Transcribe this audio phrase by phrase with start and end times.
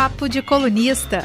[0.00, 1.24] Papo de Colunista.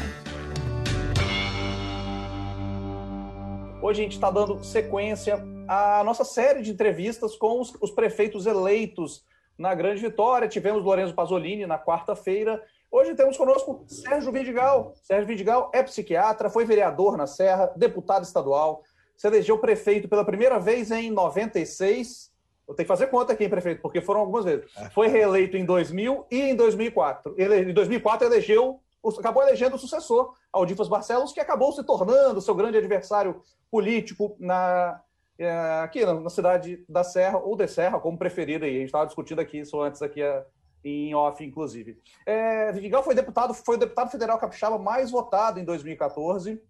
[3.80, 8.46] Hoje a gente está dando sequência à nossa série de entrevistas com os, os prefeitos
[8.46, 9.24] eleitos
[9.56, 10.48] na Grande Vitória.
[10.48, 12.60] Tivemos Lorenzo Pasolini na quarta-feira.
[12.90, 14.92] Hoje temos conosco Sérgio Vidigal.
[14.96, 18.82] Sérgio Vidigal é psiquiatra, foi vereador na Serra, deputado estadual,
[19.16, 22.33] se elegeu prefeito pela primeira vez em 96.
[22.66, 24.70] Eu tenho que fazer conta aqui, hein, prefeito, porque foram algumas vezes.
[24.92, 27.34] Foi reeleito em 2000 e em 2004.
[27.36, 28.80] Ele, em 2004 elegeu,
[29.18, 35.00] acabou elegendo o sucessor, Aldifas Barcelos, que acabou se tornando seu grande adversário político na,
[35.38, 35.50] é,
[35.82, 38.64] aqui na, cidade da Serra, ou de Serra, como preferida.
[38.64, 40.44] A gente estava discutindo aqui isso antes aqui é,
[40.82, 41.98] em off, inclusive.
[42.24, 46.60] É, Vidigal foi deputado, foi o deputado federal capixaba mais votado em 2014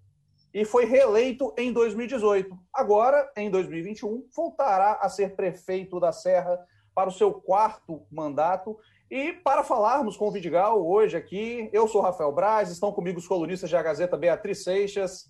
[0.55, 2.57] e foi reeleito em 2018.
[2.73, 8.79] Agora, em 2021, voltará a ser prefeito da Serra para o seu quarto mandato.
[9.11, 13.27] E para falarmos com o Vidigal hoje aqui, eu sou Rafael Braz, estão comigo os
[13.27, 15.29] colunistas da Gazeta Beatriz Seixas.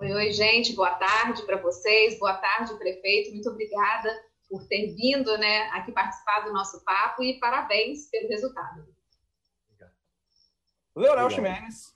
[0.00, 4.10] Oi, oi, gente, boa tarde para vocês, boa tarde, prefeito, muito obrigada
[4.50, 8.84] por ter vindo né, aqui participar do nosso papo e parabéns pelo resultado.
[10.94, 11.95] Leonel Ximenes.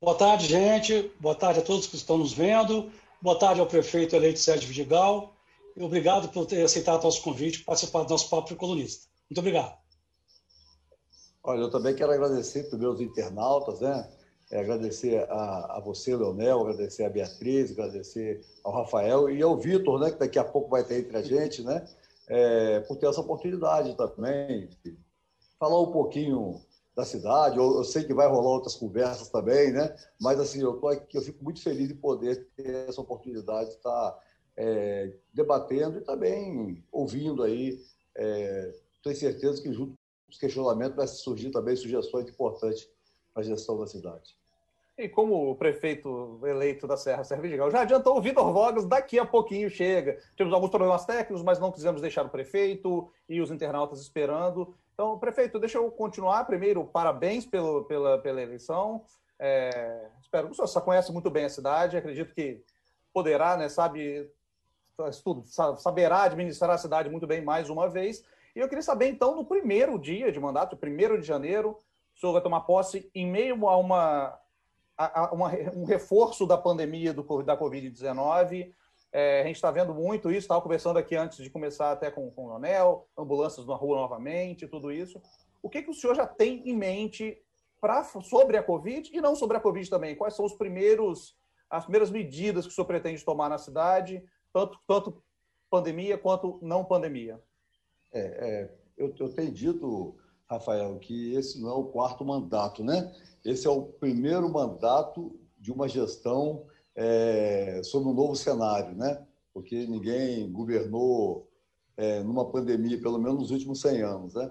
[0.00, 1.10] Boa tarde, gente.
[1.18, 2.88] Boa tarde a todos que estão nos vendo.
[3.20, 5.34] Boa tarde ao prefeito eleito Sérgio Vidigal.
[5.76, 9.08] E obrigado por ter aceitado nosso convite para participar do nosso papo colunista.
[9.28, 9.76] Muito obrigado.
[11.42, 14.08] Olha, eu também quero agradecer primeiro os internautas, né?
[14.52, 19.98] É, agradecer a, a você, Leonel, agradecer a Beatriz, agradecer ao Rafael e ao Vitor,
[19.98, 20.12] né?
[20.12, 21.84] Que daqui a pouco vai ter entre a gente, né?
[22.28, 24.96] É, por ter essa oportunidade também de
[25.58, 26.60] falar um pouquinho
[26.98, 27.56] da cidade.
[27.56, 29.94] Eu, eu, sei que vai rolar outras conversas também, né?
[30.20, 33.76] Mas assim, eu tô aqui, eu fico muito feliz de poder ter essa oportunidade de
[33.76, 34.18] estar
[34.56, 37.78] é, debatendo e também ouvindo aí.
[38.16, 42.90] É, tenho certeza que junto com os questionamentos vai surgir também sugestões importantes
[43.32, 44.36] para a gestão da cidade.
[44.98, 49.24] E como o prefeito eleito da Serra, Vidigal, já adiantou o Vitor Vogas, daqui a
[49.24, 50.18] pouquinho chega.
[50.32, 54.74] Tivemos alguns problemas técnicos, mas não quisemos deixar o prefeito e os internautas esperando.
[54.98, 56.44] Então, prefeito, deixa eu continuar.
[56.44, 59.04] Primeiro, parabéns pelo, pela, pela eleição.
[59.38, 61.96] É, espero que o senhor conhece muito bem a cidade.
[61.96, 62.60] Acredito que
[63.12, 64.28] poderá, né, sabe,
[65.22, 68.24] tudo, saberá administrar a cidade muito bem mais uma vez.
[68.56, 71.78] E eu queria saber, então, no primeiro dia de mandato, primeiro de janeiro,
[72.16, 74.36] o senhor vai tomar posse em meio a uma,
[74.96, 78.74] a, uma um reforço da pandemia do, da Covid-19.
[79.12, 82.30] É, a gente está vendo muito isso, estava conversando aqui antes de começar até com,
[82.30, 85.20] com o Leonel, ambulâncias na rua novamente, tudo isso.
[85.62, 87.40] O que, que o senhor já tem em mente
[87.80, 90.14] pra, sobre a Covid e não sobre a Covid também?
[90.14, 91.36] Quais são os primeiros,
[91.70, 95.22] as primeiras medidas que o senhor pretende tomar na cidade, tanto, tanto
[95.70, 97.42] pandemia quanto não pandemia?
[98.12, 100.16] É, é, eu, eu tenho dito,
[100.46, 103.14] Rafael, que esse não é o quarto mandato, né?
[103.44, 106.66] Esse é o primeiro mandato de uma gestão
[107.00, 109.24] é, sobre um novo cenário, né?
[109.54, 111.48] porque ninguém governou
[111.96, 114.34] é, numa pandemia, pelo menos nos últimos 100 anos.
[114.34, 114.50] Né?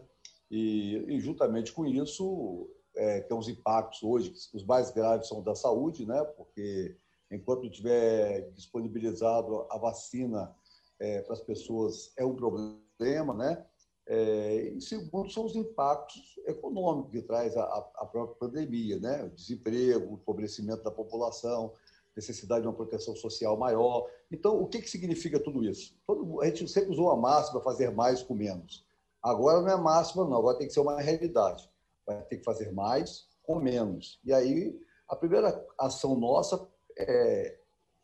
[0.49, 6.05] E, e juntamente com isso, é, temos impactos hoje, os mais graves são da saúde,
[6.05, 6.23] né?
[6.37, 6.95] porque
[7.29, 10.55] enquanto tiver disponibilizado a vacina
[10.99, 13.65] é, para as pessoas, é um problema, né?
[14.09, 17.61] É, segundo, são os impactos econômicos que traz a,
[17.97, 19.25] a própria pandemia, né?
[19.25, 21.73] O desemprego, o empobrecimento da população,
[22.17, 24.09] necessidade de uma proteção social maior.
[24.31, 25.95] Então, o que, que significa tudo isso?
[26.05, 28.83] Todo, a gente sempre usou a máxima fazer mais com menos.
[29.21, 31.69] Agora não é máxima, não, agora tem que ser uma realidade.
[32.05, 34.19] Vai ter que fazer mais com menos.
[34.25, 34.75] E aí,
[35.07, 36.67] a primeira ação nossa
[36.97, 37.59] é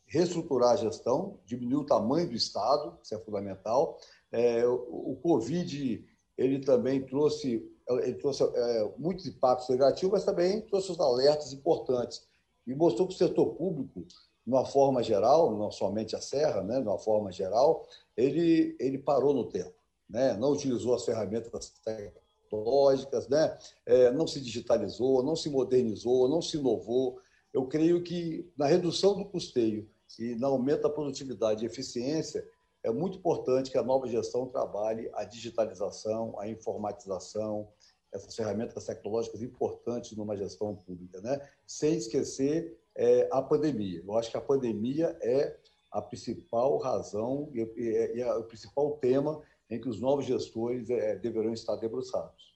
[0.05, 3.97] reestruturar a gestão, diminuir o tamanho do Estado, isso é fundamental.
[4.31, 6.05] É, o, o Covid,
[6.37, 12.21] ele também trouxe, ele trouxe é, muitos impactos negativos, mas também trouxe os alertas importantes
[12.65, 16.81] e mostrou que o setor público, de uma forma geral, não somente a Serra, né,
[16.81, 19.73] de uma forma geral, ele, ele parou no tempo,
[20.09, 26.41] né, não utilizou as ferramentas tecnológicas, né, é, não se digitalizou, não se modernizou, não
[26.41, 27.19] se inovou.
[27.53, 29.89] Eu creio que na redução do custeio
[30.19, 32.47] e no aumento da produtividade e eficiência,
[32.83, 37.69] é muito importante que a nova gestão trabalhe a digitalização, a informatização,
[38.13, 41.41] essas ferramentas tecnológicas importantes numa gestão pública, né?
[41.65, 44.03] sem esquecer é, a pandemia.
[44.05, 45.57] Eu acho que a pandemia é
[45.91, 50.89] a principal razão e, e, e é o principal tema em que os novos gestores
[50.89, 52.53] é, deverão estar debruçados.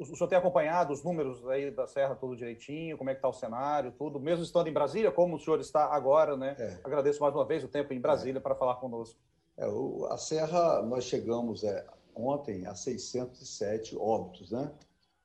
[0.00, 3.28] O senhor tem acompanhado os números aí da Serra tudo direitinho, como é que está
[3.28, 6.56] o cenário, tudo, mesmo estando em Brasília, como o senhor está agora, né?
[6.58, 6.80] É.
[6.82, 8.42] Agradeço mais uma vez o tempo em Brasília é.
[8.42, 9.16] para falar conosco.
[9.56, 11.86] É, o, a Serra, nós chegamos é,
[12.16, 14.72] ontem a 607 óbitos, né?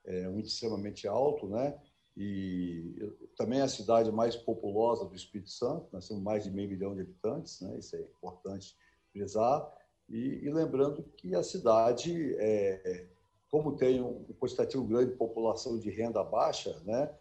[0.06, 1.78] é um índice extremamente alto, né?
[2.16, 2.96] E
[3.38, 6.94] também é a cidade mais populosa do Espírito Santo, nós temos mais de meio milhão
[6.94, 7.78] de habitantes, né?
[7.78, 8.76] Isso é importante
[9.12, 9.72] frisar.
[10.10, 13.08] E, e lembrando que a cidade, é,
[13.50, 17.14] como tem um quantitativo grande de população de renda baixa, né?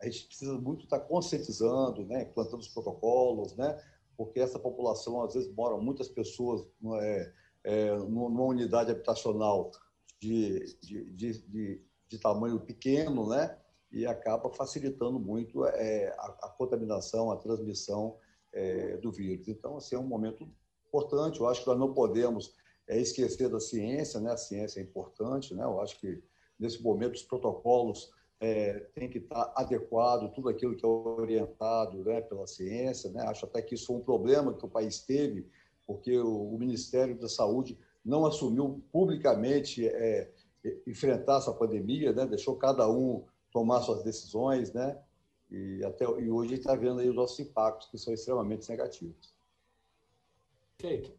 [0.00, 2.26] A gente precisa muito estar conscientizando, né?
[2.26, 3.80] Plantando os protocolos, né?
[4.16, 6.66] Porque essa população, às vezes, moram muitas pessoas
[7.00, 7.32] é,
[7.64, 9.70] é, numa unidade habitacional
[10.20, 13.58] de, de, de, de, de tamanho pequeno, né?
[13.90, 18.18] E acaba facilitando muito é, a, a, contaminação, a transmissão
[18.52, 19.48] é, do vírus.
[19.48, 20.48] Então, assim, é um momento
[20.86, 21.40] importante.
[21.40, 22.54] Eu acho que nós não podemos
[22.88, 24.32] é, esquecer da ciência, né?
[24.32, 25.64] A ciência é importante, né?
[25.64, 26.22] Eu acho que
[26.58, 32.20] nesse momento os protocolos é, têm que estar adequados, tudo aquilo que é orientado né,
[32.20, 33.22] pela ciência, né?
[33.22, 35.48] Acho até que isso foi um problema que o país teve,
[35.86, 40.30] porque o, Ministério da Saúde não assumiu publicamente é,
[40.86, 42.26] enfrentar essa pandemia, né?
[42.26, 44.98] Deixou cada um tomar suas decisões, né?
[45.50, 49.34] E até e hoje está vendo aí os nossos impactos que são extremamente negativos.
[50.76, 51.12] Perfeito.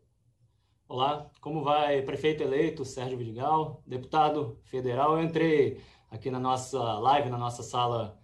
[0.88, 5.18] Olá, como vai prefeito eleito Sérgio Vidigal, deputado federal?
[5.18, 5.82] Eu entrei
[6.12, 8.20] aqui na nossa live, na nossa sala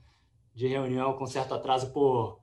[0.53, 2.40] de reunião com certo atraso por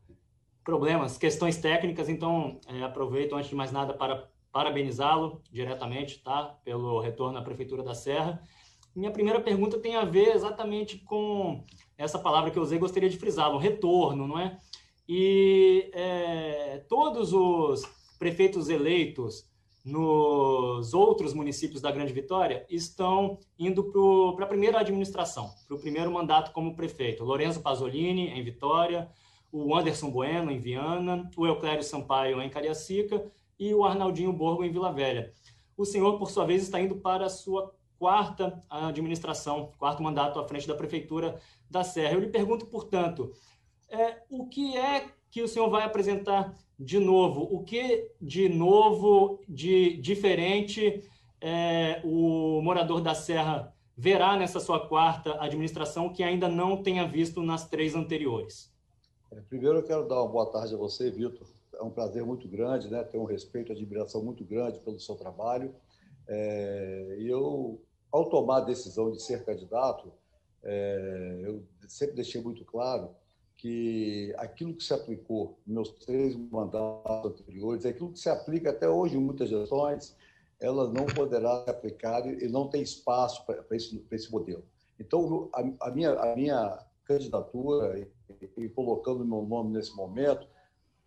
[0.64, 7.00] problemas, questões técnicas, então é, aproveito antes de mais nada para parabenizá-lo diretamente, tá, pelo
[7.00, 8.42] retorno à prefeitura da Serra.
[8.94, 11.64] Minha primeira pergunta tem a ver exatamente com
[11.96, 14.58] essa palavra que eu usei, gostaria de frisar, o retorno, não é?
[15.08, 17.82] E é, todos os
[18.18, 19.48] prefeitos eleitos
[19.84, 23.90] nos outros municípios da Grande Vitória estão indo
[24.34, 27.24] para a primeira administração, para o primeiro mandato como prefeito.
[27.24, 29.08] Lorenzo Pasolini, em Vitória,
[29.50, 33.24] o Anderson Bueno, em Viana, o Euclério Sampaio, em Cariacica,
[33.58, 35.32] e o Arnaldinho Borgo, em Vila Velha.
[35.76, 40.46] O senhor, por sua vez, está indo para a sua quarta administração, quarto mandato à
[40.46, 42.14] frente da Prefeitura da Serra.
[42.14, 43.32] Eu lhe pergunto, portanto,
[43.88, 47.42] é, o que é que o senhor vai apresentar de novo?
[47.50, 51.02] O que de novo, de diferente,
[51.40, 57.42] é, o morador da Serra verá nessa sua quarta administração que ainda não tenha visto
[57.42, 58.72] nas três anteriores?
[59.30, 61.46] É, primeiro, eu quero dar uma boa tarde a você, Vitor.
[61.74, 63.02] É um prazer muito grande, né?
[63.04, 65.74] Ter um respeito e admiração muito grande pelo seu trabalho.
[66.26, 67.80] É, e eu,
[68.10, 70.12] ao tomar a decisão de ser candidato,
[70.62, 73.10] é, eu sempre deixei muito claro
[73.56, 78.88] que aquilo que se aplicou nos meus três mandatos anteriores, aquilo que se aplica até
[78.88, 80.16] hoje em muitas gestões,
[80.60, 84.64] ela não poderá ser aplicada e não tem espaço para esse, esse modelo.
[84.98, 88.08] Então, a, a, minha, a minha candidatura,
[88.56, 90.46] e, colocando meu nome nesse momento,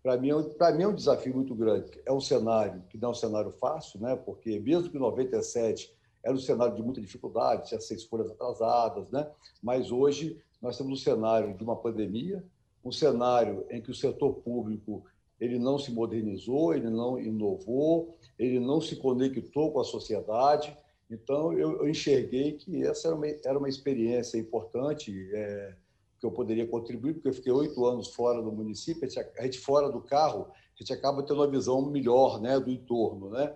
[0.02, 2.02] para mim, é para mim é um desafio muito grande.
[2.06, 4.16] É um cenário que não é um cenário fácil, né?
[4.16, 9.10] porque mesmo que em 97 era um cenário de muita dificuldade, tinha seis folhas atrasadas,
[9.12, 9.30] né?
[9.62, 12.44] mas hoje nós temos um cenário de uma pandemia,
[12.84, 15.04] um cenário em que o setor público
[15.40, 20.78] ele não se modernizou, ele não inovou, ele não se conectou com a sociedade.
[21.10, 25.74] Então, eu, eu enxerguei que essa era uma, era uma experiência importante é,
[26.22, 29.10] que eu poderia contribuir, porque eu fiquei oito anos fora do município,
[29.40, 33.32] a gente, fora do carro, a gente acaba tendo uma visão melhor né, do entorno.
[33.32, 33.52] Né?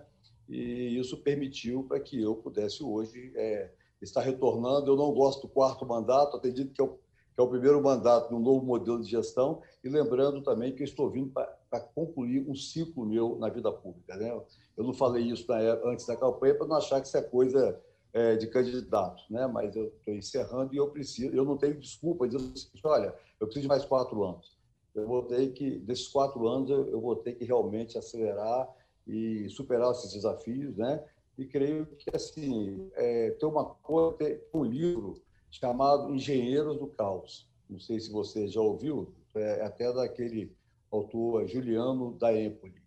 [0.48, 3.70] E isso permitiu para que eu pudesse hoje é,
[4.02, 4.90] está retornando.
[4.90, 8.34] Eu não gosto do quarto mandato, acredito que é o, que é o primeiro mandato
[8.34, 12.54] um novo modelo de gestão, e lembrando também que eu estou vindo para concluir um
[12.56, 14.16] ciclo meu na vida pública.
[14.16, 14.28] Né?
[14.76, 17.80] Eu não falei isso na, antes da campanha para não achar que isso é coisa
[18.16, 19.46] é, de candidato, né?
[19.46, 23.14] mas eu estou encerrando e eu preciso, eu não tenho desculpa de dizer assim, olha,
[23.38, 24.56] eu preciso de mais quatro anos.
[24.94, 28.66] Eu vou ter que, desses quatro anos, eu vou ter que realmente acelerar
[29.06, 31.04] e superar esses desafios, né?
[31.36, 35.20] e creio que assim é, tem uma coisa, tem um livro
[35.50, 37.46] chamado Engenheiros do Caos.
[37.68, 40.56] Não sei se você já ouviu, é até daquele
[40.90, 42.80] autor Juliano da Empoli.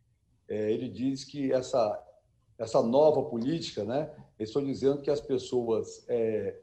[0.47, 2.03] É, ele diz que essa
[2.57, 4.11] essa nova política, né?
[4.39, 6.57] Estão dizendo que as pessoas é,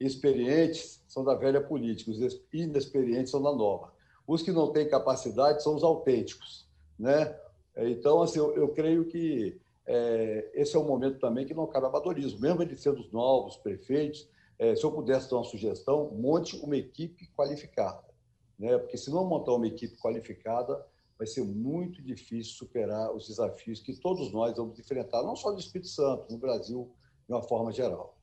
[0.00, 3.92] experientes são da velha política, os inexperientes são da nova.
[4.26, 6.66] Os que não têm capacidade são os autênticos,
[6.98, 7.38] né?
[7.76, 11.86] Então, assim, eu, eu creio que é, esse é um momento também que não cabe
[11.86, 12.40] amadorismo.
[12.40, 14.28] Mesmo ele sendo os novos prefeitos,
[14.58, 18.04] é, se eu pudesse dar uma sugestão, monte uma equipe qualificada.
[18.58, 18.78] Né?
[18.78, 20.84] Porque se não montar uma equipe qualificada,
[21.18, 25.58] vai ser muito difícil superar os desafios que todos nós vamos enfrentar, não só no
[25.58, 26.90] Espírito Santo, no Brasil,
[27.26, 28.16] de uma forma geral.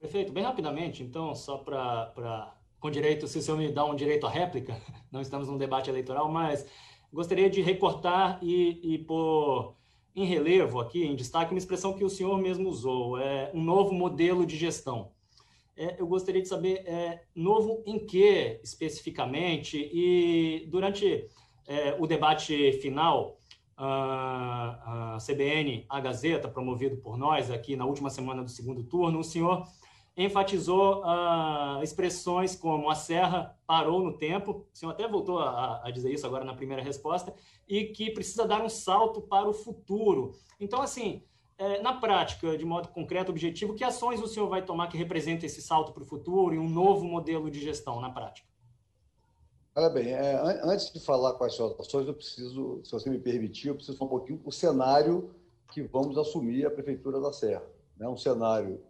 [0.00, 0.32] Perfeito.
[0.32, 2.54] Bem rapidamente, então, só para.
[2.78, 4.74] Com direito, se o senhor me dá um direito à réplica,
[5.12, 6.66] não estamos num debate eleitoral, mas
[7.12, 9.76] gostaria de recortar e, e pôr
[10.16, 13.92] em relevo aqui, em destaque, uma expressão que o senhor mesmo usou, é um novo
[13.92, 15.12] modelo de gestão.
[15.76, 21.26] é, eu gostaria de saber é, novo em que especificamente e durante
[21.66, 23.39] é, o debate final
[23.86, 29.24] a, CBN, a Gazeta, promovido por nós aqui na última semana do segundo turno, o
[29.24, 29.66] senhor
[30.16, 35.90] enfatizou uh, expressões como a serra parou no tempo, o senhor até voltou a, a,
[35.90, 37.32] dizer isso agora na primeira resposta,
[37.66, 40.32] e que precisa dar um salto para o futuro.
[40.58, 41.22] Então, assim,
[41.56, 45.46] é, na prática, de modo concreto, objetivo, que ações o senhor vai tomar que representem
[45.46, 48.49] esse salto para o futuro e um novo modelo de gestão na prática?
[49.74, 50.34] Olha bem, é,
[50.64, 53.96] antes de falar quais são as ações, eu preciso, se você me permitir, eu preciso
[53.96, 55.30] falar um pouquinho o cenário
[55.70, 57.62] que vamos assumir a Prefeitura da Serra.
[57.96, 58.08] Né?
[58.08, 58.82] Um cenário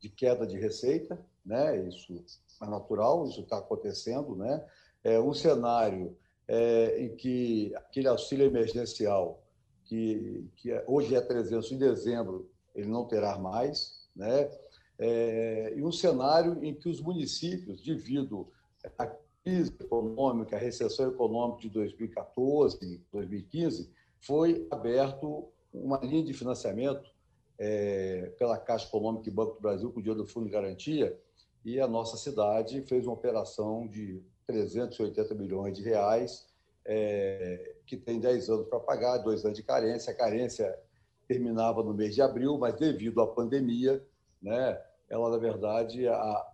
[0.00, 1.86] de queda de receita, né?
[1.86, 2.24] isso
[2.62, 4.34] é natural, isso está acontecendo.
[4.34, 4.64] Né?
[5.04, 6.16] É um cenário
[6.48, 9.42] é, em que aquele auxílio emergencial,
[9.84, 14.50] que, que é, hoje é 300, em dezembro ele não terá mais, né?
[14.98, 18.48] É, e um cenário em que os municípios, devido
[18.96, 19.06] a
[19.42, 27.10] crise econômica, a recessão econômica de 2014, 2015, foi aberto uma linha de financiamento
[27.58, 31.18] é, pela Caixa Econômica e Banco do Brasil com o dinheiro do Fundo de Garantia
[31.64, 36.46] e a nossa cidade fez uma operação de 380 milhões de reais
[36.84, 40.12] é, que tem 10 anos para pagar, dois anos de carência.
[40.12, 40.76] A carência
[41.28, 44.04] terminava no mês de abril, mas devido à pandemia,
[44.40, 46.51] né, ela, na verdade, a,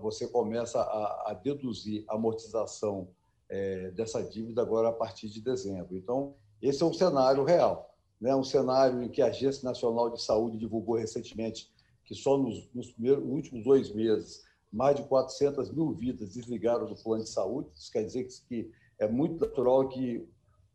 [0.00, 3.08] você começa a, a deduzir a amortização
[3.48, 5.96] é, dessa dívida agora a partir de dezembro.
[5.96, 8.34] Então, esse é um cenário real, né?
[8.34, 11.70] um cenário em que a Agência Nacional de Saúde divulgou recentemente
[12.04, 16.86] que só nos, nos, primeiros, nos últimos dois meses mais de 400 mil vidas desligaram
[16.86, 17.68] do plano de saúde.
[17.74, 20.26] Isso quer dizer que é muito natural que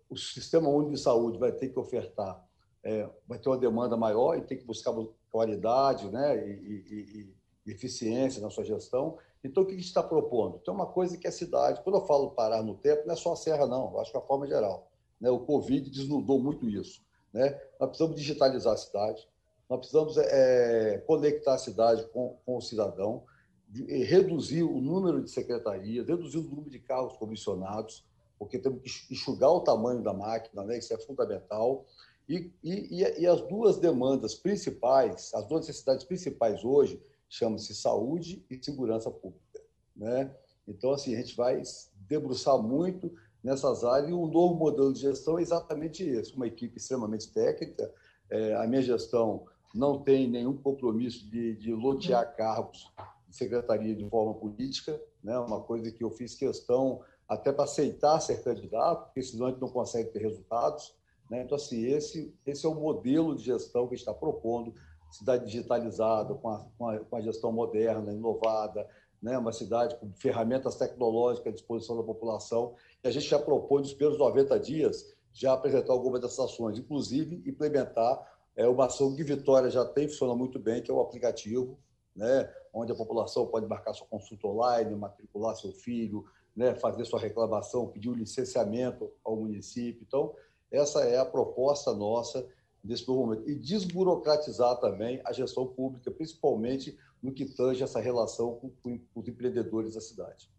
[0.07, 2.45] o Sistema Único de Saúde vai ter que ofertar,
[2.83, 4.93] é, vai ter uma demanda maior e tem que buscar
[5.31, 6.47] qualidade né?
[6.47, 7.36] e, e
[7.71, 9.17] eficiência na sua gestão.
[9.43, 10.59] Então, o que a gente está propondo?
[10.59, 13.33] Tem uma coisa que a cidade, quando eu falo parar no tempo, não é só
[13.33, 14.89] a Serra, não, eu acho que é a forma geral.
[15.19, 15.29] Né?
[15.29, 17.01] O Covid desnudou muito isso.
[17.33, 17.59] Né?
[17.79, 19.27] Nós precisamos digitalizar a cidade,
[19.69, 23.23] nós precisamos é, conectar a cidade com, com o cidadão,
[23.67, 28.05] de, reduzir o número de secretarias, reduzir o número de carros comissionados,
[28.39, 30.77] porque temos que enxugar o tamanho da máquina, né?
[30.77, 31.85] isso é fundamental.
[32.29, 38.63] E, e, e as duas demandas principais, as duas necessidades principais hoje, chama-se saúde e
[38.63, 39.61] segurança pública.
[39.95, 40.33] Né?
[40.67, 41.61] Então, assim, a gente vai
[42.07, 43.11] debruçar muito
[43.43, 47.93] nessas áreas e um novo modelo de gestão é exatamente esse, uma equipe extremamente técnica.
[48.29, 52.91] É, a minha gestão não tem nenhum compromisso de, de lotear cargos
[53.27, 55.37] de secretaria de forma política, né?
[55.39, 59.59] uma coisa que eu fiz questão até para aceitar ser candidato, porque senão a gente
[59.61, 60.95] não consegue ter resultados.
[61.29, 61.43] Né?
[61.43, 64.73] Então, assim, esse, esse é o modelo de gestão que está propondo,
[65.09, 68.87] cidade digitalizada, com a, com a, com a gestão moderna, inovada,
[69.21, 69.37] né?
[69.37, 72.75] uma cidade com ferramentas tecnológicas à disposição da população.
[73.03, 77.43] E a gente já propõe, nos primeiros 90 dias, já apresentar algumas dessas ações, inclusive
[77.45, 78.19] implementar
[78.55, 81.77] é, uma ação que Vitória já tem, funciona muito bem, que é o aplicativo,
[82.15, 82.51] né?
[82.73, 86.73] onde a população pode marcar sua consulta online, matricular seu filho, né?
[86.75, 90.03] fazer sua reclamação, pedir o um licenciamento ao município.
[90.05, 90.33] Então,
[90.71, 92.45] essa é a proposta nossa
[92.83, 93.49] nesse novo momento.
[93.49, 99.27] E desburocratizar também a gestão pública, principalmente no que tange essa relação com, com os
[99.27, 100.49] empreendedores da cidade.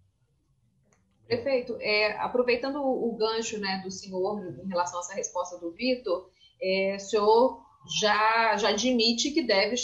[1.27, 6.31] Prefeito, é, aproveitando o, gancho né, do senhor em relação a essa resposta do Vitor,
[6.61, 7.63] é, o senhor
[8.01, 9.77] já, já admite que deve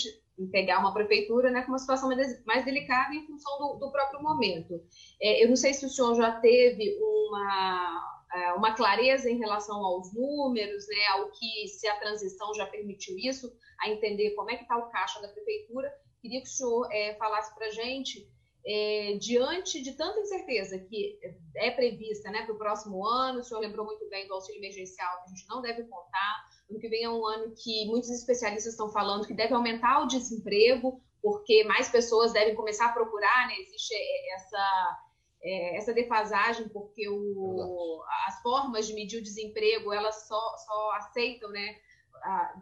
[0.50, 2.09] pegar uma prefeitura né, com uma situação
[2.47, 4.83] mais, delicada em função do, do próprio momento.
[5.21, 8.13] É, eu não sei se o senhor já teve uma,
[8.57, 13.53] uma clareza em relação aos números, né, ao que se a transição já permitiu isso,
[13.81, 15.93] a entender como é que está o caixa da prefeitura.
[16.21, 18.26] Queria que o senhor é, falasse para a gente,
[18.67, 21.19] é, diante de tanta incerteza que
[21.57, 25.19] é prevista né, para o próximo ano, o senhor lembrou muito bem do auxílio emergencial,
[25.19, 26.45] que a gente não deve contar.
[26.71, 30.07] Ano que vem é um ano que muitos especialistas estão falando que deve aumentar o
[30.07, 33.55] desemprego, porque mais pessoas devem começar a procurar, né?
[33.61, 33.95] Existe
[34.35, 35.03] essa
[35.45, 41.51] é, essa defasagem, porque o, as formas de medir o desemprego, elas só, só aceitam,
[41.51, 41.77] né,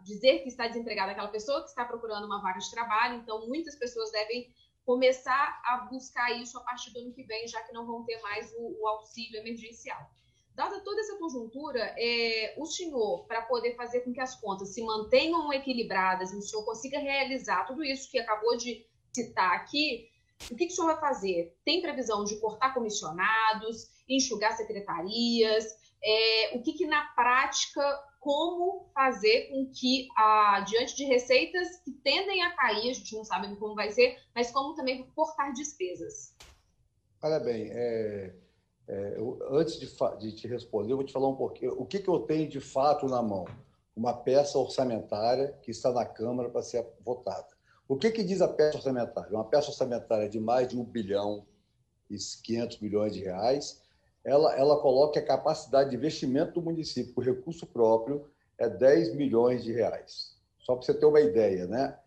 [0.03, 3.75] dizer que está desempregada aquela pessoa que está procurando uma vaga de trabalho, então muitas
[3.75, 4.53] pessoas devem
[4.85, 8.19] começar a buscar isso a partir do ano que vem, já que não vão ter
[8.19, 10.11] mais o, o auxílio emergencial.
[10.53, 14.83] Dada toda essa conjuntura, é, o senhor, para poder fazer com que as contas se
[14.83, 20.11] mantenham equilibradas o senhor consiga realizar tudo isso que acabou de citar aqui,
[20.51, 21.55] o que, que o senhor vai fazer?
[21.63, 25.65] Tem previsão de cortar comissionados, enxugar secretarias?
[26.03, 27.81] É, o que, que na prática,
[28.19, 33.23] como fazer com que, a, diante de receitas que tendem a cair, a gente não
[33.23, 36.35] sabe como vai ser, mas como também cortar despesas.
[37.21, 38.35] Olha bem, é,
[38.87, 39.87] é, eu, antes de,
[40.19, 42.59] de, te responder, eu vou te falar um pouquinho o que, que eu tenho de
[42.59, 43.45] fato na mão.
[43.95, 47.47] Uma peça orçamentária que está na Câmara para ser votada.
[47.87, 49.31] O que, que diz a peça orçamentária?
[49.31, 51.45] Uma peça orçamentária de mais de 1 bilhão
[52.09, 53.81] e 500 milhões de reais,
[54.23, 58.25] ela, ela coloca a capacidade de investimento do município com recurso próprio
[58.57, 60.37] é 10 milhões de reais.
[60.59, 61.97] Só para você ter uma ideia, né?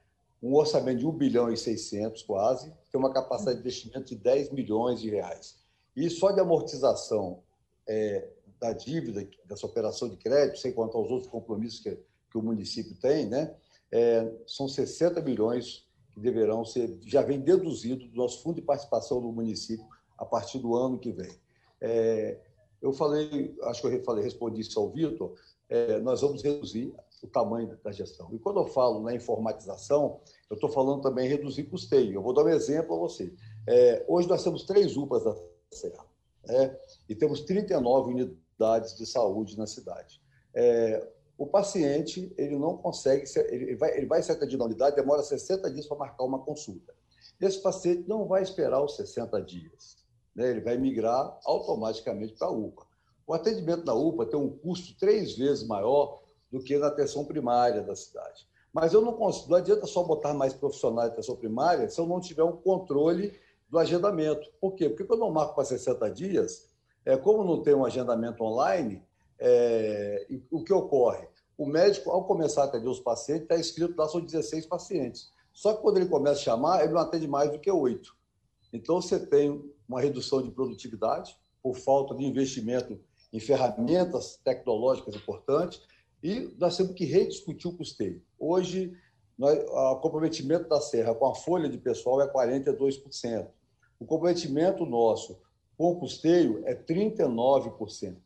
[0.43, 4.51] Um orçamento de 1 bilhão e 600 quase, tem uma capacidade de investimento de 10
[4.51, 5.57] milhões de reais.
[5.95, 7.43] E só de amortização
[7.87, 8.29] é,
[8.59, 11.99] da dívida, dessa operação de crédito, sem contar os outros compromissos que,
[12.31, 13.55] que o município tem, né?
[13.93, 19.21] É, são 60 milhões que deverão ser, já vem deduzido do nosso fundo de participação
[19.21, 19.87] do município
[20.19, 21.33] a partir do ano que vem.
[21.81, 22.41] É,
[22.81, 25.35] eu falei, acho que eu falei, respondi isso ao Vitor,
[25.69, 28.29] é, nós vamos reduzir o tamanho da gestão.
[28.33, 32.15] E quando eu falo na informatização, eu estou falando também reduzir custeio.
[32.15, 33.35] Eu vou dar um exemplo a você.
[33.67, 35.35] É, hoje nós temos três UPAs da
[35.73, 36.07] Serra
[36.47, 36.79] né?
[37.09, 40.21] e temos 39 unidades de saúde na cidade.
[40.55, 41.07] É,
[41.39, 45.71] o paciente ele não consegue, ele, vai, ele vai ser atendido na unidade, demora 60
[45.71, 46.95] dias para marcar uma consulta.
[47.41, 52.51] Esse paciente não vai esperar os 60 dias né, ele vai migrar automaticamente para a
[52.51, 52.87] UPA.
[53.27, 56.21] O atendimento na UPA tem um custo três vezes maior
[56.53, 58.47] do que na atenção primária da cidade.
[58.73, 62.07] Mas eu não consigo, não adianta só botar mais profissionais de atenção primária se eu
[62.07, 63.33] não tiver um controle
[63.69, 64.49] do agendamento.
[64.61, 64.89] Por quê?
[64.89, 66.69] Porque quando eu marco para 60 dias,
[67.05, 69.03] é, como não tem um agendamento online,
[69.39, 71.27] é, o que ocorre?
[71.57, 75.31] O médico, ao começar a atender os pacientes, está escrito lá, são 16 pacientes.
[75.53, 78.15] Só que quando ele começa a chamar, ele não atende mais do que oito.
[78.73, 83.01] Então, você tem uma redução de produtividade por falta de investimento
[83.33, 85.81] em ferramentas tecnológicas importantes
[86.23, 88.23] e nós temos que rediscutir o custeio.
[88.39, 88.93] Hoje,
[89.39, 93.49] o comprometimento da Serra com a folha de pessoal é 42%.
[93.99, 95.39] O comprometimento nosso
[95.77, 98.17] com o custeio é 39%.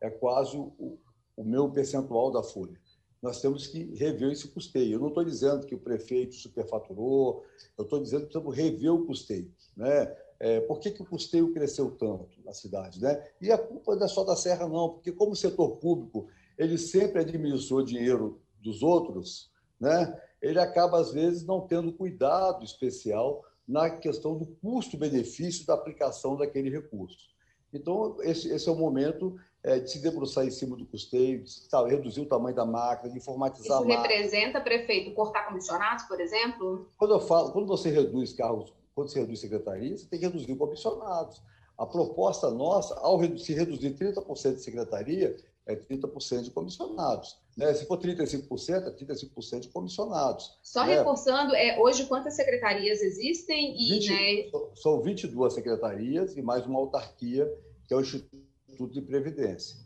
[0.00, 0.98] É quase o,
[1.36, 2.78] o meu percentual da folha.
[3.22, 4.94] Nós temos que rever esse custeio.
[4.94, 7.44] Eu não estou dizendo que o prefeito superfaturou,
[7.76, 9.52] eu estou dizendo que temos que rever o custeio.
[9.76, 10.16] Né?
[10.38, 13.00] É, por que, que o custeio cresceu tanto na cidade?
[13.00, 13.22] Né?
[13.40, 16.78] E a culpa não é só da Serra, não, porque como o setor público ele
[16.78, 20.18] sempre administrou dinheiro dos outros, né?
[20.40, 26.70] ele acaba, às vezes, não tendo cuidado especial na questão do custo-benefício da aplicação daquele
[26.70, 27.28] recurso.
[27.72, 31.90] Então, esse, esse é o momento é, de se debruçar em cima do custeio, de
[31.90, 36.88] reduzir o tamanho da máquina, de informatizar Isso representa, prefeito, cortar comissionados, por exemplo?
[36.96, 40.54] Quando eu falo, quando você reduz cargos quando você reduz secretarias, você tem que reduzir
[40.56, 41.40] comissionados.
[41.78, 47.38] A proposta nossa, ao se reduzir 30% de secretaria, é 30% de comissionados.
[47.56, 47.72] Né?
[47.72, 50.58] Se for 35%, é 35% de comissionados.
[50.62, 50.96] Só né?
[50.96, 53.74] reforçando, é, hoje quantas secretarias existem?
[53.80, 54.50] E, 20, né...
[54.74, 57.50] São 22 secretarias e mais uma autarquia,
[57.86, 58.39] que é o Instituto
[58.86, 59.76] de Previdência.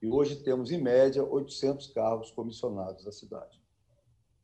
[0.00, 3.62] E hoje temos, em média, 800 cargos comissionados da cidade.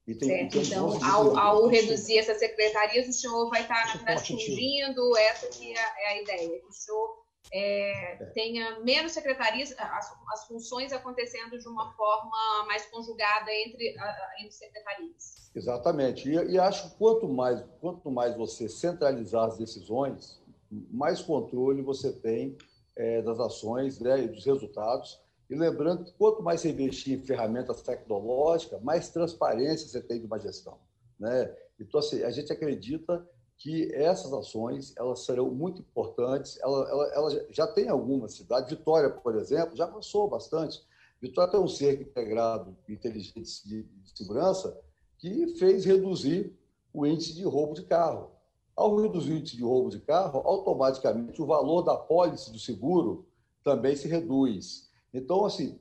[0.07, 5.71] Tem, certo, então, ao, ao reduzir essas secretarias, o senhor vai estar restringindo essa que
[5.71, 8.27] é, é a ideia, que o senhor é, é.
[8.27, 13.95] tenha menos secretarias, as, as, funções acontecendo de uma forma mais conjugada entre,
[14.41, 15.51] entre secretarias.
[15.55, 16.29] Exatamente.
[16.29, 20.41] E, e acho que quanto mais, quanto mais você centralizar as decisões,
[20.71, 22.57] mais controle você tem
[22.99, 27.23] é, das ações né, e dos resultados e lembrando que quanto mais você investir em
[27.23, 30.77] ferramentas tecnológicas, mais transparência você tem de uma gestão.
[31.19, 31.55] Né?
[31.81, 36.59] Então, assim, a gente acredita que essas ações elas serão muito importantes.
[36.61, 38.71] Ela, ela, ela já tem algumas cidades.
[38.71, 40.81] Vitória, por exemplo, já avançou bastante.
[41.21, 44.79] Vitória tem um cerco integrado inteligente de, de segurança
[45.19, 46.57] que fez reduzir
[46.93, 48.31] o índice de roubo de carro.
[48.79, 53.27] Ao reduzir o índice de roubo de carro, automaticamente o valor da pólice do seguro
[53.65, 54.89] também se reduz.
[55.13, 55.81] Então, assim,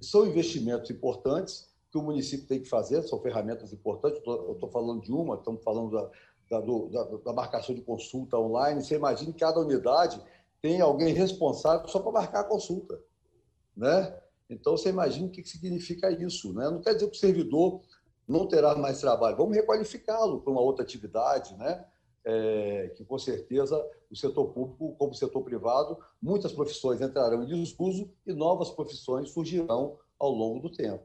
[0.00, 4.22] são investimentos importantes que o município tem que fazer, são ferramentas importantes.
[4.24, 6.10] Eu estou falando de uma, estamos falando da,
[6.48, 8.84] da, do, da, da, marcação de consulta online.
[8.84, 10.22] Você imagina que cada unidade
[10.60, 13.00] tem alguém responsável só para marcar a consulta.
[13.76, 14.16] Né?
[14.48, 16.52] Então, você imagina o que significa isso.
[16.52, 16.70] Né?
[16.70, 17.80] Não quer dizer que o servidor
[18.28, 19.36] não terá mais trabalho.
[19.36, 21.84] Vamos requalificá-lo para uma outra atividade, né?
[22.24, 27.46] É, que com certeza o setor público, como o setor privado, muitas profissões entrarão em
[27.46, 31.04] desuso e novas profissões surgirão ao longo do tempo.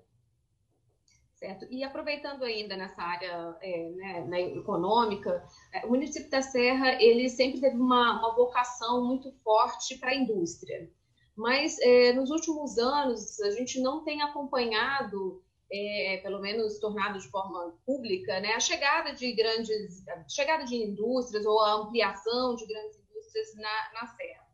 [1.35, 1.67] Certo.
[1.69, 7.29] E aproveitando ainda nessa área é, né, na econômica, é, o município da Serra ele
[7.29, 10.89] sempre teve uma, uma vocação muito forte para a indústria.
[11.35, 17.29] mas é, nos últimos anos a gente não tem acompanhado, é, pelo menos tornado de
[17.29, 22.65] forma pública, né, a chegada de grandes, a chegada de indústrias ou a ampliação de
[22.65, 24.47] grandes indústrias na, na Serra.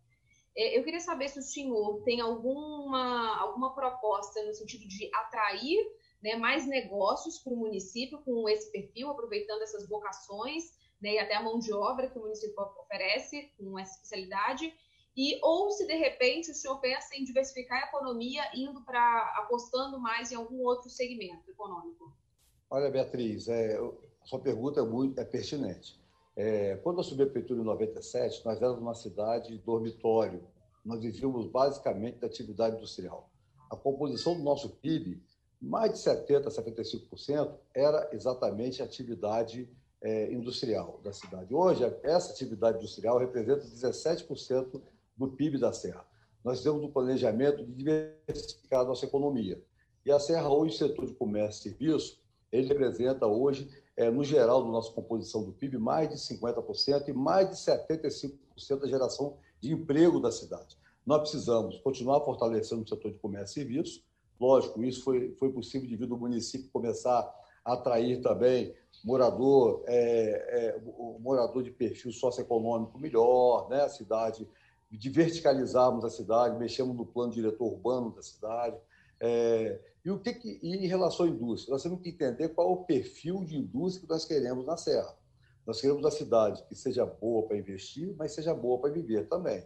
[0.56, 5.80] É, eu queria saber se o senhor tem alguma, alguma proposta no sentido de atrair
[6.21, 10.63] né, mais negócios para o município com esse perfil, aproveitando essas vocações
[11.02, 14.73] né, e até a mão de obra que o município oferece com essa especialidade,
[15.15, 19.99] e ou se de repente o senhor pensa em diversificar a economia indo para apostando
[19.99, 22.12] mais em algum outro segmento econômico.
[22.69, 23.80] Olha, Beatriz, é,
[24.23, 26.02] sua pergunta é muito é pertinente.
[26.36, 30.43] É, quando eu assumi a prefeitura em 97, nós éramos uma cidade dormitório.
[30.84, 33.30] Nós vivíamos basicamente da atividade industrial.
[33.69, 35.21] A composição do nosso PIB
[35.62, 39.69] mais de 70%, 75% era exatamente a atividade
[40.02, 41.54] é, industrial da cidade.
[41.54, 44.82] Hoje, essa atividade industrial representa 17%
[45.15, 46.06] do PIB da Serra.
[46.43, 49.62] Nós temos um planejamento de diversificar a nossa economia.
[50.06, 52.21] E a Serra, hoje, o setor de comércio e serviço,
[52.52, 57.13] ele representa hoje, é, no geral, da nossa composição do PIB, mais de 50% e
[57.13, 58.36] mais de 75%
[58.82, 60.78] da geração de emprego da cidade.
[61.06, 64.04] Nós precisamos continuar fortalecendo o setor de comércio e serviço,
[64.43, 68.73] Lógico, isso foi, foi possível devido ao município começar a atrair também
[69.04, 70.82] morador, é, é,
[71.19, 73.84] morador de perfil socioeconômico melhor, né?
[73.84, 74.45] a cidade,
[74.97, 78.77] de verticalizarmos a cidade, mexemos no plano diretor urbano da cidade.
[79.19, 81.71] É, e o que, que e em relação à indústria?
[81.71, 85.15] Nós temos que entender qual é o perfil de indústria que nós queremos na Serra.
[85.65, 89.65] Nós queremos uma cidade que seja boa para investir, mas seja boa para viver também.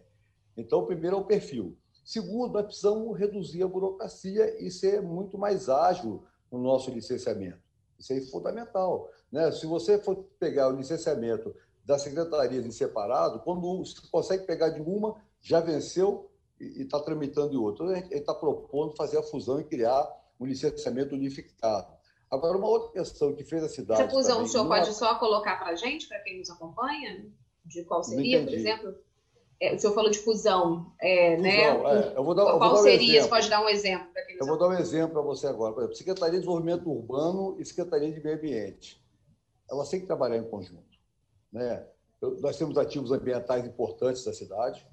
[0.56, 1.76] Então, primeiro é o perfil.
[2.06, 7.60] Segundo, nós precisamos reduzir a burocracia e ser muito mais ágil no nosso licenciamento.
[8.00, 9.10] Isso é fundamental.
[9.32, 9.52] Né?
[9.52, 11.54] Se você for pegar o licenciamento
[11.88, 17.52] das secretarias em separado, quando você consegue pegar de uma, já venceu e está tramitando
[17.52, 17.86] de outra.
[17.86, 20.06] Então, gente está propondo fazer a fusão e criar
[20.38, 21.88] um licenciamento unificado.
[22.30, 24.02] Agora, uma outra questão que fez a cidade.
[24.02, 27.26] Essa fusão também, o senhor pode só colocar para a gente, para quem nos acompanha?
[27.64, 28.96] De qual seria, por exemplo?
[29.62, 31.74] É, o senhor falou de fusão, é, né?
[31.74, 32.12] fusão né?
[32.14, 32.18] É.
[32.18, 33.22] Eu vou dar, Qual vou seria?
[33.22, 34.08] Um você pode dar um exemplo?
[34.38, 35.74] Eu vou dar um exemplo para você agora.
[35.74, 39.02] Por exemplo, Secretaria de Desenvolvimento Urbano e Secretaria de Meio Ambiente.
[39.72, 40.97] Elas têm que trabalhar em conjunto.
[41.52, 41.86] Né?
[42.42, 44.86] Nós temos ativos ambientais importantes da cidade,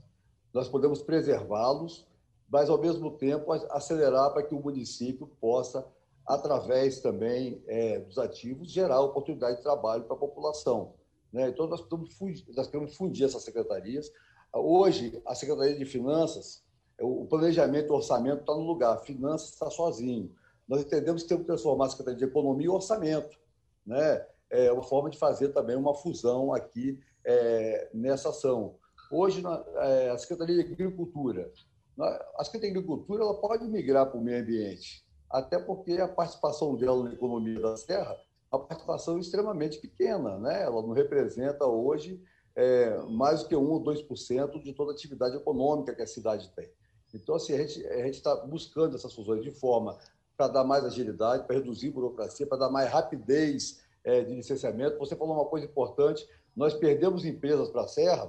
[0.52, 2.06] nós podemos preservá-los,
[2.48, 5.84] mas, ao mesmo tempo, acelerar para que o município possa,
[6.26, 10.94] através também é, dos ativos, gerar oportunidade de trabalho para a população.
[11.32, 11.48] Né?
[11.48, 14.12] Então, nós, fundir, nós queremos fundir essas secretarias,
[14.56, 16.62] Hoje, a Secretaria de Finanças,
[17.00, 20.32] o planejamento, o orçamento está no lugar, finanças está sozinho.
[20.68, 23.36] Nós entendemos que temos que transformar a Secretaria de Economia em orçamento.
[23.84, 24.24] Né?
[24.54, 28.76] É uma forma de fazer também uma fusão aqui é, nessa ação.
[29.10, 31.50] Hoje, na, é, a Secretaria de Agricultura,
[31.98, 36.76] a Secretaria de Agricultura ela pode migrar para o meio ambiente, até porque a participação
[36.76, 38.16] dela na economia da Serra,
[38.50, 40.62] a participação é extremamente pequena, né?
[40.62, 42.22] ela não representa hoje
[42.54, 46.48] é, mais do que 1 ou 2% de toda a atividade econômica que a cidade
[46.54, 46.70] tem.
[47.12, 49.98] Então, assim, a gente a está buscando essas fusões de forma
[50.36, 54.98] para dar mais agilidade, para reduzir burocracia, para dar mais rapidez de licenciamento.
[54.98, 58.26] Você falou uma coisa importante, nós perdemos empresas para a Serra,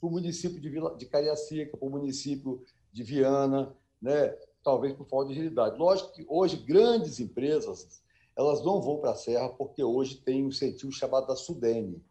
[0.00, 4.36] para o município de, Vila, de Cariacica, para o município de Viana, né?
[4.62, 5.78] talvez por falta de agilidade.
[5.78, 8.02] Lógico que hoje grandes empresas
[8.36, 12.02] elas não vão para a Serra porque hoje tem um incentivo chamado da Sudene,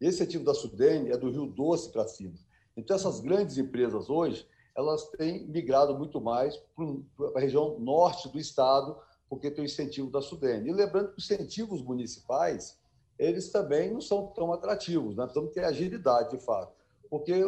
[0.00, 2.34] esse ativo da Sudene é do Rio Doce para cima.
[2.76, 6.86] Então, essas grandes empresas hoje, elas têm migrado muito mais para
[7.34, 8.96] a região norte do estado,
[9.28, 10.68] porque tem o incentivo da Sudene.
[10.68, 12.78] E lembrando que os incentivos municipais,
[13.18, 15.24] eles também não são tão atrativos, né?
[15.24, 16.72] precisamos ter agilidade, de fato.
[17.10, 17.42] Porque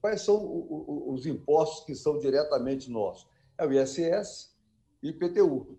[0.00, 0.66] quais são
[1.08, 3.28] os impostos que são diretamente nossos?
[3.58, 4.54] É o ISS
[5.02, 5.78] e IPTU.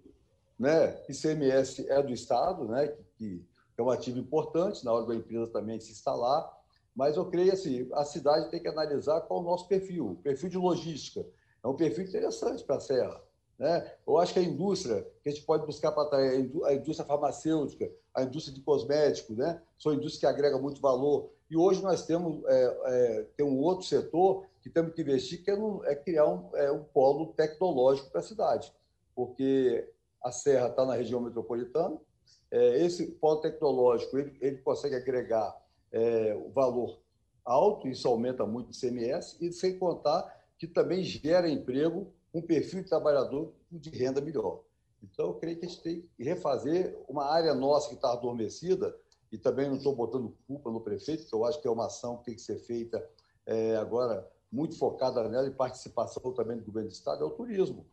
[0.59, 0.99] Né?
[1.07, 2.87] ICMS é do Estado, né?
[3.17, 3.45] que
[3.77, 6.51] é um ativo importante na hora da empresa também se instalar,
[6.95, 10.49] mas eu creio assim, a cidade tem que analisar qual é o nosso perfil, perfil
[10.49, 11.23] de logística.
[11.63, 13.21] É um perfil interessante para a Serra.
[13.57, 13.91] Né?
[14.05, 18.23] Eu acho que a indústria, que a gente pode buscar para a indústria farmacêutica, a
[18.23, 19.61] indústria de cosméticos, né?
[19.77, 21.29] são indústrias que agregam muito valor.
[21.49, 25.49] E hoje nós temos é, é, tem um outro setor que temos que investir, que
[25.49, 28.73] é, é criar um, é, um polo tecnológico para a cidade,
[29.15, 29.89] porque
[30.21, 31.97] a Serra está na região metropolitana,
[32.51, 35.55] é, esse polo tecnológico ele, ele consegue agregar
[35.91, 36.99] é, o valor
[37.45, 42.83] alto, isso aumenta muito o CMS, e sem contar que também gera emprego, um perfil
[42.83, 44.61] de trabalhador de renda melhor.
[45.03, 48.95] Então, eu creio que a gente tem que refazer uma área nossa que está adormecida,
[49.31, 52.17] e também não estou botando culpa no prefeito, que eu acho que é uma ação
[52.17, 53.05] que tem que ser feita
[53.45, 57.85] é, agora muito focada nela e participação também do governo do Estado, é o turismo.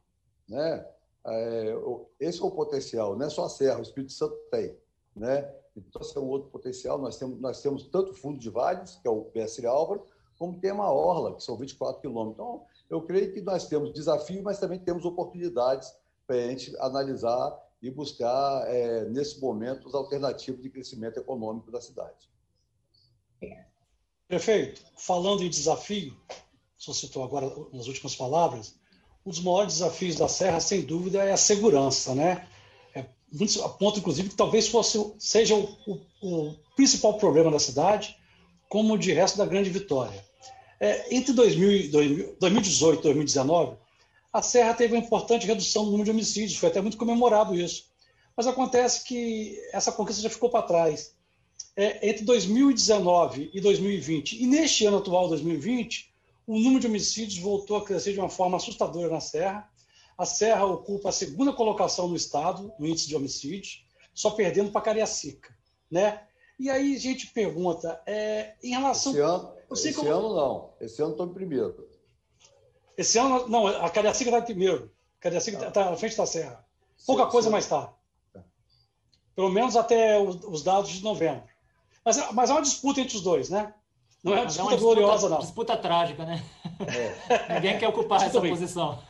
[0.48, 0.87] Né?
[1.26, 1.74] É,
[2.20, 4.76] esse é o potencial, não é só a Serra, o Espírito Santo tem.
[5.16, 5.52] Né?
[5.76, 6.98] Então, esse é um outro potencial.
[6.98, 10.04] Nós temos, nós temos tanto Fundo de Vales, que é o PS Álvaro,
[10.38, 12.35] como tem a Orla, que são 24 quilômetros.
[12.35, 15.92] Então, eu creio que nós temos desafios, mas também temos oportunidades
[16.27, 21.81] para a gente analisar e buscar, é, nesse momento, as alternativas de crescimento econômico da
[21.81, 22.31] cidade.
[24.27, 26.16] Prefeito, falando em desafio,
[26.79, 28.75] você citou agora nas últimas palavras,
[29.25, 32.49] um dos maiores desafios da Serra, sem dúvida, é a segurança, né?
[32.94, 38.18] É, a ponto, inclusive, que talvez fosse, seja o, o, o principal problema da cidade,
[38.68, 40.25] como de resto da Grande Vitória.
[40.81, 41.91] É, entre 2000,
[42.39, 43.77] 2018 e 2019,
[44.33, 47.87] a Serra teve uma importante redução no número de homicídios, foi até muito comemorado isso.
[48.37, 51.15] Mas acontece que essa conquista já ficou para trás.
[51.77, 56.13] É, entre 2019 e 2020, e neste ano atual, 2020,
[56.47, 59.69] o número de homicídios voltou a crescer de uma forma assustadora na Serra.
[60.17, 64.81] A Serra ocupa a segunda colocação no estado, no índice de homicídios, só perdendo para
[64.81, 65.57] Cariacica.
[65.91, 66.21] Né?
[66.59, 69.13] E aí a gente pergunta, é, em relação.
[69.13, 70.11] Esse ano, esse como...
[70.11, 70.70] ano não.
[70.81, 71.88] Esse ano estou em primeiro.
[72.96, 74.90] Esse ano, não, a Cariacica está em primeiro.
[75.18, 76.64] A Cariacica está tá à frente da Serra.
[77.07, 77.53] Pouca sim, coisa, sim.
[77.53, 77.92] mas está.
[79.35, 81.42] Pelo menos até os, os, dados de novembro.
[82.05, 83.74] Mas, mas é uma disputa entre os dois, né?
[84.22, 85.38] Não é uma disputa, é uma disputa gloriosa, não.
[85.38, 86.44] Disputa trágica, né?
[86.87, 87.55] É.
[87.55, 89.03] Ninguém quer ocupar essa posição.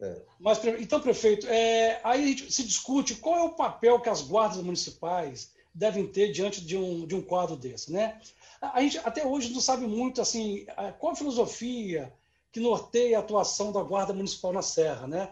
[0.00, 0.22] É.
[0.38, 4.22] Mas, então, prefeito, é, aí a gente se discute qual é o papel que as
[4.22, 8.20] guardas municipais devem ter diante de um, de um quadro desse, né?
[8.62, 10.64] A gente até hoje não sabe muito assim
[11.00, 12.12] qual a filosofia
[12.52, 15.30] que norteia a atuação da Guarda Municipal na Serra, né?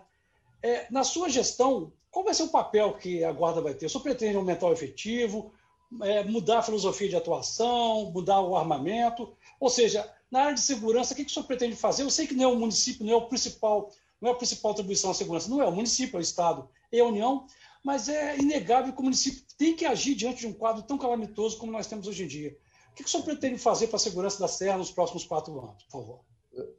[0.63, 3.87] É, na sua gestão, qual vai ser o papel que a Guarda vai ter?
[3.87, 5.53] O senhor pretende aumentar o efetivo,
[6.03, 9.33] é, mudar a filosofia de atuação, mudar o armamento?
[9.61, 12.03] Ou seja, na área de segurança, o que, que o senhor pretende fazer?
[12.03, 14.73] Eu sei que não é o município, não é o principal, não é a principal
[14.73, 17.47] atribuição à segurança, não é o município, é o Estado e a União,
[17.85, 21.59] mas é inegável que o município tem que agir diante de um quadro tão calamitoso
[21.59, 22.57] como nós temos hoje em dia.
[23.01, 25.83] O que o senhor pretende fazer para a segurança da Serra nos próximos quatro anos,
[25.85, 26.21] por favor?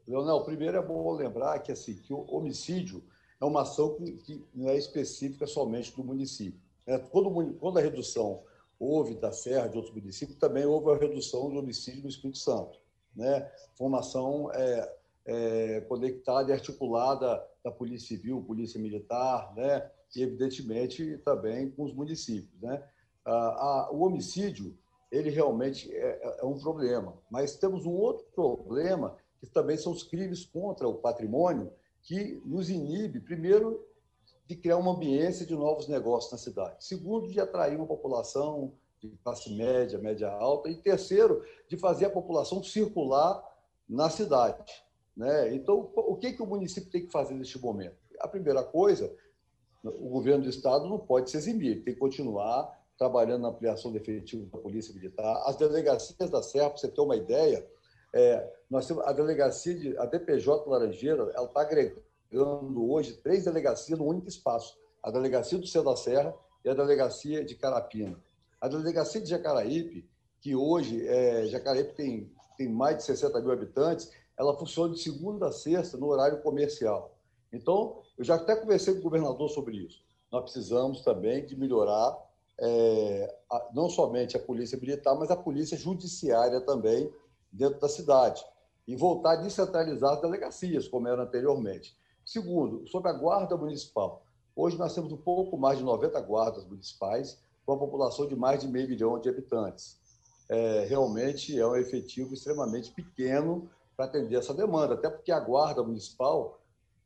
[0.07, 3.03] Leonel, primeiro é bom lembrar que, assim, que o homicídio
[3.39, 6.61] é uma ação que, que não é específica somente do município.
[6.85, 6.99] Né?
[6.99, 8.43] Quando, quando a redução
[8.79, 12.77] houve da Serra de outros municípios, também houve a redução do homicídio no Espírito Santo.
[13.15, 13.49] Né?
[13.75, 19.89] Formação é, é, conectada e articulada da Polícia Civil, Polícia Militar, né?
[20.15, 22.61] e, evidentemente, também com os municípios.
[22.61, 22.83] Né?
[23.25, 24.77] a, o homicídio
[25.11, 27.17] ele realmente é, é, um problema.
[27.29, 31.71] Mas temos um outro problema, que também são os crimes contra o patrimônio,
[32.01, 33.85] que nos inibe, primeiro,
[34.47, 36.83] de criar uma ambiência de novos negócios na cidade.
[36.85, 40.69] Segundo, de atrair uma população de classe média, média alta.
[40.69, 43.43] E terceiro, de fazer a população circular
[43.87, 44.71] na cidade.
[45.15, 45.53] Né?
[45.53, 47.97] Então, o que, que o município tem que fazer neste momento?
[48.19, 49.13] A primeira coisa,
[49.83, 53.97] o governo do estado não pode se eximir, tem que continuar trabalhando na ampliação do
[53.97, 55.41] efetivo da Polícia Militar.
[55.47, 57.67] As delegacias da Serra, para você ter uma ideia,
[58.13, 63.97] é, nós temos a delegacia, de, a DPJ Laranjeira, ela está agregando hoje três delegacias
[63.97, 64.77] no único espaço.
[65.01, 66.31] A delegacia do Céu da Serra
[66.63, 68.21] e a delegacia de Carapina.
[68.61, 70.07] A delegacia de Jacaraípe,
[70.39, 75.47] que hoje, é, Jacaraípe tem, tem mais de 60 mil habitantes, ela funciona de segunda
[75.47, 77.17] a sexta no horário comercial.
[77.51, 80.03] Então, eu já até conversei com o governador sobre isso.
[80.31, 82.29] Nós precisamos também de melhorar
[82.61, 83.35] é,
[83.73, 87.11] não somente a polícia militar, mas a polícia judiciária também
[87.51, 88.45] dentro da cidade.
[88.87, 91.97] E voltar a descentralizar as delegacias, como era anteriormente.
[92.23, 94.23] Segundo, sobre a guarda municipal.
[94.55, 98.61] Hoje nós temos um pouco mais de 90 guardas municipais, com a população de mais
[98.61, 99.99] de meio milhão de habitantes.
[100.47, 105.81] É, realmente é um efetivo extremamente pequeno para atender essa demanda, até porque a guarda
[105.81, 106.61] municipal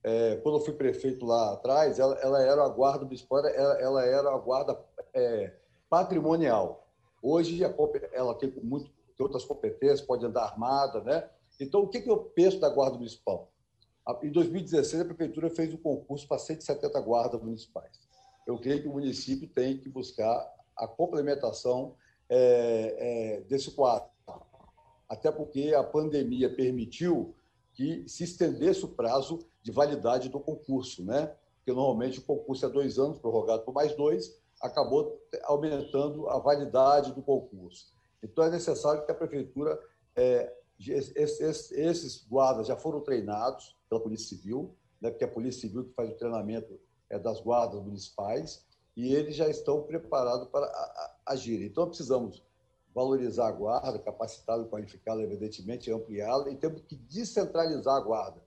[0.06, 4.06] é, quando eu fui prefeito lá atrás, ela, ela era a guarda municipal, ela, ela
[4.06, 4.80] era a guarda
[5.16, 5.54] é,
[5.90, 6.88] patrimonial.
[7.22, 7.64] Hoje
[8.14, 8.86] ela tem, muito,
[9.18, 11.28] tem outras competências, pode andar armada, né?
[11.60, 13.50] Então, o que, que eu penso da guarda municipal?
[14.22, 18.00] Em 2016, a prefeitura fez um concurso para 170 guardas municipais.
[18.46, 21.96] Eu creio que o município tem que buscar a complementação
[22.30, 24.10] é, é, desse quadro.
[25.10, 27.34] Até porque a pandemia permitiu
[27.74, 31.34] que se estendesse o prazo de validade do concurso, né?
[31.58, 37.14] Porque normalmente o concurso é dois anos, prorrogado por mais dois, acabou aumentando a validade
[37.14, 37.94] do concurso.
[38.22, 39.80] Então é necessário que a prefeitura,
[40.16, 45.10] é, esses, esses, guardas já foram treinados pela Polícia Civil, né?
[45.10, 49.48] Porque a Polícia Civil que faz o treinamento é das guardas municipais e eles já
[49.48, 50.72] estão preparados para
[51.26, 51.62] agir.
[51.64, 52.44] Então precisamos
[52.94, 58.45] valorizar a guarda, capacitá-la, qualificá-la, evidentemente, ampliá-la, e temos que descentralizar a guarda.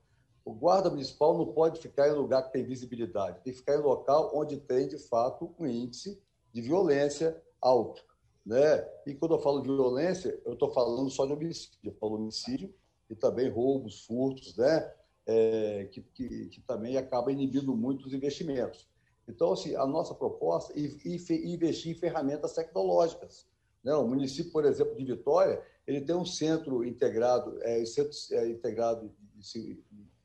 [0.49, 3.83] O guarda municipal não pode ficar em lugar que tem visibilidade, tem que ficar em
[3.83, 6.19] local onde tem, de fato, um índice
[6.55, 8.03] de violência alto.
[8.47, 8.83] Né?
[9.07, 12.75] E quando eu falo de violência, eu estou falando só de homicídio, eu falo homicídio
[13.11, 14.91] e também roubos, furtos, né?
[15.27, 18.89] É, que, que, que, também acaba inibindo muito os investimentos.
[19.29, 23.47] Então, assim, a nossa proposta é investir em ferramentas tecnológicas.
[23.85, 23.95] Né?
[23.95, 29.13] O município, por exemplo, de Vitória, ele tem um centro integrado, é, centro é, integrado
[29.35, 29.79] de,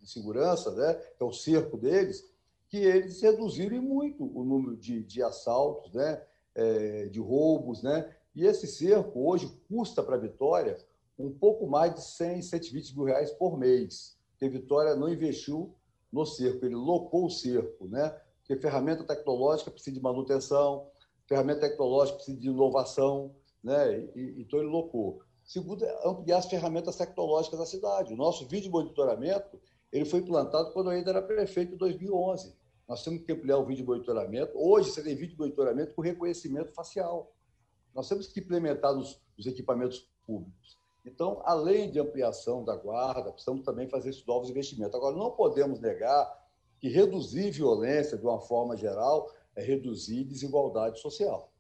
[0.04, 0.94] de segurança, né?
[0.94, 2.30] que é o cerco deles,
[2.68, 6.22] que eles reduziram muito o número de, de assaltos, né?
[6.56, 8.14] É, de roubos, né?
[8.36, 10.78] E esse cerco hoje custa para a Vitória
[11.18, 14.18] um pouco mais de 100, 120 mil reais por mês.
[14.32, 15.74] Porque Vitória não investiu
[16.12, 18.10] no cerco, ele locou o cerco, né?
[18.40, 20.88] Porque ferramenta tecnológica precisa de manutenção,
[21.26, 24.00] ferramenta tecnológica precisa de inovação, né?
[24.16, 25.22] E, então ele locou.
[25.44, 28.14] Segundo, ampliar as ferramentas tecnológicas da cidade.
[28.14, 29.60] O nosso vídeo monitoramento
[29.94, 32.58] ele foi implantado quando eu ainda era prefeito em 2011.
[32.90, 34.52] Nós temos que ampliar o vídeo monitoramento.
[34.56, 37.32] Hoje você tem vídeo monitoramento com reconhecimento facial.
[37.94, 40.80] Nós temos que implementar nos, equipamentos públicos.
[41.06, 44.96] Então, além de ampliação da guarda, precisamos também fazer esses novos investimentos.
[44.96, 46.42] Agora, não podemos negar
[46.80, 51.52] que reduzir violência de uma forma geral é reduzir desigualdade social.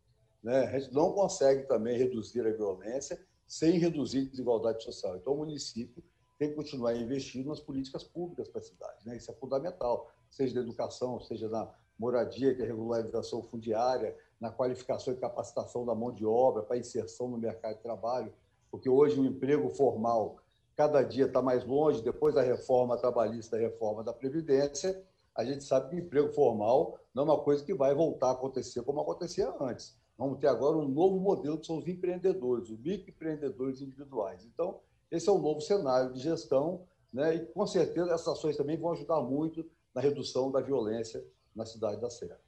[0.41, 0.65] Né?
[0.65, 5.17] A gente não consegue também reduzir a violência sem reduzir desigualdade social.
[5.17, 6.03] Então, o município
[6.43, 9.05] tem que continuar investindo nas políticas públicas para a cidade.
[9.05, 9.17] Né?
[9.17, 14.51] Isso é fundamental, seja na educação, seja na moradia, que é a regularização fundiária, na
[14.51, 18.33] qualificação e capacitação da mão de obra, para inserção no mercado de trabalho
[18.73, 20.39] porque hoje o emprego formal
[20.75, 24.99] cada dia está mais longe, depois da reforma trabalhista, da reforma da Previdência,
[25.35, 28.31] a gente sabe que o emprego formal não é uma coisa que vai voltar a
[28.31, 29.95] acontecer como acontecia antes.
[30.17, 34.43] Vamos ter agora um novo modelo que são os empreendedores, os microempreendedores individuais.
[34.43, 34.79] Então,
[35.13, 36.81] esse é um novo cenário de gestão,
[37.13, 37.35] né?
[37.35, 41.23] e com certeza essas ações também vão ajudar muito na redução da violência
[41.55, 42.39] na cidade da Serra.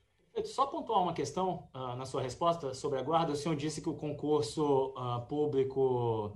[0.43, 3.32] Só pontuar uma questão uh, na sua resposta sobre a guarda.
[3.32, 6.36] O senhor disse que o concurso uh, público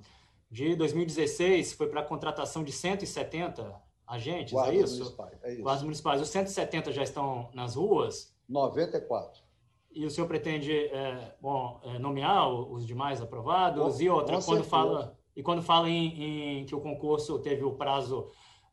[0.50, 3.76] de 2016 foi para a contratação de 170
[4.08, 4.94] agentes, Guardas é isso?
[5.00, 5.62] Municipais, é isso.
[5.64, 6.22] Guardas municipais.
[6.22, 8.34] Os 170 já estão nas ruas?
[8.48, 9.42] 94.
[9.92, 13.98] E o senhor pretende é, bom, é, nomear os demais aprovados?
[13.98, 17.74] Com, e outra, quando fala, e quando fala em, em, que o concurso teve o
[17.74, 18.30] prazo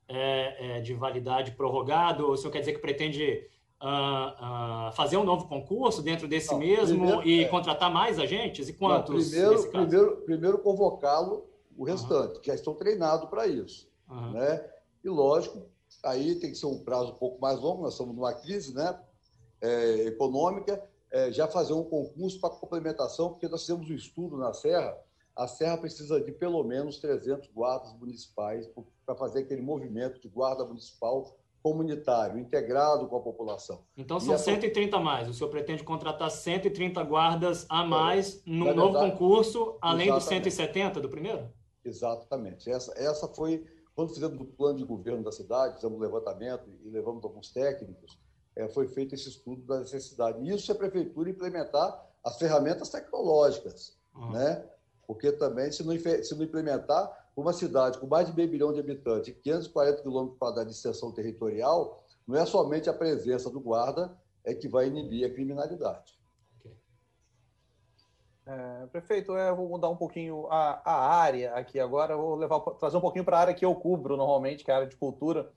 [0.08, 3.46] é, é de validade prorrogado, o senhor quer dizer que pretende
[3.82, 7.48] uh, uh, fazer um novo concurso dentro desse não, mesmo primeiro, e é.
[7.48, 8.68] contratar mais agentes?
[8.68, 9.32] E quantos?
[9.32, 12.40] Não, primeiro, primeiro, primeiro convocá-lo, o restante, uhum.
[12.40, 13.88] que já estão treinados para isso.
[14.08, 14.32] Uhum.
[14.32, 14.64] Né?
[15.04, 15.66] E, lógico,
[16.02, 18.98] aí tem que ser um prazo um pouco mais longo, nós estamos numa crise né,
[19.60, 24.52] é, econômica, é, já fazer um concurso para complementação, porque nós fizemos um estudo na
[24.52, 24.96] Serra,
[25.36, 28.68] a Serra precisa de pelo menos 300 guardas municipais
[29.04, 33.82] para fazer aquele movimento de guarda municipal comunitário, integrado com a população.
[33.96, 34.38] Então são a...
[34.38, 35.28] 130 a mais.
[35.28, 40.44] O senhor pretende contratar 130 guardas a mais é, num novo verdade, concurso, além exatamente.
[40.44, 41.48] dos 170 do primeiro?
[41.84, 42.70] Exatamente.
[42.70, 46.88] Essa, essa foi, quando fizemos o plano de governo da cidade, fizemos um levantamento e
[46.88, 48.16] levamos alguns técnicos,
[48.54, 50.40] é, foi feito esse estudo da necessidade.
[50.40, 54.30] E isso é a prefeitura implementar as ferramentas tecnológicas, uhum.
[54.30, 54.64] né?
[55.06, 58.80] Porque também, se não, se não implementar, uma cidade com mais de meio milhão de
[58.80, 64.16] habitantes e 540 quilômetros quadrados de extensão territorial, não é somente a presença do guarda
[64.44, 66.16] é que vai inibir a criminalidade.
[68.46, 72.96] É, prefeito, é, vou mudar um pouquinho a, a área aqui agora, vou levar, trazer
[72.96, 75.50] um pouquinho para a área que eu cubro normalmente, que é a área de cultura.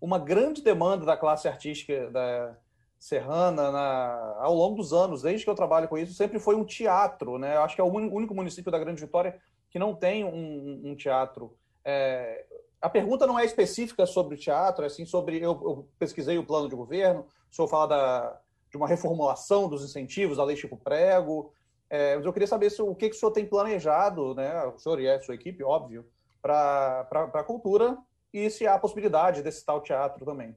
[0.00, 2.56] Uma grande demanda da classe artística da
[2.98, 6.64] serrana na, ao longo dos anos, desde que eu trabalho com isso, sempre foi um
[6.64, 7.38] teatro.
[7.38, 7.56] Né?
[7.56, 9.38] Eu acho que é o único município da Grande Vitória
[9.70, 11.56] que não tem um, um teatro.
[11.84, 12.44] É,
[12.80, 15.38] a pergunta não é específica sobre o teatro, é assim sobre.
[15.38, 19.84] Eu, eu, pesquisei o plano de governo, o senhor fala da, de uma reformulação dos
[19.84, 21.52] incentivos, da lei Chico Prego.
[21.90, 24.78] É, mas eu queria saber se, o que, que o senhor tem planejado, né, o
[24.78, 26.06] senhor e a sua equipe, óbvio,
[26.42, 27.96] para a cultura
[28.32, 30.54] e se há a possibilidade desse tal teatro também.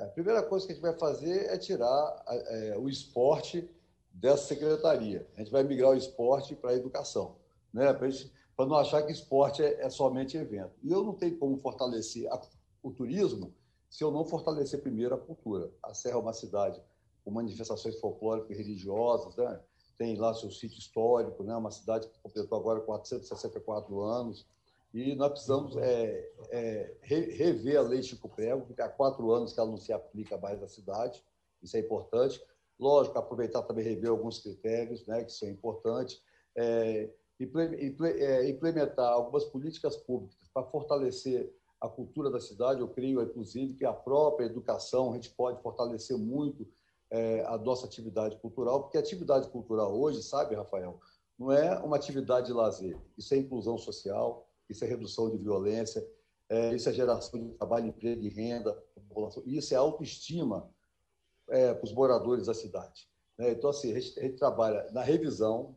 [0.00, 3.68] É, a primeira coisa que a gente vai fazer é tirar é, o esporte
[4.12, 5.26] dessa secretaria.
[5.36, 7.36] A gente vai migrar o esporte para a educação
[7.72, 7.92] né?
[7.92, 10.72] para não achar que esporte é, é, somente evento.
[10.82, 12.40] E eu não tenho como fortalecer a,
[12.82, 13.54] o turismo
[13.88, 15.70] se eu não fortalecer primeiro a cultura.
[15.82, 16.80] A Serra é uma cidade
[17.24, 19.60] com manifestações folclóricas e religiosas, né?
[19.98, 21.54] tem lá seu sítio histórico, né?
[21.54, 24.46] uma cidade que completou agora 464 anos,
[24.92, 29.60] e nós precisamos é, é, rever a lei Chico Prego, porque há quatro anos que
[29.60, 31.22] ela não se aplica mais na cidade,
[31.62, 32.42] isso é importante.
[32.78, 36.20] Lógico, aproveitar também rever alguns critérios, né, que são importantes.
[36.56, 37.10] É,
[37.40, 42.80] é, implementar algumas políticas públicas para fortalecer a cultura da cidade.
[42.80, 46.66] Eu creio, inclusive, que a própria educação a gente pode fortalecer muito
[47.10, 51.00] é, a nossa atividade cultural, porque a atividade cultural hoje, sabe, Rafael,
[51.38, 52.98] não é uma atividade de lazer.
[53.16, 56.06] Isso é inclusão social, isso é redução de violência,
[56.48, 60.68] é, isso é geração de trabalho, emprego e renda, população, isso é autoestima
[61.48, 63.08] é, para os moradores da cidade.
[63.36, 63.52] Né?
[63.52, 65.74] Então, assim, a gente, a gente, trabalha na revisão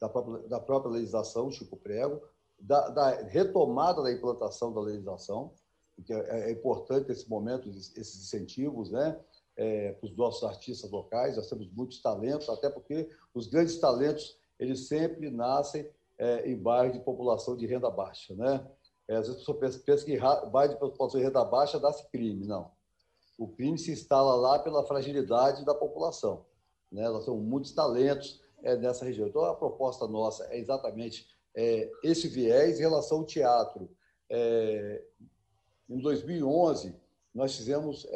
[0.00, 2.20] da própria, da própria legislação, Chico Prego,
[2.58, 5.52] da, da, retomada da implantação da legislação,
[5.96, 9.18] porque é, é importante nesse momento esses incentivos, né?
[9.54, 14.38] É, para os nossos artistas locais, nós temos muitos talentos, até porque os grandes talentos
[14.58, 15.86] eles sempre nascem
[16.22, 18.64] é, em bairros de população de renda baixa, né?
[19.08, 20.16] É, às vezes a pessoa pensa, pensa que
[20.50, 22.70] bairro de população de renda baixa dá-se crime, não.
[23.36, 26.46] O crime se instala lá pela fragilidade da população,
[26.92, 27.08] né?
[27.08, 29.26] Nós temos muitos talentos é, nessa região.
[29.26, 33.90] Então a proposta nossa é exatamente é, esse viés em relação ao teatro.
[34.30, 35.04] É,
[35.90, 36.94] em 2011
[37.34, 38.06] nós fizemos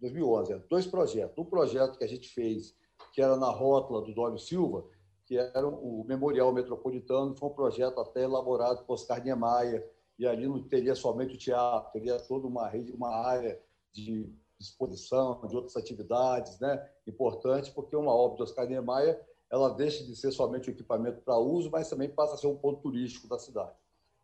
[0.00, 1.36] 2011 é, dois projetos.
[1.36, 2.76] Um projeto que a gente fez
[3.12, 4.84] que era na rótula do Dório Silva,
[5.30, 10.48] que era o Memorial Metropolitano, foi um projeto até elaborado por Oscar Niemeyer, e ali
[10.48, 13.56] não teria somente o teatro, teria toda uma, rede, uma área
[13.92, 14.28] de
[14.58, 16.84] exposição, de outras atividades, né?
[17.06, 21.38] Importante, porque uma obra de Oscar Niemeyer, ela deixa de ser somente um equipamento para
[21.38, 23.70] uso, mas também passa a ser um ponto turístico da cidade.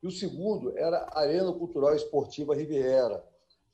[0.03, 3.25] E o segundo era a Arena Cultural Esportiva Riviera.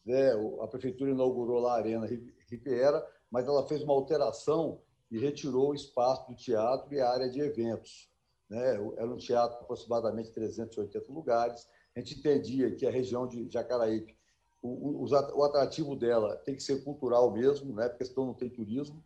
[0.05, 0.33] Né?
[0.61, 2.07] A prefeitura inaugurou lá a Arena
[2.51, 4.83] Riviera, mas ela fez uma alteração
[5.13, 8.11] e retirou o espaço do teatro e a área de eventos.
[8.49, 8.77] Né?
[8.97, 11.69] Era um teatro de aproximadamente 380 lugares.
[11.95, 14.17] A gente entendia que a região de Jacaraípe,
[14.63, 17.91] o, o, atrativo dela tem que ser cultural mesmo, né?
[17.91, 19.05] porque senão não tem turismo,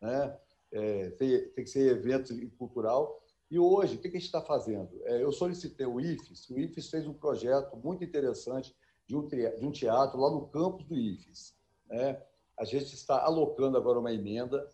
[0.00, 0.38] né?
[0.70, 3.20] É, tem, tem, que ser evento cultural.
[3.50, 4.90] E hoje, o que a gente está fazendo?
[5.04, 9.64] É, eu solicitei o IFES, o IFES fez um projeto muito interessante de um, de
[9.64, 11.56] um teatro lá no campus do IFES.
[11.88, 12.22] Né?
[12.58, 14.68] A gente está alocando agora uma emenda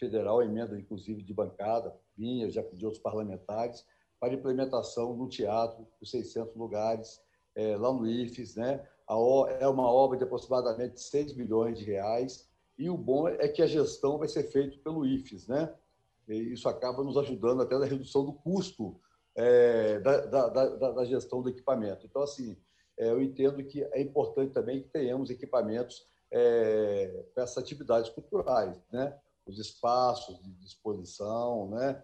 [0.00, 3.84] federal, emenda inclusive de bancada, minha, já pedi outros parlamentares,
[4.18, 7.22] para implementação no teatro, com 600 lugares,
[7.54, 8.56] é, lá no IFES.
[8.56, 8.84] Né?
[9.08, 9.14] A,
[9.60, 12.48] é uma obra de aproximadamente 6 milhões de reais,
[12.78, 15.46] e o bom é que a gestão vai ser feita pelo IFES.
[15.46, 15.72] Né?
[16.28, 18.98] E isso acaba nos ajudando até na redução do custo
[19.34, 22.06] é, da, da, da, da, gestão do equipamento.
[22.06, 22.56] Então, assim,
[22.98, 28.78] é, eu entendo que é importante também que tenhamos equipamentos é, para essas atividades culturais,
[28.92, 29.16] né?
[29.46, 32.02] Os espaços de exposição, né?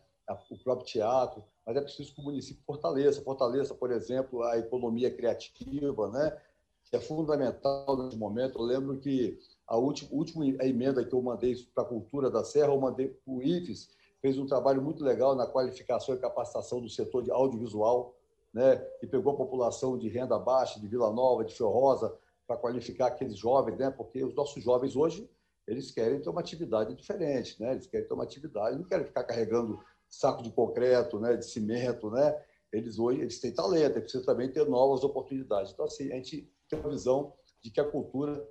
[0.51, 5.11] o próprio teatro, mas é preciso que o município fortaleça, fortaleça, por exemplo, a economia
[5.11, 6.37] criativa, né?
[6.84, 8.59] que é fundamental nesse momento.
[8.59, 12.72] Eu lembro que a última, última emenda que eu mandei para a cultura da Serra,
[12.72, 13.89] eu mandei o IFES,
[14.20, 18.14] fez um trabalho muito legal na qualificação e capacitação do setor de audiovisual,
[18.53, 18.84] né?
[19.03, 22.16] e pegou a população de renda baixa, de Vila Nova, de Ferrosa,
[22.47, 23.91] para qualificar aqueles jovens, né?
[23.91, 25.28] porque os nossos jovens hoje
[25.67, 27.73] eles querem ter uma atividade diferente, né?
[27.73, 32.11] Eles querem ter uma atividade, não querem ficar carregando saco de concreto, né, de cimento,
[32.11, 32.41] né?
[32.73, 35.73] Eles hoje eles têm talento, eles precisam também ter novas oportunidades.
[35.73, 38.47] Então assim, a gente tem uma visão de que a cultura,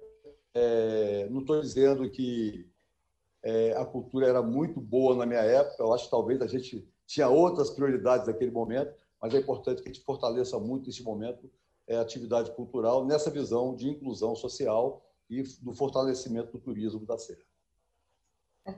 [0.54, 2.70] é, não estou dizendo que
[3.42, 6.88] é, a cultura era muito boa na minha época, eu acho que talvez a gente
[7.06, 11.50] tinha outras prioridades naquele momento, mas é importante que a gente fortaleça muito nesse momento
[11.88, 17.42] é, atividade cultural nessa visão de inclusão social e do fortalecimento do turismo da Serra.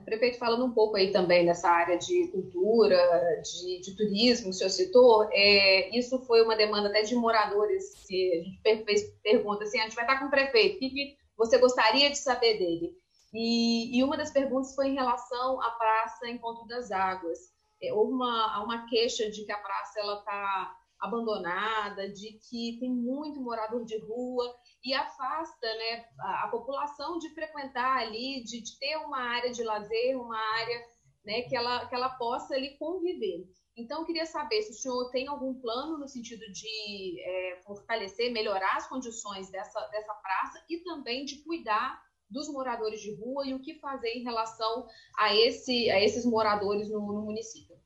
[0.04, 2.98] Prefeito, falando um pouco aí também nessa área de cultura,
[3.40, 8.32] de, de turismo, o senhor citou, é, isso foi uma demanda até de moradores, que
[8.34, 11.56] a gente fez pergunta assim, a gente vai estar com o prefeito, o que, você
[11.56, 12.92] gostaria de saber dele?
[13.32, 17.38] E, e, uma das perguntas foi em relação à praça Encontro das Águas.
[17.80, 23.40] É, houve uma, uma queixa de que a praça está abandonada, de que tem muito
[23.40, 28.96] morador de rua e afasta né, a, a população de frequentar ali, de, de, ter
[28.98, 30.80] uma área de lazer, uma área
[31.24, 33.46] né, que, ela, que ela possa ali conviver.
[33.76, 38.32] Então, eu queria saber se o senhor tem algum plano no sentido de é, fortalecer,
[38.32, 43.54] melhorar as condições dessa, dessa praça e também de cuidar dos moradores de rua e
[43.54, 44.86] o que fazer em relação
[45.16, 47.76] a, esse, a esses moradores no, no município.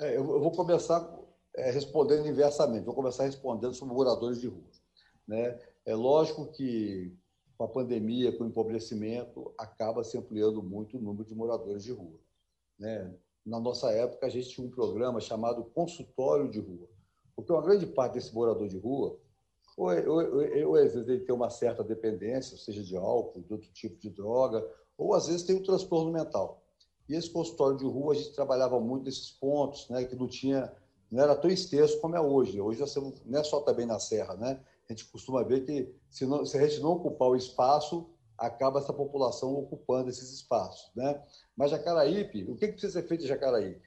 [0.00, 1.00] É, eu, vou começar
[1.56, 4.64] é, respondendo inversamente, vou começar respondendo sobre moradores de rua.
[5.26, 5.58] Né?
[5.84, 7.12] É lógico que
[7.56, 11.92] com a pandemia, com o empobrecimento, acaba se ampliando muito o número de moradores de
[11.92, 12.18] rua.
[12.78, 13.14] Né?
[13.44, 16.86] Na nossa época, a gente tinha um programa chamado Consultório de Rua,
[17.34, 19.18] porque uma grande parte desse morador de rua,
[19.76, 23.52] ou, ou, ou, ou às vezes ele tem uma certa dependência, seja de álcool, de
[23.52, 24.66] outro tipo de droga,
[24.98, 26.62] ou às vezes tem um transtorno mental.
[27.08, 30.72] E esse consultório de rua, a gente trabalhava muito nesses pontos, né, que não tinha
[31.10, 32.60] não era tão extenso como é hoje.
[32.60, 34.60] Hoje nós temos, não é só também na Serra, né?
[34.88, 38.78] A gente costuma ver que se, não, se a gente não ocupar o espaço, acaba
[38.78, 41.22] essa população ocupando esses espaços, né?
[41.56, 43.82] Mas Jacaraípe, o que, que precisa ser feito em Jacaraípe?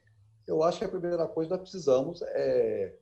[0.48, 2.96] Eu acho que a primeira coisa que nós precisamos é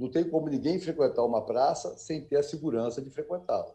[0.00, 3.74] não tem como ninguém frequentar uma praça sem ter a segurança de frequentá-la.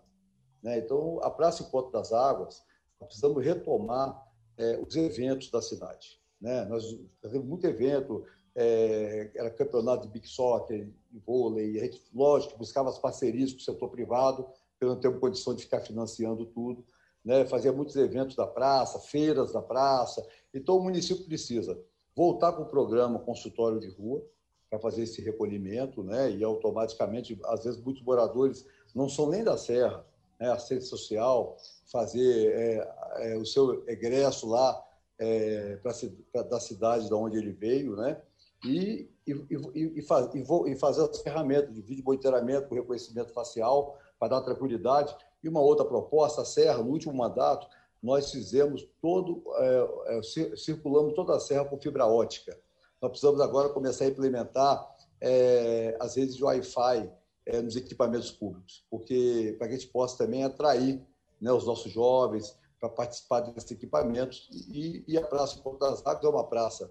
[0.64, 0.80] Né?
[0.80, 2.64] Então, a Praça Encontro das Águas,
[3.00, 4.28] nós precisamos retomar
[4.58, 6.20] é, os eventos da cidade.
[6.42, 6.66] Né?
[6.66, 6.84] Nós
[7.22, 8.26] fazemos muito evento,
[8.56, 13.60] é, era campeonato de big soccer, de vôlei, a gente, lógico, buscava as parcerias com
[13.60, 14.48] o setor privado,
[14.80, 16.86] para não ter condição de ficar financiando tudo.
[17.24, 17.46] Né?
[17.46, 20.26] Fazia muitos eventos da praça, feiras da praça.
[20.54, 21.78] Então, o município precisa
[22.16, 24.26] voltar com o programa consultório de rua,
[24.70, 26.32] para fazer esse recolhimento, né?
[26.32, 30.06] e automaticamente, às vezes, muitos moradores não são nem da Serra,
[30.40, 30.50] né?
[30.52, 34.84] assistente social, fazer é, é, o seu egresso lá
[35.20, 38.22] é, pra, da cidade de onde ele veio, né?
[38.66, 39.32] E, e,
[39.74, 44.42] e, e, faz, e, fazer as ferramentas de vídeo monitoramento com reconhecimento facial para dar
[44.42, 45.16] tranquilidade.
[45.44, 47.68] E uma outra proposta, a Serra, no último mandato,
[48.02, 50.22] nós fizemos todo, é, é,
[50.56, 52.58] circulamos toda a Serra com fibra ótica.
[53.02, 57.12] Nós precisamos agora começar a implementar é, as redes de Wi-Fi
[57.46, 61.02] é, nos equipamentos públicos, porque para que a gente possa também atrair
[61.40, 64.50] né, os nossos jovens para participar desses equipamentos.
[64.68, 66.90] E, e a Praça Porto das Águas é uma praça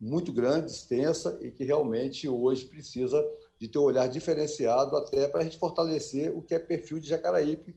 [0.00, 3.22] muito grande, extensa e que realmente hoje precisa
[3.58, 7.08] de ter um olhar diferenciado até para a gente fortalecer o que é perfil de
[7.08, 7.76] Jacaraípe.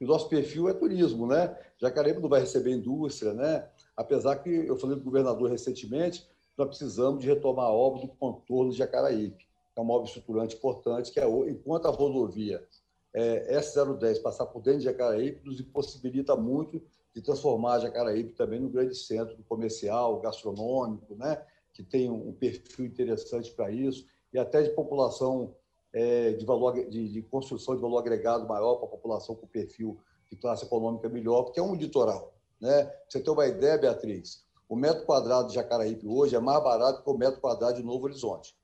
[0.00, 1.56] o nosso perfil é turismo, né?
[1.78, 3.68] Jacaraípe não vai receber indústria, né?
[3.96, 8.08] Apesar que eu falei com o governador recentemente, nós precisamos de retomar a obra do
[8.08, 12.66] contorno de Jacaraípe, que é uma obra estruturante importante, que é enquanto a rodovia
[13.14, 16.82] é, S010 passar por dentro de Jacaraípe, nos impossibilita muito
[17.14, 21.40] de transformar Jacaraípe também no grande centro comercial, gastronômico, né?
[21.72, 25.54] Que tem um perfil interessante para isso, e até de população
[25.92, 29.98] é, de, valor, de, de, construção de valor agregado maior para a população com perfil
[30.30, 32.34] de classe econômica melhor, porque é um litoral.
[32.60, 32.92] Né?
[33.08, 37.10] Você ter uma ideia, Beatriz, o metro quadrado de Jacaraípe hoje é mais barato que
[37.10, 38.56] o metro quadrado de Novo Horizonte.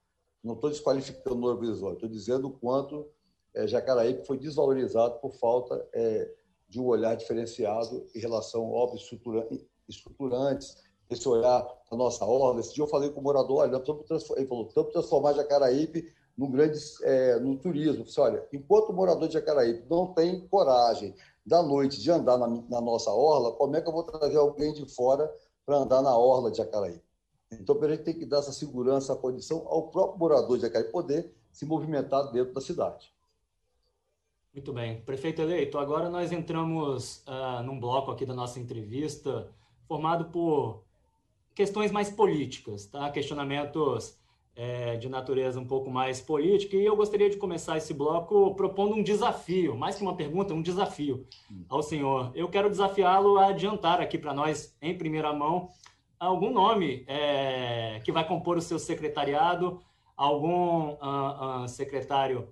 [0.42, 3.08] Não estou desqualificando Novo Horizonte, estou dizendo o quanto
[3.54, 6.30] é, Jacaraípe foi desvalorizado por falta é,
[6.68, 9.02] de um olhar diferenciado em relação a obras
[9.88, 10.76] estruturantes,
[11.10, 12.60] esse olhar da nossa orla.
[12.60, 16.78] Esse dia eu falei com o morador, olha, ele falou, estamos transformar Jacaraípe num grande
[17.02, 18.04] é, turismo.
[18.04, 22.48] Eu olha, enquanto o morador de Jacaraípe não tem coragem da noite de andar na,
[22.48, 25.32] na, nossa orla, como é que eu vou trazer alguém de fora
[25.64, 27.04] para andar na orla de Jacaraípe?
[27.52, 30.90] Então, a gente tem que dar essa segurança, a condição ao próprio morador de Jacaraípe
[30.90, 33.14] poder se movimentar dentro da cidade.
[34.52, 35.00] Muito bem.
[35.02, 39.48] Prefeito eleito, agora nós entramos uh, num bloco aqui da nossa entrevista
[39.86, 40.85] formado por
[41.56, 43.10] questões mais políticas, tá?
[43.10, 44.16] questionamentos
[44.54, 46.76] é, de natureza um pouco mais política.
[46.76, 50.60] E eu gostaria de começar esse bloco propondo um desafio, mais que uma pergunta, um
[50.60, 51.26] desafio
[51.66, 52.30] ao senhor.
[52.34, 55.70] Eu quero desafiá-lo a adiantar aqui para nós, em primeira mão,
[56.20, 59.80] algum nome é, que vai compor o seu secretariado,
[60.14, 62.48] algum uh, uh, secretário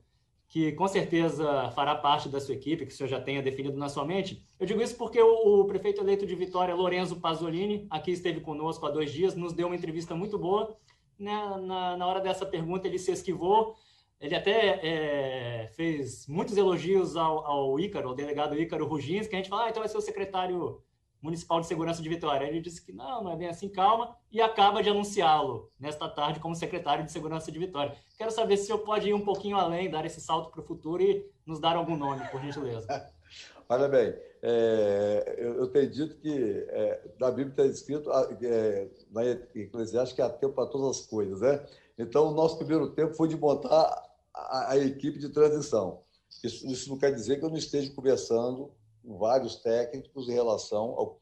[0.55, 3.89] que com certeza fará parte da sua equipe, que o senhor já tenha definido na
[3.89, 4.47] sua mente.
[4.57, 8.87] Eu digo isso porque o, o prefeito eleito de Vitória, Lorenzo Pasolini, aqui esteve conosco
[8.87, 10.77] há dois dias, nos deu uma entrevista muito boa.
[11.19, 11.33] Né?
[11.61, 13.75] Na, na hora dessa pergunta, ele se esquivou.
[14.21, 19.39] Ele até é, fez muitos elogios ao, ao Ícaro, ao delegado Ícaro Rugins, que a
[19.39, 20.81] gente fala, ah, então vai ser o secretário
[21.25, 22.47] Municipal de Segurança de Vitória.
[22.47, 26.39] Ele disse que não, não é bem assim, calma, e acaba de anunciá-lo nesta tarde
[26.39, 27.97] como secretário de Segurança de Vitória.
[28.18, 30.64] Quero saber se o senhor pode ir um pouquinho além, dar esse salto para o
[30.64, 32.87] futuro e nos dar algum nome, por gentileza.
[33.66, 38.11] Olha bem, é, eu, eu, tenho dito que é, na Bíblia está escrito,
[38.43, 41.64] é, na Eclesiastes, que há tempo para todas as coisas, né?
[41.99, 46.03] Então, o nosso primeiro tempo foi de montar a, a equipe de transição.
[46.43, 48.70] Isso, isso não quer dizer que eu não esteja conversando
[49.05, 51.19] vários técnicos em relação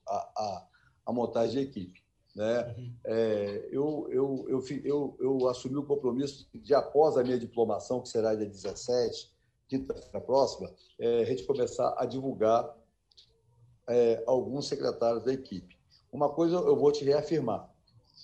[1.07, 2.03] à montagem de equipe.
[2.35, 2.74] Né?
[2.78, 2.95] Uhum.
[3.05, 8.09] É, eu, eu, eu, eu, eu, assumi o compromisso de, após a minha diplomação, que
[8.09, 9.30] será dia 17,
[9.68, 12.74] quinta-feira próxima, é, a gente começar a divulgar
[13.89, 15.76] é, alguns secretários da equipe.
[16.11, 17.70] Uma coisa eu vou te reafirmar: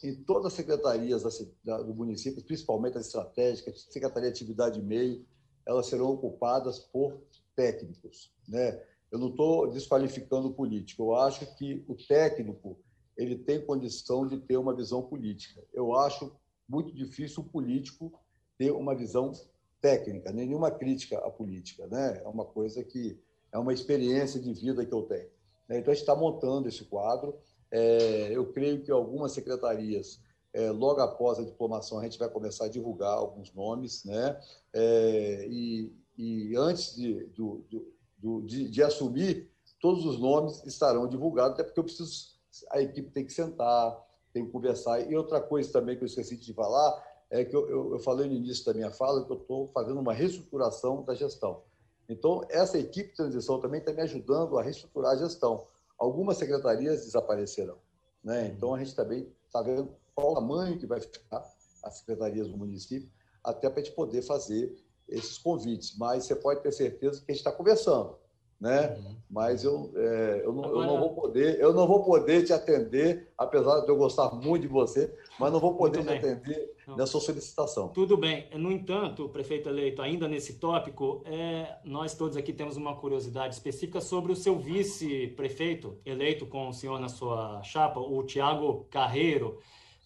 [0.02, 1.22] em todas as secretarias
[1.64, 5.26] do município, principalmente as estratégicas, Secretaria de Atividade e Meio,
[5.66, 7.20] elas serão ocupadas por
[7.54, 8.32] técnicos.
[8.46, 8.82] Né?
[9.10, 11.02] Eu não estou desqualificando o político.
[11.02, 12.78] Eu acho que o técnico
[13.16, 15.62] ele tem condição de ter uma visão política.
[15.72, 16.32] Eu acho
[16.68, 18.12] muito difícil o político
[18.56, 19.32] ter uma visão
[19.80, 22.20] técnica, nenhuma crítica à política, né?
[22.24, 23.18] É uma coisa que
[23.52, 25.28] é uma experiência de vida que eu tenho.
[25.68, 25.78] Né?
[25.78, 27.36] Então a gente está montando esse quadro.
[27.70, 30.20] É, eu creio que algumas secretarias
[30.52, 34.40] é, logo após a diplomação, a gente vai começar a divulgar alguns nomes, né?
[34.72, 39.50] É, e, e, antes de, do, do, de, de, assumir,
[39.80, 42.38] todos os nomes estarão divulgados, até porque eu preciso,
[42.70, 45.00] a equipe tem que sentar, tem que conversar.
[45.10, 48.28] E outra coisa também que eu esqueci de falar é que eu, eu, eu falei
[48.28, 51.62] no início da minha fala que eu estou fazendo uma reestruturação da gestão.
[52.08, 55.66] Então, essa equipe de transição também está me ajudando a reestruturar a gestão.
[55.98, 57.76] Algumas secretarias desaparecerão.
[58.24, 58.48] Né?
[58.48, 61.44] Então, a gente também está vendo qual o tamanho que vai ficar
[61.82, 63.10] as secretarias do município,
[63.44, 64.74] até para a gente poder fazer
[65.08, 65.96] esses convites.
[65.96, 68.16] Mas você pode ter certeza que a gente está conversando
[68.60, 68.96] né?
[68.96, 69.16] Uhum.
[69.30, 70.86] Mas eu, é, eu, não, Agora...
[70.86, 74.62] eu, não, vou poder, eu não vou poder te atender, apesar de eu gostar muito
[74.62, 76.96] de você, mas não vou poder te atender não.
[76.96, 77.88] na sua solicitação.
[77.88, 78.48] Tudo bem.
[78.54, 84.00] No entanto, prefeito eleito, ainda nesse tópico, é, nós todos aqui temos uma curiosidade específica
[84.00, 89.58] sobre o seu vice-prefeito eleito com o senhor na sua chapa, o Tiago Carreiro.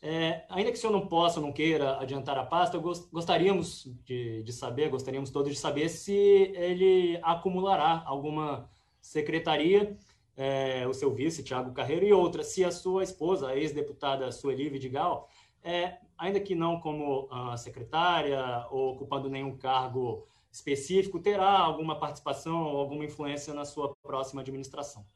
[0.04, 4.52] É, ainda que o senhor não possa, não queira adiantar a pasta, gostaríamos de, de,
[4.52, 8.68] saber, gostaríamos todos de saber se ele acumulará alguma
[9.00, 9.96] secretaria,
[10.36, 14.68] é, o seu vice, Tiago Carreiro, e outra, se a sua esposa, a ex-deputada Sueli
[14.68, 15.28] Vidigal,
[15.62, 22.78] é, ainda que não como secretária ou ocupando nenhum cargo específico, terá alguma participação ou
[22.78, 25.06] alguma influência na sua próxima administração?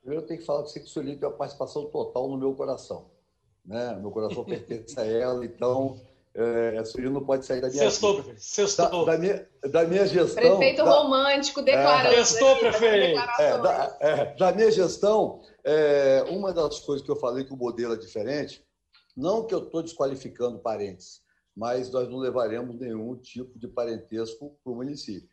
[0.00, 3.13] Primeiro eu tenho que falar que que Sueli tem uma participação total no meu coração
[3.64, 3.96] né?
[4.00, 6.00] Meu coração pertence a ela, então
[6.34, 8.24] é, a Sueli não pode sair da minha Sextou.
[8.36, 9.04] Sextou.
[9.04, 10.56] Da, da, minha, da minha gestão.
[10.58, 12.14] Prefeito da, romântico declarando.
[12.14, 13.20] É, Sextou, prefeito.
[13.38, 17.56] É, da, é, da, minha gestão, é, uma das coisas que eu falei que o
[17.56, 18.64] modelo é diferente,
[19.16, 21.22] não que eu estou desqualificando parentes,
[21.56, 25.30] mas nós não levaremos nenhum tipo de parentesco para o município.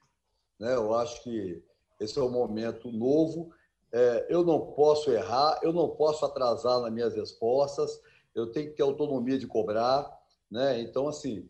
[0.59, 0.75] Né?
[0.75, 1.63] Eu acho que
[1.99, 3.51] esse é um momento novo.
[3.91, 7.99] É, eu não posso errar, eu não posso atrasar nas minhas respostas
[8.33, 10.09] eu tenho que ter autonomia de cobrar,
[10.49, 10.81] né?
[10.81, 11.49] Então, assim,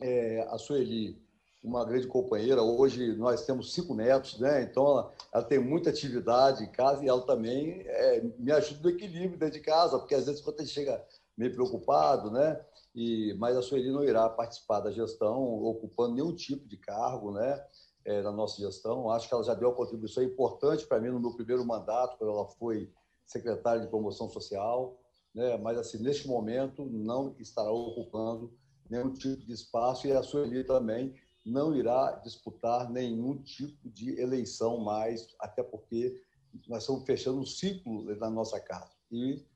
[0.00, 1.20] é, a Sueli,
[1.62, 4.62] uma grande companheira, hoje nós temos cinco netos, né?
[4.62, 8.90] Então, ela, ela tem muita atividade em casa e ela também é, me ajuda no
[8.90, 11.04] equilíbrio dentro de casa, porque às vezes quando a gente chega
[11.36, 12.60] meio preocupado, né?
[12.94, 17.64] E, mas a Sueli não irá participar da gestão, ocupando nenhum tipo de cargo, né?
[18.04, 19.10] É, na nossa gestão.
[19.10, 22.32] Acho que ela já deu uma contribuição importante para mim no meu primeiro mandato, quando
[22.32, 22.90] ela foi
[23.26, 24.98] secretária de promoção social
[25.38, 25.56] né?
[25.56, 28.52] mas assim, neste momento não estará ocupando
[28.90, 31.14] nenhum tipo de espaço e a Sueli também
[31.46, 36.20] não irá disputar nenhum tipo de eleição mais, até porque
[36.68, 38.90] nós estamos fechando um ciclo na nossa casa.
[39.10, 39.46] E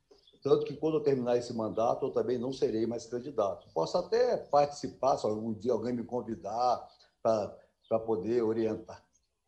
[0.43, 3.69] tanto que quando eu terminar esse mandato, eu também não serei mais candidato.
[3.75, 6.89] Posso até participar, se algum dia alguém me convidar
[7.23, 9.05] para poder orientar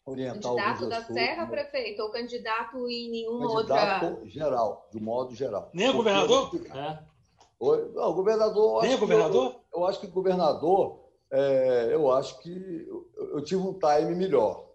[0.06, 4.28] orientar candidato da Serra, prefeito, ou candidato em nenhuma candidato outra.
[4.28, 5.70] geral, de modo geral.
[5.72, 6.50] Nem o governador?
[6.54, 6.98] É.
[7.60, 8.82] Não, o governador.
[8.82, 9.60] Nem o governador?
[9.72, 11.00] Eu, eu, acho que o governador,
[11.30, 14.68] é, eu acho que eu, eu, tive um time melhor.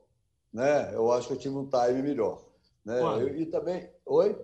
[0.51, 0.93] Né?
[0.93, 2.41] Eu acho que eu tive um time melhor.
[2.83, 2.99] Né?
[2.99, 3.89] Eu, e também.
[4.05, 4.35] Oi?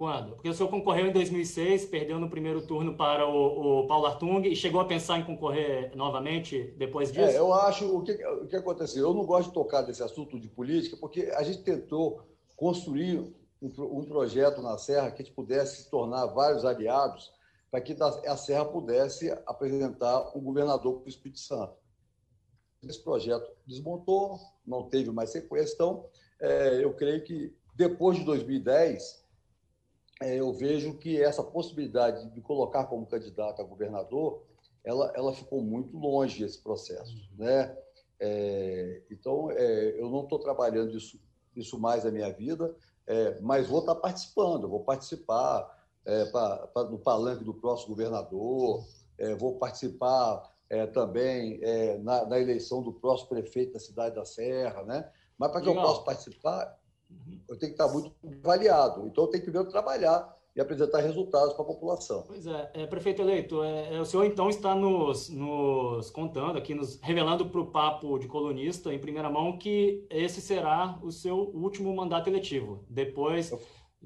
[0.00, 0.32] Quando?
[0.32, 4.48] Porque o senhor concorreu em 2006, perdeu no primeiro turno para o, o Paulo Artung
[4.48, 7.28] e chegou a pensar em concorrer novamente depois disso?
[7.28, 9.06] É, eu acho o que, o que aconteceu.
[9.06, 12.22] Eu não gosto de tocar nesse assunto de política, porque a gente tentou
[12.56, 13.30] construir
[13.60, 17.30] um, um projeto na Serra que a gente pudesse se tornar vários aliados
[17.70, 21.74] para que a Serra pudesse apresentar um governador para o Espírito Santo.
[22.82, 25.74] Esse projeto desmontou, não teve mais sequência.
[25.74, 26.06] Então,
[26.40, 29.19] é, eu creio que depois de 2010 é,
[30.22, 34.42] eu vejo que essa possibilidade de colocar como candidato a governador,
[34.84, 37.76] ela, ela ficou muito longe esse processo, né?
[38.18, 41.18] É, então, é, eu não estou trabalhando isso,
[41.56, 42.74] isso mais na minha vida,
[43.06, 47.88] é, mas vou estar tá participando, vou participar é, pra, pra, no palanque do próximo
[47.88, 48.84] governador,
[49.16, 51.60] é, vou participar é, também
[52.02, 55.10] na, na, eleição do próximo prefeito da cidade da Serra, né?
[55.36, 56.78] Mas para que eu possa participar,
[57.48, 59.06] eu tenho que estar muito avaliado.
[59.06, 62.24] Então, eu tenho que eu trabalhar e apresentar resultados para a população.
[62.26, 66.74] Pois é, é prefeito eleito, é, é, o senhor então está nos, nos contando aqui,
[66.74, 71.36] nos revelando para o papo de colunista em primeira mão que esse será o seu
[71.54, 72.84] último mandato eletivo.
[72.88, 73.52] Depois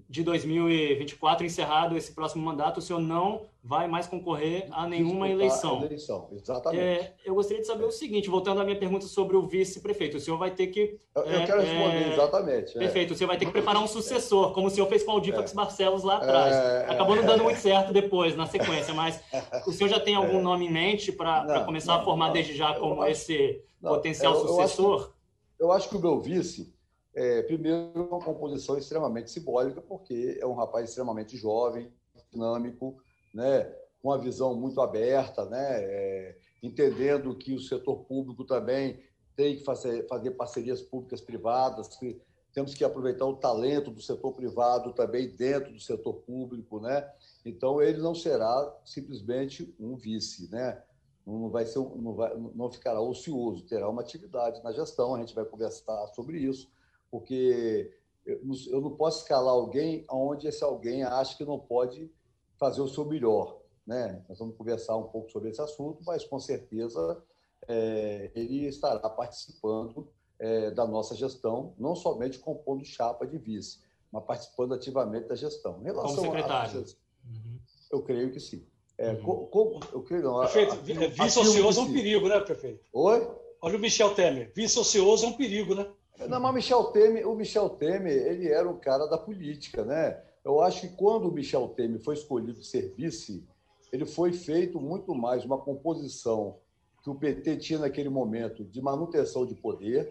[0.08, 5.82] de 2024 encerrado esse próximo mandato, o senhor não vai mais concorrer a nenhuma eleição.
[5.84, 6.28] eleição.
[6.32, 6.82] Exatamente.
[6.82, 10.20] É, eu gostaria de saber o seguinte, voltando à minha pergunta sobre o vice-prefeito, o
[10.20, 10.98] senhor vai ter que...
[11.14, 12.76] Eu, eu é, quero responder, é, exatamente.
[12.76, 12.78] É.
[12.80, 15.14] Perfeito, o senhor vai ter que preparar um sucessor, como o senhor fez com o
[15.14, 15.54] Aldifax é.
[15.54, 16.90] Barcelos lá atrás.
[16.90, 19.22] Acabou não dando muito certo depois, na sequência, mas
[19.66, 22.54] o senhor já tem algum nome em mente para começar não, a formar não, desde
[22.54, 24.94] já como acho, esse potencial eu, sucessor?
[24.94, 25.14] Eu acho,
[25.60, 26.73] eu acho que o meu vice...
[27.14, 31.92] É, primeiro, uma composição extremamente simbólica, porque é um rapaz extremamente jovem,
[32.32, 32.96] dinâmico,
[33.32, 33.72] né?
[34.04, 35.82] uma visão muito aberta, né?
[35.82, 39.02] É, entendendo que o setor público também
[39.34, 42.20] tem que fazer, fazer parcerias públicas privadas, que
[42.52, 47.10] temos que aproveitar o talento do setor privado também dentro do setor público, né?
[47.44, 50.82] Então ele não será simplesmente um vice, né?
[51.26, 55.14] Não vai ser, não, vai, não ficará ocioso, terá uma atividade na gestão.
[55.14, 56.70] A gente vai conversar sobre isso,
[57.14, 57.92] porque
[58.26, 62.10] eu não posso escalar alguém onde esse alguém acha que não pode
[62.58, 63.60] fazer o seu melhor.
[63.86, 64.20] Né?
[64.28, 67.22] Nós vamos conversar um pouco sobre esse assunto, mas com certeza
[67.68, 70.08] é, ele estará participando
[70.40, 73.78] é, da nossa gestão, não somente compondo chapa de vice,
[74.10, 75.78] mas participando ativamente da gestão.
[75.82, 76.80] Em relação Como secretário?
[76.80, 77.58] A, uhum.
[77.92, 78.66] Eu creio que sim.
[78.98, 79.46] É, uhum.
[79.46, 82.84] co, eu creio, não, prefeito, vice-ocioso é um perigo, né, prefeito?
[82.92, 83.30] Oi?
[83.62, 85.88] Olha o Michel Temer, vice-ocioso é um perigo, né?
[86.28, 90.22] Não, mas Michel Temer, o Michel Temer, ele era um cara da política, né?
[90.44, 93.44] Eu acho que quando o Michel Temer foi escolhido ser vice,
[93.92, 96.58] ele foi feito muito mais uma composição
[97.02, 100.10] que o PT tinha naquele momento de manutenção de poder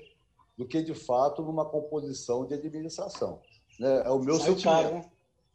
[0.58, 3.42] do que, de fato, numa composição de administração.
[3.80, 4.04] Né?
[4.06, 4.84] É o meu Saiu sentimento.
[4.84, 5.12] Caro, né?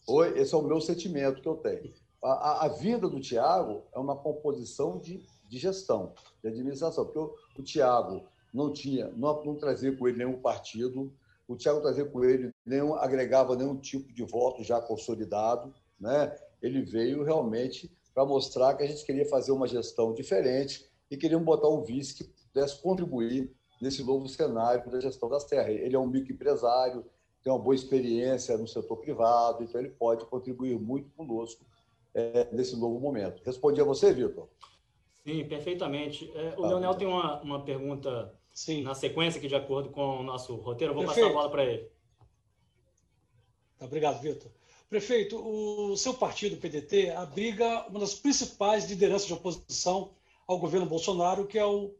[0.09, 1.93] Oi, esse é o meu sentimento que eu tenho.
[2.23, 7.19] A, a, a vinda do Tiago é uma composição de, de gestão, de administração, porque
[7.19, 11.13] o, o Tiago não tinha, não, não trazia com ele nenhum partido,
[11.47, 16.37] o Tiago trazia com ele, nenhum, agregava nenhum tipo de voto já consolidado, né?
[16.63, 21.47] ele veio realmente para mostrar que a gente queria fazer uma gestão diferente e queríamos
[21.47, 25.71] botar um vice que pudesse contribuir nesse novo cenário da gestão das terras.
[25.71, 27.05] Ele é um microempresário,
[27.43, 31.65] tem uma boa experiência no setor privado, então ele pode contribuir muito conosco
[32.13, 33.43] é, nesse novo momento.
[33.45, 34.49] Respondi a você, Vitor?
[35.25, 36.31] Sim, perfeitamente.
[36.35, 38.83] É, o tá, Leonel tem uma, uma pergunta Sim.
[38.83, 41.27] na sequência, que de acordo com o nosso roteiro, eu vou Perfeito.
[41.27, 41.89] passar a bola para ele.
[43.81, 44.51] Obrigado, Vitor.
[44.91, 50.11] Prefeito, o seu partido, o PDT, abriga uma das principais lideranças de oposição
[50.45, 51.95] ao governo Bolsonaro, que é o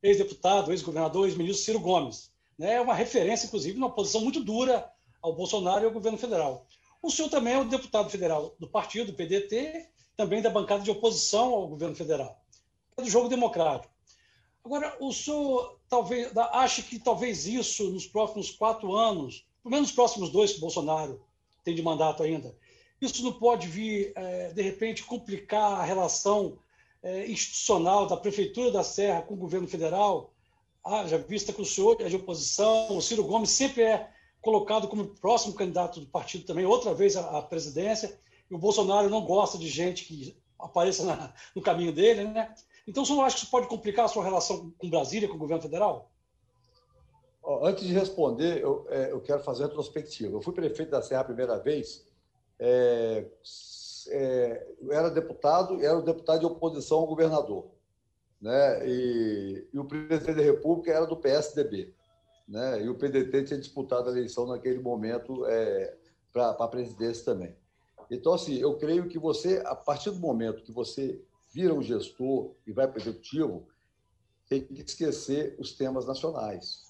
[0.00, 2.30] ex-deputado, ex-governador, ex-ministro Ciro Gomes.
[2.56, 2.74] Né?
[2.74, 4.88] É uma referência, inclusive, uma posição muito dura
[5.20, 6.68] ao Bolsonaro e ao governo federal.
[7.02, 10.90] O senhor também é o deputado federal do partido, do PDT, também da bancada de
[10.92, 12.40] oposição ao governo federal.
[12.96, 13.92] É do jogo democrático.
[14.64, 19.94] Agora, o senhor talvez acha que talvez isso, nos próximos quatro anos, pelo menos nos
[19.94, 21.22] próximos dois que o Bolsonaro
[21.62, 22.56] tem de mandato ainda.
[23.00, 26.58] Isso não pode vir, é, de repente, complicar a relação
[27.02, 30.32] é, institucional da Prefeitura da Serra com o governo federal?
[30.82, 34.10] Ah, já vista que o senhor é de oposição, o Ciro Gomes sempre é
[34.40, 38.18] colocado como próximo candidato do partido também, outra vez à, presidência,
[38.50, 42.54] e o Bolsonaro não gosta de gente que apareça no caminho dele, né?
[42.86, 45.38] Então, o senhor acha que isso pode complicar a sua relação com Brasília, com o
[45.38, 46.10] governo federal?
[47.62, 50.34] Antes de responder, eu, é, eu quero fazer uma retrospectiva.
[50.34, 52.06] Eu fui prefeito da Serra a primeira vez,
[52.58, 53.26] é,
[54.08, 57.66] é, eu era deputado, era o deputado de oposição ao governador.
[58.40, 58.88] Né?
[58.88, 61.94] E, e, o presidente da República era do PSDB.
[62.46, 62.82] Né?
[62.82, 65.94] E o PDT tinha disputado a eleição naquele momento é,
[66.32, 67.56] para a presidência também.
[68.10, 71.22] Então, assim, eu creio que você, a partir do momento que você
[71.54, 73.68] vira um gestor e vai para o executivo,
[74.48, 76.84] tem que esquecer os temas nacionais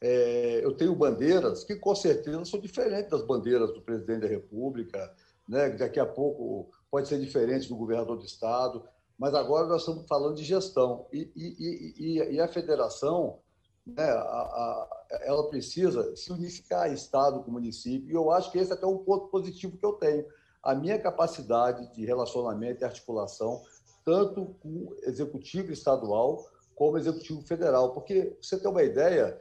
[0.00, 5.12] é, eu tenho bandeiras que, com certeza, são diferentes das bandeiras do presidente da República,
[5.48, 5.70] né?
[5.70, 8.82] daqui a pouco pode ser diferente do governador do Estado,
[9.18, 11.06] mas agora nós estamos falando de gestão.
[11.12, 13.38] E, e, e, e a federação,
[13.86, 14.88] né, a, a,
[15.22, 18.98] ela precisa se unificar Estado com município, e eu acho que esse é até um
[18.98, 20.26] ponto positivo que eu tenho.
[20.62, 23.62] A minha capacidade de relacionamento e articulação,
[24.06, 26.46] tanto com o executivo estadual
[26.76, 29.40] como executivo federal, porque, você ter uma ideia,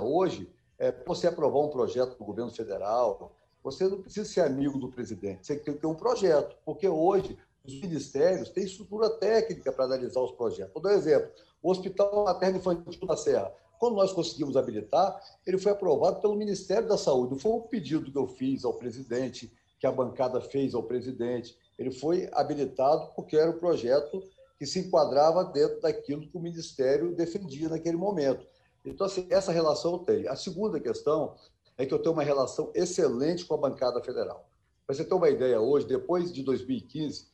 [0.00, 4.88] hoje, é, você aprovar um projeto do governo federal, você não precisa ser amigo do
[4.88, 9.84] presidente, você tem que ter um projeto, porque hoje os ministérios têm estrutura técnica para
[9.84, 10.72] analisar os projetos.
[10.72, 11.30] Vou dar um exemplo:
[11.62, 13.52] o Hospital Materno Infantil da Serra.
[13.78, 17.38] Quando nós conseguimos habilitar, ele foi aprovado pelo Ministério da Saúde.
[17.38, 21.56] Foi um pedido que eu fiz ao presidente, que a bancada fez ao presidente.
[21.78, 24.22] Ele foi habilitado porque era um projeto
[24.58, 28.44] que se enquadrava dentro daquilo que o Ministério defendia naquele momento.
[28.84, 30.30] Então, assim, essa relação eu tenho.
[30.30, 31.36] A segunda questão
[31.76, 34.48] é que eu tenho uma relação excelente com a bancada federal.
[34.84, 37.28] Para você ter uma ideia, hoje, depois de 2015,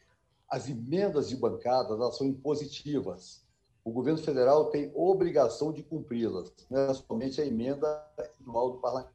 [0.51, 3.43] as emendas de bancada elas são impositivas.
[3.85, 9.13] O governo federal tem obrigação de cumpri-las, não é somente a emenda individual do parlamento.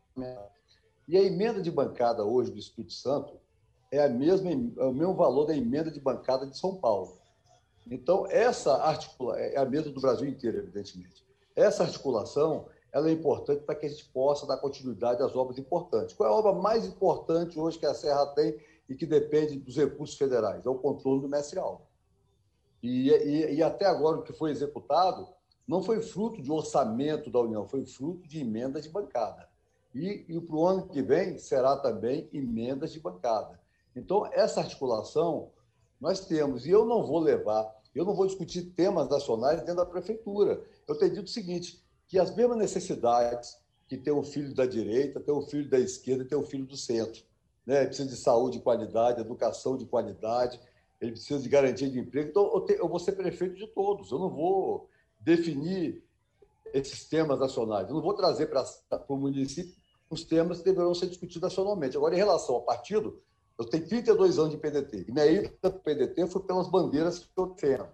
[1.08, 3.40] E a emenda de bancada hoje do Espírito Santo
[3.92, 7.18] é, a mesma, é o mesmo valor da emenda de bancada de São Paulo.
[7.90, 11.26] Então, essa articula é a mesma do Brasil inteiro, evidentemente.
[11.56, 16.16] Essa articulação ela é importante para que a gente possa dar continuidade às obras importantes.
[16.16, 18.58] Qual é a obra mais importante hoje que a Serra tem
[18.90, 21.82] e que depende dos recursos federais, é o controle do mestre-alvo.
[22.82, 25.28] E, e, e, até agora o que foi executado
[25.68, 29.48] não foi fruto de orçamento da União, foi fruto de emendas de bancada.
[29.94, 33.60] E, e para o ano que vem será também emendas de bancada.
[34.00, 35.52] Então, essa articulação
[36.00, 39.86] nós temos, e eu não vou levar, eu não vou discutir temas nacionais dentro da
[39.86, 40.64] prefeitura.
[40.88, 45.20] Eu tenho dito o seguinte, que as mesmas necessidades que tem o filho da direita,
[45.20, 47.24] tem o filho da esquerda, tem o filho do centro.
[47.66, 47.80] Né?
[47.80, 50.60] Ele precisa de saúde de qualidade, educação de qualidade,
[51.02, 52.30] ele precisa de garantia de emprego.
[52.30, 54.12] Então, eu, te, eu vou ser prefeito de todos.
[54.12, 54.90] Eu não vou
[55.20, 56.04] definir
[56.74, 57.88] esses temas nacionais.
[57.88, 58.64] Eu não vou trazer para
[59.08, 59.74] o município
[60.10, 61.98] os temas que deverão ser discutidos nacionalmente.
[61.98, 63.22] Agora, em relação ao partido,
[63.60, 65.06] eu tenho 32 anos de PDT.
[65.10, 67.88] E minha ida para o PDT foi pelas bandeiras que eu defendo.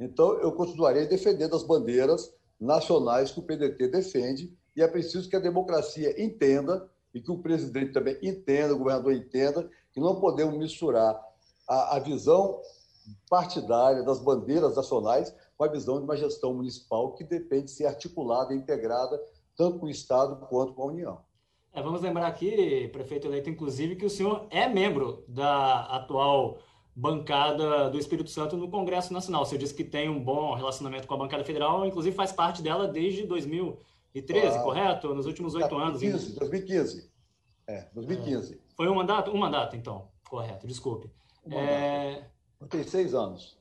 [0.00, 5.36] Então, eu continuarei defendendo as bandeiras nacionais que o PDT defende, e é preciso que
[5.36, 10.56] a democracia entenda e que o presidente também entenda, o governador entenda, que não podemos
[10.56, 11.20] misturar
[11.68, 12.62] a, a visão
[13.28, 17.84] partidária das bandeiras nacionais com a visão de uma gestão municipal que depende de ser
[17.84, 19.22] articulada e integrada
[19.54, 21.20] tanto com o Estado quanto com a União.
[21.72, 26.58] É, vamos lembrar aqui, prefeito eleito, inclusive, que o senhor é membro da atual
[26.94, 29.46] bancada do Espírito Santo no Congresso Nacional.
[29.46, 32.86] Você disse que tem um bom relacionamento com a bancada federal, inclusive faz parte dela
[32.86, 35.14] desde 2013, ah, correto?
[35.14, 36.00] Nos últimos oito anos.
[36.00, 37.10] 2015, 2015.
[37.66, 38.54] É, 2015.
[38.54, 38.58] É.
[38.76, 39.30] Foi um mandato?
[39.30, 40.08] Um mandato, então.
[40.28, 41.10] Correto, desculpe.
[41.46, 42.28] Um é...
[42.68, 43.58] Tem seis anos.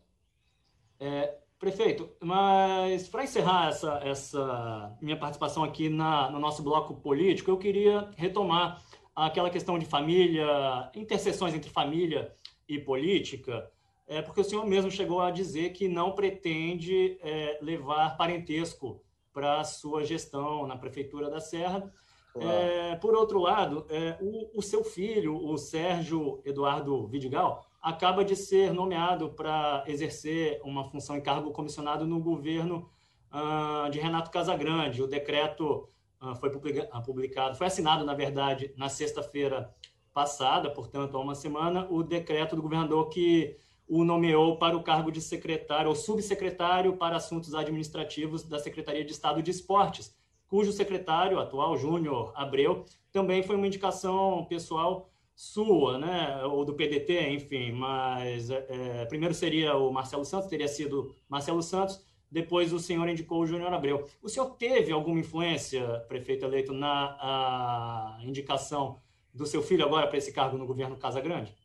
[1.00, 7.52] É, prefeito, mas para encerrar essa, essa minha participação aqui na, no nosso bloco político,
[7.52, 8.82] eu queria retomar
[9.16, 12.34] aquela questão de família, interseções entre família
[12.68, 13.72] e política,
[14.08, 19.00] é porque o senhor mesmo chegou a dizer que não pretende é, levar parentesco
[19.32, 21.94] para a sua gestão na Prefeitura da Serra.
[22.36, 28.36] É, por outro lado, é, o, o, seu filho, o Sérgio Eduardo Vidigal, acaba de
[28.36, 32.90] ser nomeado para exercer uma função em cargo comissionado no governo
[33.32, 35.02] uh, de Renato Casagrande.
[35.02, 35.88] O decreto
[36.22, 39.74] uh, foi publicado, foi assinado, na verdade, na sexta-feira
[40.14, 43.58] passada, portanto, há uma semana, o decreto do governador que
[43.88, 49.12] o nomeou para o cargo de secretário ou subsecretário para assuntos administrativos da Secretaria de
[49.12, 50.16] Estado de Esportes,
[50.48, 55.11] cujo secretário atual, Júnior Abreu, também foi uma indicação pessoal
[55.42, 61.16] sua, né, ou do PDT, enfim, mas é, primeiro seria o Marcelo Santos, teria sido
[61.28, 64.06] Marcelo Santos, depois o senhor indicou o Júnior Abreu.
[64.22, 69.02] O senhor teve alguma influência, prefeito eleito, na indicação
[69.34, 71.58] do seu filho agora para esse cargo no governo Casa Grande?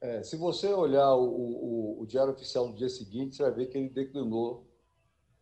[0.00, 3.66] É, se você olhar o, o, o, Diário Oficial no dia seguinte, você vai ver
[3.66, 4.66] que ele declinou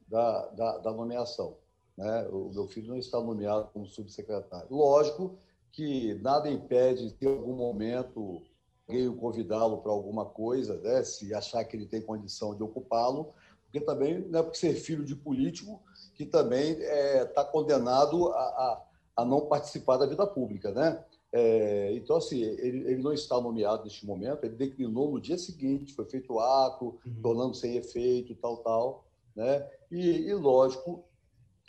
[0.06, 1.56] da, da, da nomeação.
[1.96, 2.28] Né?
[2.28, 4.66] O meu filho não está nomeado como subsecretário.
[4.70, 5.38] Lógico
[5.70, 8.42] que nada impede que, em algum momento,
[8.86, 11.02] alguém o convidá-lo para alguma coisa, né?
[11.02, 13.32] se achar que ele tem condição de ocupá-lo,
[13.64, 15.82] porque também não é porque ser filho de político
[16.14, 18.84] que também está é, tá condenado a, a
[19.16, 21.02] a não participar da vida pública, né?
[21.32, 25.94] É, então, assim, ele, ele, não está nomeado neste momento, ele declinou no dia seguinte,
[25.94, 27.22] foi feito o ato, uhum.
[27.22, 29.68] tornando sem efeito, tal, tal, né?
[29.90, 31.04] E, e, lógico,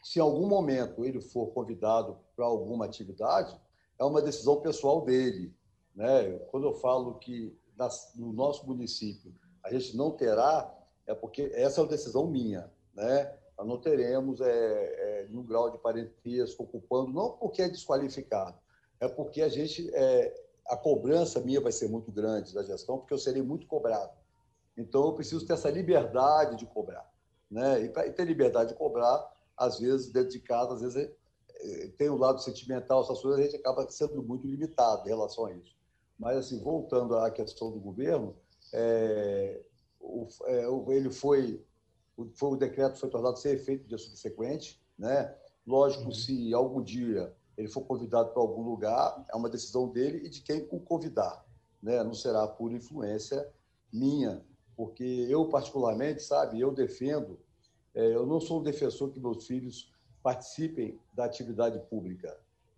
[0.05, 3.59] se em algum momento ele for convidado para alguma atividade,
[3.97, 5.51] é uma decisão pessoal dele,
[5.95, 6.37] né?
[6.51, 7.57] Quando eu falo que
[8.13, 9.33] no nosso município
[9.63, 10.71] a gente não terá,
[11.07, 13.35] é porque essa é uma decisão minha, né?
[13.57, 18.59] nós não teremos é, é, um grau de parentesco ocupando, não porque é desqualificado,
[18.99, 23.13] é porque a gente, é, a cobrança minha vai ser muito grande da gestão, porque
[23.13, 24.13] eu serei muito cobrado.
[24.77, 27.11] Então, eu preciso ter essa liberdade de cobrar.
[27.49, 27.85] Né?
[27.85, 31.09] E para ter liberdade de cobrar, às vezes, dentro de casa, às vezes
[31.55, 35.09] é, tem o um lado sentimental, essas coisas, a gente acaba sendo muito limitado em
[35.09, 35.75] relação a isso.
[36.17, 38.35] Mas, assim, voltando à questão do governo,
[38.73, 39.61] é,
[39.99, 41.63] o, é, ele foi
[42.33, 45.35] foi, o decreto foi tornado sem efeito dia subsequente, né?
[45.65, 46.11] Lógico, uhum.
[46.11, 50.41] se algum dia ele for convidado para algum lugar, é uma decisão dele e de
[50.41, 51.45] quem o convidar,
[51.81, 52.03] né?
[52.03, 53.47] Não será por influência
[53.91, 54.45] minha,
[54.75, 57.44] porque eu particularmente, sabe, eu defendo, é,
[57.95, 59.91] eu não sou um defensor que meus filhos
[60.21, 62.37] participem da atividade pública,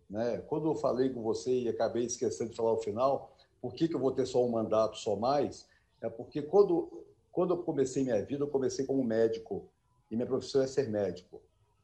[0.10, 0.40] né?
[0.48, 3.96] Quando eu falei com você e acabei esquecendo de falar o final, por que, que
[3.96, 5.68] eu vou ter só um mandato, só mais?
[6.02, 7.06] É porque quando
[7.38, 9.70] quando eu comecei minha vida, eu comecei como médico
[10.10, 11.40] e minha profissão é ser médico.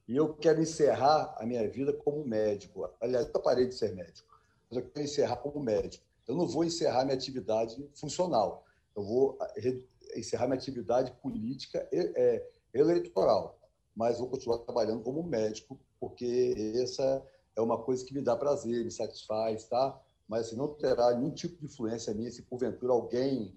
[0.08, 2.90] E eu quero encerrar a minha vida como médico.
[3.00, 4.36] Aliás, eu parei de ser médico,
[4.68, 6.04] mas eu quero encerrar como médico.
[6.28, 8.66] Eu não vou encerrar minha atividade funcional.
[8.96, 9.38] Eu vou
[10.16, 13.59] encerrar minha atividade política é, eleitoral,
[13.95, 18.84] mas vou continuar trabalhando como médico, porque essa é uma coisa que me dá prazer,
[18.84, 20.01] me satisfaz, tá?
[20.28, 23.53] mas assim, não terá nenhum tipo de influência minha se porventura alguém,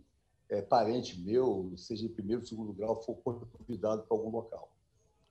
[0.48, 4.70] é, parente meu, seja de primeiro ou segundo grau, for convidado para algum local.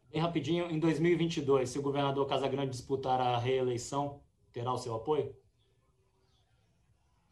[0.10, 4.22] Bem rapidinho, em 2022, se o governador Casagrande disputar a reeleição,
[4.52, 5.36] terá o seu apoio?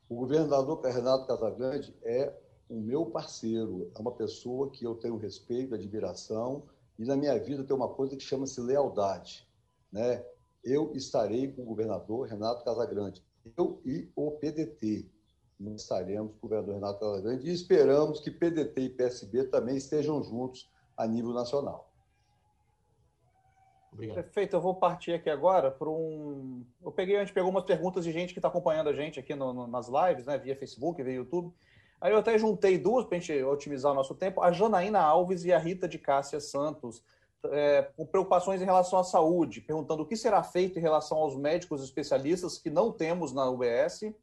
[0.09, 2.39] O governador Renato Casagrande é
[2.69, 6.63] o meu parceiro, é uma pessoa que eu tenho respeito, admiração,
[6.97, 9.47] e na minha vida tem uma coisa que chama-se lealdade.
[9.91, 10.23] Né?
[10.63, 13.23] Eu estarei com o governador Renato Casagrande,
[13.57, 15.05] eu e o PDT.
[15.59, 20.23] Nós estaremos com o governador Renato Casagrande e esperamos que PDT e PSB também estejam
[20.23, 21.93] juntos a nível nacional.
[23.93, 24.15] Obrigado.
[24.15, 26.65] Perfeito, eu vou partir aqui agora para um.
[26.81, 29.35] Eu peguei, a gente pegou umas perguntas de gente que está acompanhando a gente aqui
[29.35, 30.37] no, no, nas lives, né?
[30.37, 31.53] Via Facebook, via YouTube.
[32.03, 35.45] Aí eu até juntei duas para a gente otimizar o nosso tempo: a Janaína Alves
[35.45, 37.01] e a Rita de Cássia Santos,
[37.45, 41.37] é, com preocupações em relação à saúde, perguntando o que será feito em relação aos
[41.37, 44.13] médicos especialistas que não temos na UBS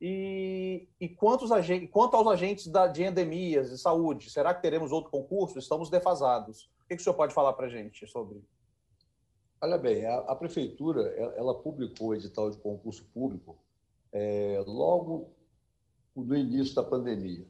[0.00, 4.90] e, e quantos agentes, quanto aos agentes da, de endemias de saúde, será que teremos
[4.90, 5.58] outro concurso?
[5.58, 6.70] Estamos defasados.
[6.82, 8.42] O que, que o senhor pode falar para a gente sobre
[9.60, 11.02] Olha bem, a, a prefeitura
[11.36, 13.56] ela, publicou o edital de concurso público
[14.10, 15.30] é, logo
[16.14, 17.46] no início da pandemia.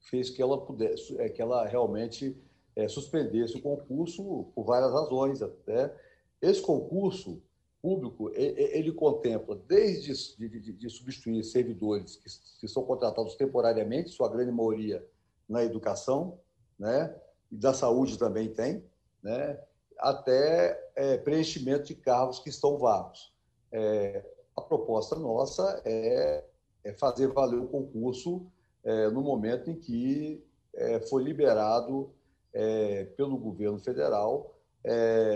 [0.00, 2.36] Fez que ela pudesse, é, que ela realmente
[2.76, 5.94] é, suspendesse o concurso por várias razões até.
[6.40, 7.42] Esse concurso
[7.84, 10.14] público ele contempla desde
[10.48, 12.30] de, substituir servidores que,
[12.60, 15.06] que, são contratados temporariamente, sua grande maioria
[15.46, 16.38] na educação,
[16.78, 17.14] né,
[17.52, 18.82] e da saúde também tem,
[19.22, 19.60] né,
[19.98, 23.34] até é, preenchimento de cargos que estão vagos.
[23.70, 24.24] É,
[24.56, 26.42] a proposta nossa é,
[26.84, 28.46] é, fazer valer o concurso
[28.82, 32.10] é, no momento em que é, foi liberado
[32.52, 34.52] é, pelo governo federal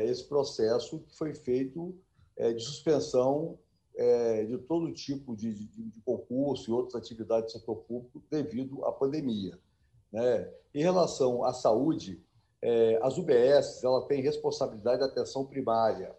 [0.03, 1.95] esse processo que foi feito
[2.37, 3.59] de suspensão
[4.47, 8.93] de todo tipo de, de, de, concurso e outras atividades do setor público devido à
[8.93, 9.59] pandemia.
[10.13, 10.53] Né?
[10.75, 12.23] Em relação à saúde,
[12.61, 16.15] é, as UBS ela tem responsabilidade da atenção primária.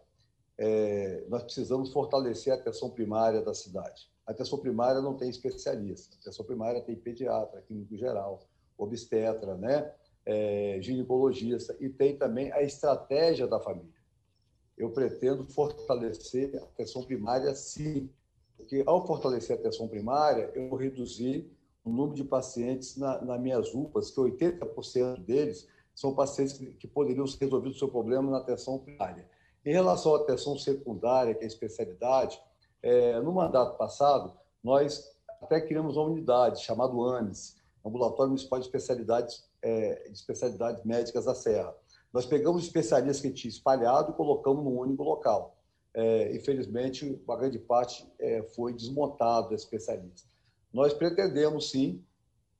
[0.58, 4.10] É, nós precisamos fortalecer a atenção primária da cidade.
[4.30, 6.16] Atenção primária não tem especialista.
[6.16, 9.92] A atenção primária tem pediatra, clínico geral, obstetra, né?
[10.24, 14.00] É, ginecologista e tem também a estratégia da família.
[14.78, 18.08] Eu pretendo fortalecer a atenção primária, sim,
[18.56, 21.52] porque ao fortalecer a atenção primária, eu vou reduzir
[21.84, 27.26] o número de pacientes na, nas minhas UPAs, que 80% deles são pacientes que poderiam
[27.26, 29.28] ser resolvidos o seu problema na atenção primária.
[29.66, 32.40] Em relação à atenção secundária, que é a especialidade,
[32.82, 39.50] é, no mandato passado, nós até criamos uma unidade chamada AMES, Ambulatório Municipal de Especialidades,
[39.62, 41.74] é, de Especialidades Médicas da Serra.
[42.12, 45.56] Nós pegamos especialistas que tinha espalhado e colocamos num único local.
[45.94, 50.28] É, infelizmente, uma grande parte é, foi desmontado desse especialista.
[50.74, 52.04] Nós pretendemos, sim,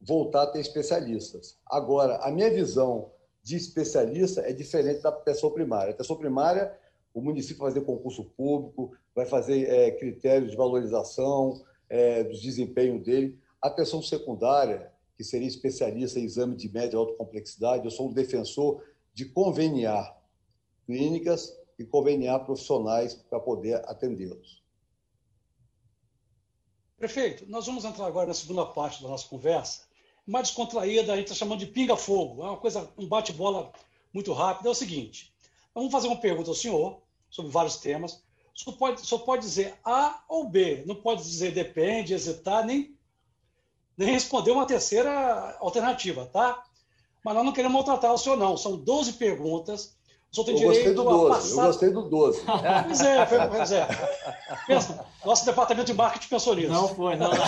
[0.02, 1.58] voltar a ter especialistas.
[1.66, 3.12] Agora, a minha visão
[3.44, 5.92] de especialista é diferente da atenção primária.
[5.92, 6.76] A atenção primária,
[7.20, 13.04] o município vai fazer concurso público, vai fazer é, critérios de valorização é, do desempenho
[13.04, 13.38] dele.
[13.62, 18.10] A atenção secundária, que seria especialista em exame de média e alta complexidade, eu sou
[18.10, 18.82] um defensor
[19.14, 20.18] de conveniar
[20.86, 24.64] clínicas e conveniar profissionais para poder atendê-los.
[26.98, 29.82] Prefeito, nós vamos entrar agora na segunda parte da nossa conversa,
[30.26, 32.44] mais descontraída, a gente está chamando de pinga-fogo.
[32.44, 33.72] É uma coisa, um bate-bola
[34.14, 34.68] muito rápido.
[34.68, 35.34] É o seguinte:
[35.74, 38.24] vamos fazer uma pergunta ao senhor sobre vários temas.
[38.56, 42.94] Senhor pode, senhor pode dizer A ou B, não pode dizer depende, hesitar, nem,
[43.98, 46.64] nem responder uma terceira alternativa, tá?
[47.24, 48.58] Mas nós não queremos maltratar o senhor, não.
[48.58, 49.98] São 12 perguntas.
[50.32, 51.62] Senhor tem eu direito gostei do 12, passar...
[51.62, 52.42] Eu gostei do 12.
[52.86, 53.88] Pois é, pois é.
[54.68, 56.72] Pensa, nosso departamento de marketing pensou nisso.
[56.72, 57.32] Não foi, não.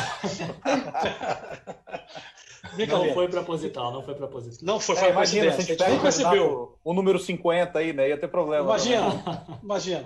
[2.88, 4.60] Não foi proposital, não foi proposital.
[4.66, 6.78] Não foi, foi é, imagina, se a gente pega percebeu.
[6.84, 8.08] O, o número 50 aí, né?
[8.08, 8.64] Ia ter problema.
[8.64, 10.06] Imagina, imagina.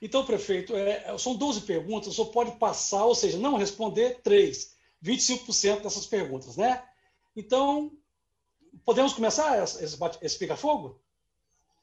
[0.00, 4.74] Então, prefeito, é, são 12 perguntas, o senhor pode passar, ou seja, não responder três,
[5.04, 6.82] 25% dessas perguntas, né?
[7.36, 7.92] Então,
[8.84, 9.84] podemos começar esse,
[10.22, 11.01] esse pica-fogo?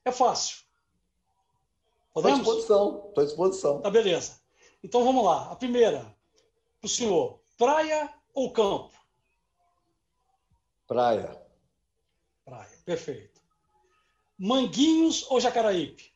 [0.05, 0.57] É fácil.
[2.13, 2.39] Podemos?
[2.39, 3.81] Estou à disposição, estou à disposição.
[3.81, 4.39] Tá, beleza.
[4.83, 5.51] Então, vamos lá.
[5.51, 5.99] A primeira,
[6.79, 8.91] para o senhor, praia ou campo?
[10.87, 11.39] Praia.
[12.45, 13.39] Praia, perfeito.
[14.37, 16.11] Manguinhos ou Jacaraípe?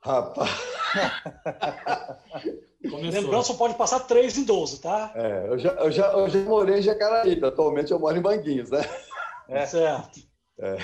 [0.00, 0.50] Rapaz.
[2.82, 5.10] Lembrando, só pode passar 3 em 12, tá?
[5.14, 8.70] É, eu já, eu já, eu já morei em Jacaraípe, atualmente eu moro em Manguinhos,
[8.70, 8.80] né?
[9.48, 9.66] É.
[9.66, 10.20] Certo.
[10.58, 10.76] É.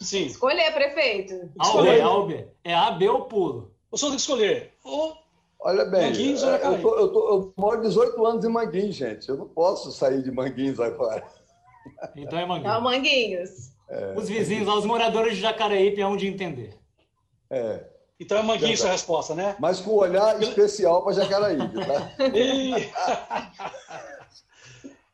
[0.00, 0.26] Sim.
[0.26, 1.50] Escolher, prefeito.
[1.58, 2.46] Albe, Albe.
[2.64, 3.72] É A, B ou pulo?
[3.90, 5.16] O senhor tem que escolher ou
[5.60, 6.76] Olha bem, Manguinhos ou Jacareí?
[6.76, 9.28] Eu, tô, eu, tô, eu moro 18 anos em Manguinhos, gente.
[9.28, 11.26] Eu não posso sair de Manguinhos agora.
[12.14, 12.70] Então é Manguinhos.
[12.70, 13.50] Então, Manguinhos.
[13.88, 14.14] É.
[14.16, 16.78] Os vizinhos, os moradores de Jacareí, é onde entender.
[17.50, 17.82] É.
[18.20, 19.56] Então é Manguinhos a resposta, né?
[19.58, 22.12] Mas com olhar especial para Jacaraí, tá?
[22.34, 22.74] E...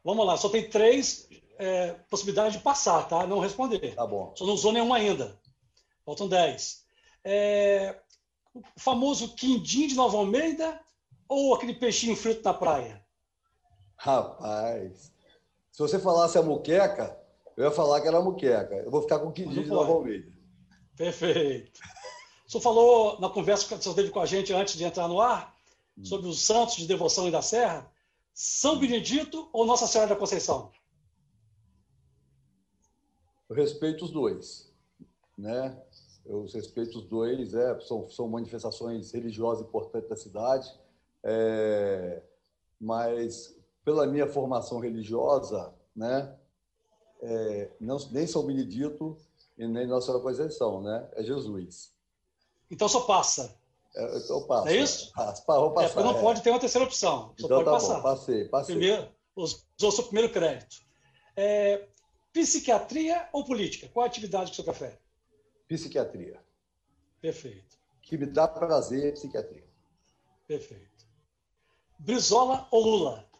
[0.04, 1.26] Vamos lá, só tem três
[1.58, 3.26] é, possibilidades de passar, tá?
[3.26, 3.94] Não responder.
[3.94, 4.32] Tá bom.
[4.36, 5.38] Só não usou nenhuma ainda.
[6.04, 6.84] Faltam dez.
[7.24, 7.98] É,
[8.54, 10.80] o famoso quindim de Nova Almeida
[11.28, 13.04] ou aquele peixinho frito na praia?
[13.96, 15.12] Rapaz,
[15.72, 17.18] se você falasse a muqueca,
[17.56, 18.74] eu ia falar que era muqueca.
[18.74, 20.32] Eu vou ficar com o quindim de Nova Almeida.
[20.96, 21.80] Perfeito.
[22.46, 25.08] O senhor falou na conversa que o senhor teve com a gente antes de entrar
[25.08, 25.54] no ar
[25.96, 26.04] hum.
[26.04, 27.90] sobre os santos de devoção e da Serra.
[28.32, 30.70] São Benedito ou Nossa Senhora da Conceição?
[33.48, 34.72] Eu respeito os dois,
[35.36, 35.76] né?
[36.24, 40.74] Eu respeito os dois, é, são, são manifestações religiosas importantes da cidade,
[41.22, 42.22] é,
[42.80, 46.34] mas pela minha formação religiosa, né?
[47.20, 49.16] É, não, nem São Benedito
[49.56, 51.08] e nem Nossa Senhora Conceição, né?
[51.12, 51.92] É Jesus.
[52.70, 53.54] Então só passa.
[53.94, 54.70] É, então passa.
[54.70, 55.12] É isso?
[55.12, 56.00] Passa, vou passar.
[56.00, 56.20] É, não é.
[56.20, 57.34] pode ter uma terceira opção.
[57.38, 57.96] Só então pode tá passar.
[57.96, 58.74] Bom, passei, passei.
[58.76, 60.76] Primeiro, usou seu primeiro crédito.
[61.36, 61.86] É,
[62.34, 63.88] psiquiatria ou política?
[63.88, 64.98] Qual a atividade que o senhor prefere?
[65.68, 66.38] Psiquiatria.
[67.20, 67.78] Perfeito.
[68.02, 69.64] Que me dá prazer psiquiatria.
[70.46, 71.06] Perfeito.
[71.98, 73.30] Brizola ou Lula?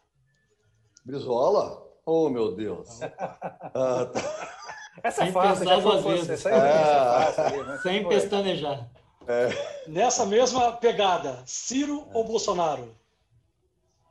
[1.03, 1.85] Brizola?
[2.05, 3.01] Oh, meu Deus.
[3.01, 4.55] ah, tá.
[5.03, 6.45] Essa é fácil, vezes.
[6.45, 7.77] É, fácil, né?
[7.83, 8.89] Sem pestanejar.
[9.27, 9.89] É.
[9.89, 12.17] Nessa mesma pegada, Ciro é.
[12.17, 12.95] ou Bolsonaro?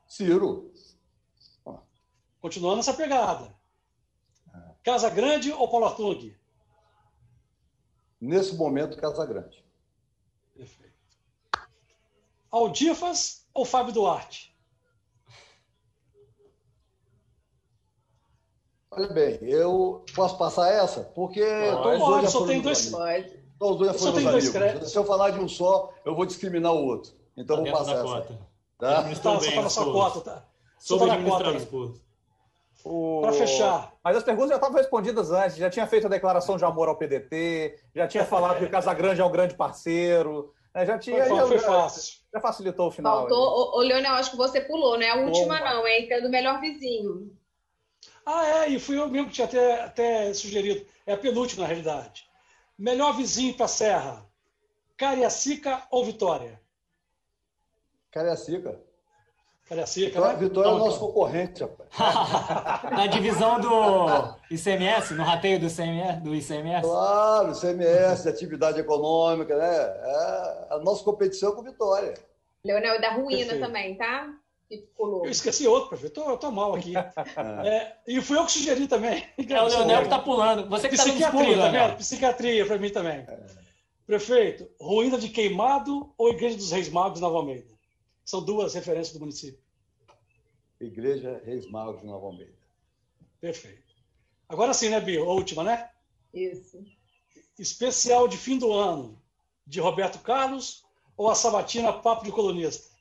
[0.07, 0.71] Ciro.
[2.41, 3.51] Continuando essa pegada.
[4.85, 6.37] Casa Grande ou Paulo Artung?
[8.21, 9.65] Nesse momento, Casa Grande.
[10.55, 10.95] Perfeito.
[12.51, 14.55] Aldifas ou Fábio Duarte?
[18.91, 21.01] Olha bem, eu posso passar essa?
[21.03, 22.91] Porque pode, todos dois já só tem dois.
[23.59, 24.93] Todos dois já foram meus amigos.
[24.93, 27.13] Se eu falar de um só, eu vou discriminar o outro.
[27.37, 28.03] Então, tá vou passar essa.
[28.03, 28.49] Cota.
[28.79, 29.03] Tá?
[29.03, 30.47] Tá, só para sua cota, tá?
[30.79, 32.04] Só para a cota.
[32.85, 33.23] O...
[33.23, 33.95] Para fechar.
[34.05, 35.57] Mas as perguntas já estavam respondidas antes.
[35.57, 39.23] Já tinha feito a declaração de amor ao PDT, já tinha falado que o Casagrande
[39.23, 40.53] é um grande parceiro.
[40.75, 40.85] Né?
[40.85, 41.25] Já tinha.
[41.25, 42.21] Foi, foi fácil.
[42.33, 43.21] Já facilitou o final.
[43.21, 43.75] Faltou.
[43.75, 45.09] Ô, Leonel, acho que você pulou, né?
[45.09, 45.71] A última Opa.
[45.71, 46.07] não, hein?
[46.07, 47.35] Que é do melhor vizinho.
[48.27, 50.87] Ah, é, e fui eu mesmo que tinha até, até sugerido.
[51.07, 52.27] É a penúltima, na realidade.
[52.77, 54.27] Melhor vizinho para a Serra,
[54.97, 56.61] Cariacica ou Vitória?
[58.11, 58.81] Cariacica.
[59.69, 60.39] Cariacica, Vitória, né?
[60.39, 61.89] Vitória é o nosso concorrente, rapaz.
[62.93, 66.21] Na divisão do ICMS, no rateio do ICMS?
[66.21, 66.83] Do ICMS?
[66.83, 69.67] Claro, ICMS, atividade econômica, né?
[69.67, 72.13] É a nossa competição com Vitória.
[72.63, 73.65] Leonel, da ruína Perfeito.
[73.65, 74.35] também, tá?
[74.99, 76.21] Eu esqueci outro, prefeito.
[76.21, 76.95] Eu tô mal aqui.
[77.65, 79.25] é, e fui eu que sugeri também.
[79.39, 80.69] É o Leonel que tá pulando.
[80.69, 81.97] Você que Psiquiatria, tá pulo, tá vendo?
[81.97, 83.27] Psiquiatria para mim também.
[84.07, 87.74] Prefeito, Ruína de Queimado ou Igreja dos Reis Magos Nova Almeida?
[88.25, 89.63] São duas referências do município.
[90.81, 92.55] Igreja Reis Magos de Nova Almeida.
[93.41, 93.83] Perfeito.
[94.49, 95.29] Agora sim, né, Bio?
[95.29, 95.91] A última, né?
[96.33, 96.85] Isso.
[97.59, 99.23] Especial de fim do ano,
[99.67, 100.85] de Roberto Carlos
[101.17, 102.95] ou a sabatina Papo de Colunista?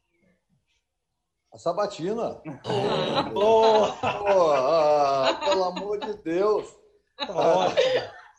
[1.54, 2.42] A Sabatina.
[3.36, 3.86] Oh,
[4.26, 6.66] oh, ah, pelo amor de Deus.
[7.16, 7.76] Tá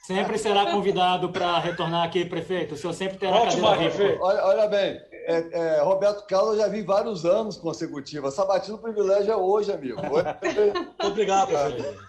[0.05, 2.74] sempre será convidado para retornar aqui, prefeito.
[2.74, 4.20] O senhor sempre terá Ótimo, cadeira prefeito.
[4.20, 8.35] Olha, olha bem, é, é, Roberto Carlos eu já vi vários anos consecutivos.
[8.35, 10.01] Sabatina, o privilégio é hoje, amigo.
[11.03, 12.05] Obrigado, prefeito.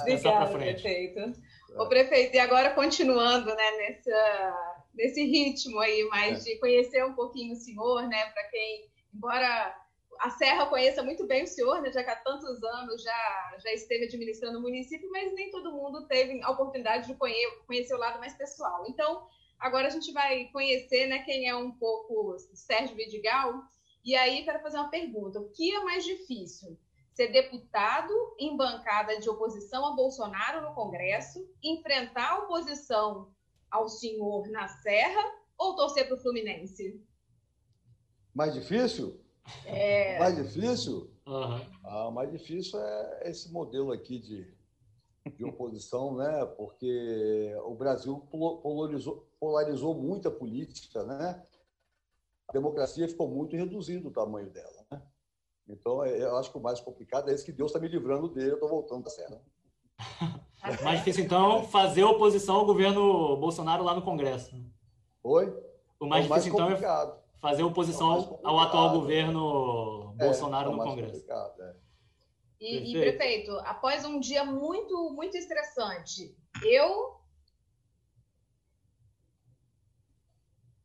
[0.00, 1.32] Obrigado, prefeito.
[1.76, 6.52] O prefeito, e agora continuando né, nessa, nesse ritmo aí, mais é.
[6.52, 8.26] de conhecer um pouquinho o senhor, né?
[8.32, 9.74] Para quem, embora
[10.20, 13.72] a Serra conheça muito bem o senhor, né, já que há tantos anos já, já
[13.72, 17.98] esteve administrando o município, mas nem todo mundo teve a oportunidade de conhecer, conhecer o
[17.98, 18.84] lado mais pessoal.
[18.88, 19.26] Então,
[19.58, 23.62] agora a gente vai conhecer né, quem é um pouco Sérgio Vidigal.
[24.04, 26.78] E aí, quero fazer uma pergunta: o que é mais difícil?
[27.12, 33.34] Ser deputado em bancada de oposição a Bolsonaro no Congresso, enfrentar a oposição
[33.70, 35.20] ao senhor na Serra
[35.58, 37.02] ou torcer para o Fluminense?
[38.32, 39.20] Mais difícil?
[39.66, 40.18] É...
[40.18, 41.10] Mais difícil?
[41.26, 41.60] Uhum.
[41.84, 44.54] Ah, mais difícil é esse modelo aqui de,
[45.36, 46.46] de oposição, né?
[46.56, 51.42] Porque o Brasil polarizou, polarizou muito a política, né?
[52.48, 55.02] A democracia ficou muito reduzido o tamanho dela, né?
[55.68, 58.28] Então, é, eu acho que o mais complicado é esse que Deus está me livrando
[58.28, 59.40] dele, eu estou voltando da cena.
[60.82, 64.56] mais difícil, então, fazer oposição ao governo Bolsonaro lá no Congresso.
[65.22, 65.46] Oi?
[66.00, 67.08] O mais, é o mais difícil, complicado.
[67.08, 71.24] então, é fazer oposição ao atual governo é, Bolsonaro no Congresso.
[71.30, 71.74] É.
[72.60, 77.17] E, e, prefeito, após um dia muito, muito estressante, eu.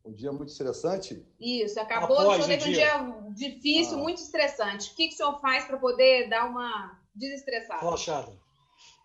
[0.05, 1.25] Um dia muito estressante?
[1.39, 4.01] Isso, acabou, após o senhor teve um dia, difícil, ah.
[4.01, 4.91] muito estressante.
[4.91, 7.80] O que, que o senhor faz para poder dar uma desestressada?
[7.80, 8.38] Relaxado.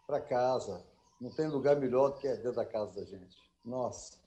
[0.07, 0.85] Para casa.
[1.21, 3.37] Não tem lugar melhor do que dentro da casa da gente.
[3.65, 4.19] Nossa.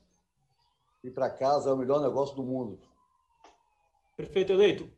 [1.03, 2.79] Ir para casa é o melhor negócio do mundo.
[4.15, 4.89] Prefeito eleito,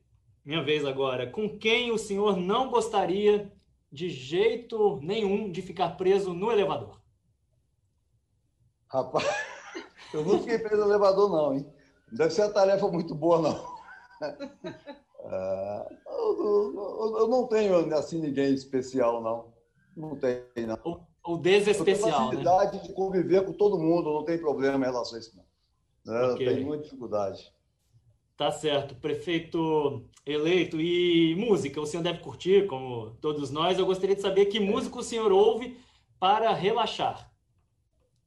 [0.43, 1.31] minha vez agora.
[1.31, 3.51] Com quem o senhor não gostaria
[3.91, 7.01] de jeito nenhum de ficar preso no elevador?
[8.87, 9.25] Rapaz,
[10.13, 11.65] eu não fiquei preso no elevador, não, hein?
[12.11, 13.73] Não deve ser uma tarefa muito boa, não.
[15.19, 19.53] Uh, eu, eu, eu, não tenho assim ninguém especial, não.
[19.95, 20.79] Não tem, não.
[20.83, 22.09] O, o desespecial.
[22.09, 22.83] Eu tenho facilidade né?
[22.83, 26.33] de conviver com todo mundo, não tem problema em relação a isso, não.
[26.33, 26.47] Okay.
[26.47, 27.51] Eu tenho muita dificuldade.
[28.35, 28.95] Tá certo.
[28.95, 30.79] Prefeito eleito.
[30.81, 33.77] E música, o senhor deve curtir, como todos nós.
[33.77, 35.77] Eu gostaria de saber que música o senhor ouve
[36.19, 37.31] para relaxar.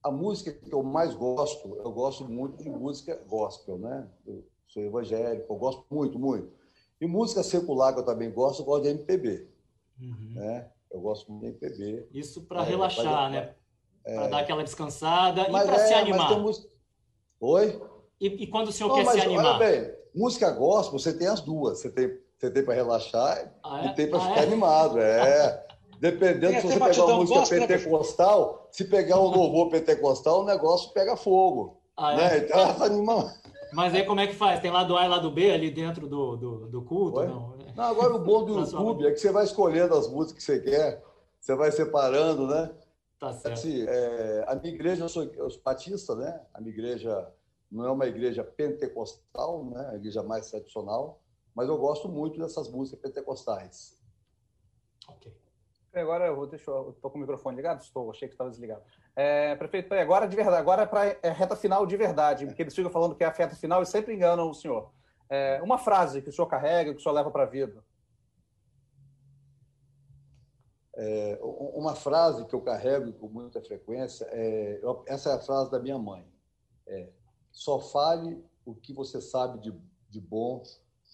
[0.06, 4.06] A música que eu mais gosto, eu gosto muito de música gospel, né?
[4.24, 6.48] Eu sou evangélico, eu gosto muito, muito.
[7.00, 9.48] E música secular que eu também gosto, eu gosto de MPB.
[10.00, 10.32] Uhum.
[10.36, 10.70] Né?
[10.92, 12.06] Eu gosto muito de MPB.
[12.12, 13.56] Isso para é, relaxar, né?
[14.04, 14.14] É...
[14.14, 16.38] Para dar aquela descansada mas e para é, se animar.
[16.38, 16.68] Música...
[17.40, 17.82] Oi?
[18.20, 19.58] E, e, quando o senhor Não, quer se animar?
[19.58, 21.80] Olha bem, música gospel, você tem as duas.
[21.80, 23.88] Você tem, você tem para relaxar ah, é?
[23.88, 24.44] e tem para ah, ficar é?
[24.44, 25.00] animado.
[25.00, 25.66] É.
[25.98, 30.44] Dependendo se você pegar uma música gospel, né, pentecostal, se pegar um louvor pentecostal, o
[30.44, 31.80] negócio pega fogo.
[31.96, 32.16] Ah, é?
[32.16, 32.38] né?
[32.38, 33.34] Então ela anima.
[33.72, 34.60] Mas aí como é que faz?
[34.60, 37.24] Tem lado A e lado B ali dentro do, do, do culto?
[37.24, 37.54] Não?
[37.74, 40.60] não, agora o bom do YouTube é que você vai escolhendo as músicas que você
[40.60, 41.02] quer,
[41.40, 42.70] você vai separando, né?
[43.18, 43.54] Tá certo.
[43.54, 46.40] Assim, é, a minha igreja, eu sou, eu sou batista, né?
[46.52, 47.26] A minha igreja
[47.70, 49.90] não é uma igreja pentecostal, né?
[49.92, 51.20] a igreja mais tradicional,
[51.54, 53.96] mas eu gosto muito dessas músicas pentecostais.
[55.08, 55.32] Ok.
[56.00, 57.80] Agora eu vou deixar, estou com o microfone ligado?
[57.80, 58.82] Estou, achei que estava desligado.
[59.14, 62.74] É, prefeito, agora de verdade, agora é para é reta final de verdade, porque eles
[62.74, 64.92] ficam falando que é a reta final e sempre enganam o senhor.
[65.28, 67.82] É, uma frase que o senhor carrega, que o senhor leva para a vida.
[70.98, 75.70] É, uma frase que eu carrego com muita frequência, é, eu, essa é a frase
[75.70, 76.26] da minha mãe.
[76.86, 77.08] É,
[77.50, 79.74] só fale o que você sabe de,
[80.10, 80.62] de bom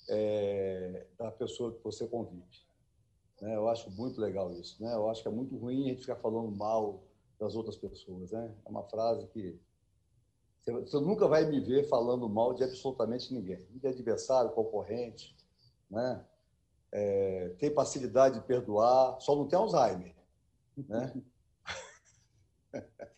[0.09, 2.72] é, da pessoa que você convive.
[3.43, 3.57] Né?
[3.57, 4.81] Eu acho muito legal isso.
[4.83, 4.95] Né?
[4.95, 7.03] Eu acho que é muito ruim a gente ficar falando mal
[7.39, 8.31] das outras pessoas.
[8.31, 8.55] Né?
[8.65, 9.61] É uma frase que
[10.65, 13.67] você, nunca vai me ver falando mal de absolutamente ninguém.
[13.73, 15.37] De adversário, concorrente,
[15.91, 16.25] né?
[16.93, 20.15] É, tem facilidade de perdoar, só não tem Alzheimer.
[20.89, 21.13] Né?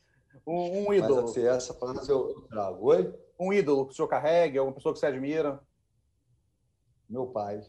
[0.46, 1.22] Um, um ídolo.
[1.22, 2.84] Mas, assim, essa frase eu trago.
[2.88, 3.18] Oi?
[3.40, 5.58] Um ídolo que o senhor carregue, alguma pessoa que você admira?
[7.08, 7.62] Meu pai.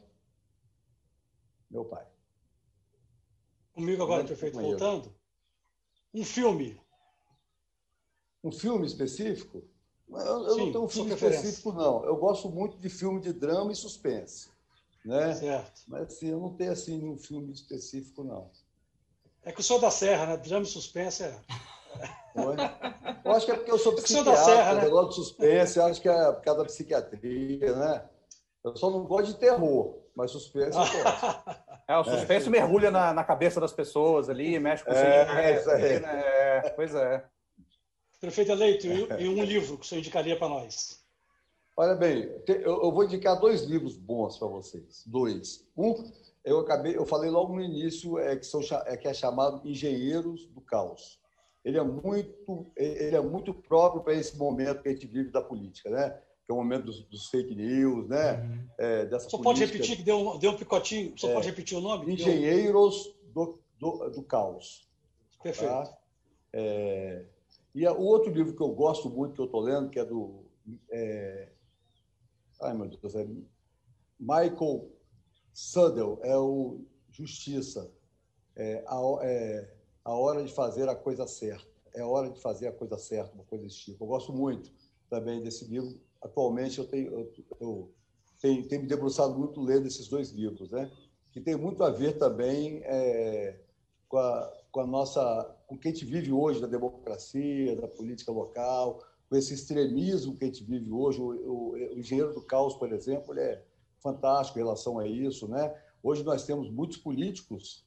[1.71, 2.05] Meu pai.
[3.75, 5.13] Comigo agora, Muito prefeito, voltando.
[6.13, 6.79] Um filme.
[8.41, 9.61] Um filme específico?
[10.09, 12.05] Eu, eu Sim, não tenho um filme específico, não.
[12.05, 14.49] Eu gosto muito de filme de drama e suspense.
[15.03, 15.35] Né?
[15.35, 15.81] Certo.
[15.89, 18.49] Mas assim, eu não tenho assim um filme específico, não.
[19.43, 20.37] É que o senhor da Serra, né?
[20.37, 21.37] Drama e suspense é.
[23.23, 24.81] Eu acho que é porque eu sou psiquiatra, Serra, né?
[24.83, 28.09] negócio de suspense, acho que é por causa da psiquiatria, né?
[28.63, 31.45] Eu só não gosto de terror, mas suspense eu gosto.
[31.87, 32.49] É, o suspense é.
[32.49, 36.01] mergulha na, na, cabeça das pessoas ali, mexe com o é, sentimento.
[36.01, 36.23] Né?
[36.25, 37.23] É, pois é.
[38.19, 41.03] Prefeito eleito, e um livro que você indicaria para nós?
[41.77, 45.03] Olha bem, eu vou indicar dois livros bons para vocês.
[45.05, 45.67] Dois.
[45.77, 46.11] Um,
[46.43, 50.47] eu acabei, eu falei logo no início, é que, são, é que é chamado Engenheiros
[50.47, 51.19] do Caos
[51.65, 55.41] ele é muito, ele é muito próprio para esse momento que a gente vive da
[55.41, 56.21] política, né?
[56.45, 58.41] Que é o momento dos, dos fake news, né?
[58.41, 58.69] Uhum.
[58.77, 61.81] É, dessa Só pode repetir, que deu, deu um picotinho, só é, pode repetir o
[61.81, 62.13] nome?
[62.13, 64.87] Engenheiros do, do, do Caos.
[65.41, 65.71] Perfeito.
[65.71, 65.97] Tá?
[66.53, 67.25] É,
[67.75, 70.45] e o outro livro que eu gosto muito, que eu estou lendo, que é do.
[70.89, 71.49] É,
[72.61, 73.27] ai, meu Deus, é
[74.17, 74.89] Michael
[75.53, 77.91] Sudell, é o Justiça.
[78.55, 79.73] É, a, é,
[80.05, 81.67] a hora de fazer a coisa certa.
[81.93, 84.03] É a hora de fazer a coisa certa, uma coisa desse tipo.
[84.03, 84.71] Eu gosto muito
[85.09, 85.99] também desse livro.
[86.25, 87.93] Atualmente eu tenho, eu, eu
[88.41, 90.91] tenho, tenho me debruçado muito lendo esses dois livros, né?
[91.35, 93.59] que tem muito a ver também é,
[94.07, 97.89] com, a, com a nossa, com o que a gente vive hoje da democracia, da
[97.89, 101.19] política local, com esse extremismo que a gente vive hoje.
[101.19, 103.61] O, o, o engenheiro do caos, por exemplo, ele é
[103.99, 105.75] fantástico em relação a isso, né?
[106.01, 107.85] Hoje nós temos muitos políticos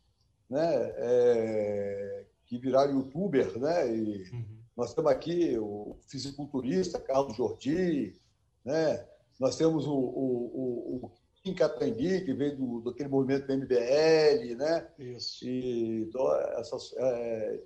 [0.50, 3.96] né, é, que viraram youtuber, né?
[3.96, 4.44] E uhum.
[4.76, 8.20] nós temos aqui o fisiculturista Carlos Jordi,
[8.68, 9.04] né?
[9.38, 11.10] nós temos o, o, o
[11.42, 14.88] Kim Catangui, que veio do, daquele movimento do MBL, né?
[14.98, 15.46] Isso.
[15.46, 16.10] E
[16.58, 17.60] essas, é,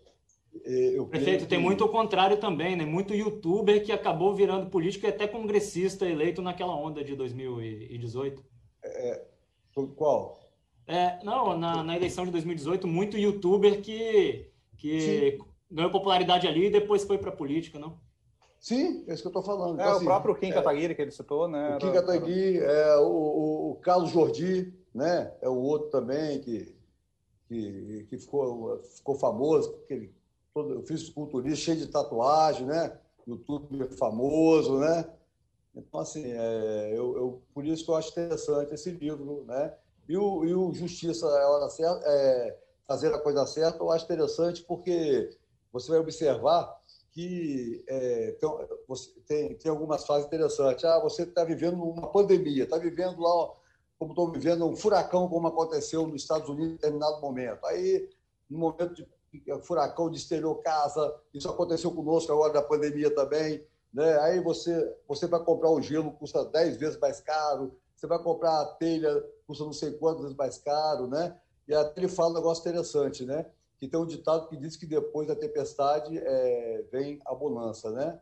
[0.65, 2.85] eu Prefeito, tem muito o contrário também, né?
[2.85, 8.45] Muito youtuber que acabou virando político e até congressista eleito naquela onda de 2018.
[8.85, 9.25] É,
[9.97, 10.41] qual?
[10.87, 15.39] É, não, na, na eleição de 2018, muito youtuber que, que
[15.71, 17.99] ganhou popularidade ali e depois foi para a política, não?
[18.63, 19.81] Sim, é isso que eu estou falando.
[19.81, 21.75] É, então, o assim, próprio Kim é, Kataguiri que ele citou, né?
[21.75, 25.35] O Kim Kataguiri, é, o, o, o, Carlos Jordi, né?
[25.43, 26.73] É o outro também que,
[27.49, 30.15] que, que ficou, ficou famoso, porque ele,
[30.55, 32.97] todo, eu fiz culturista cheio de tatuagem, né?
[33.27, 35.11] YouTube famoso, né?
[35.75, 39.75] Então, assim, é, eu, eu, por isso que eu acho interessante esse livro, né?
[40.09, 44.05] E o, e o Justiça é hora certa, é, fazer a coisa certa, eu acho
[44.05, 45.37] interessante porque
[45.73, 46.81] você vai observar
[47.13, 48.37] que é,
[49.27, 50.85] tem, tem, algumas fases interessantes.
[50.85, 53.51] Ah, você está vivendo uma pandemia, está vivendo lá,
[53.99, 57.65] como estou vivendo, um furacão, como aconteceu nos Estados Unidos em determinado momento.
[57.67, 58.09] Aí,
[58.49, 59.07] no momento de
[59.63, 63.65] furacão desterrou casa, isso aconteceu conosco agora da pandemia também.
[63.93, 64.19] Né?
[64.21, 68.61] Aí você, você vai comprar o gelo, custa 10 vezes mais caro, você vai comprar
[68.61, 71.39] a telha, custa não sei quantas vezes mais caro, né?
[71.69, 73.47] E até ele fala um negócio interessante, né?
[73.83, 78.21] Que tem um ditado que diz que depois da tempestade é, vem a bonança, né?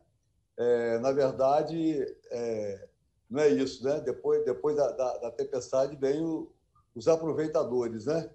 [0.57, 2.87] É, na verdade, é,
[3.29, 3.99] não é isso, né?
[3.99, 6.51] Depois, depois da, da, da tempestade vem o,
[6.95, 8.27] os aproveitadores, né?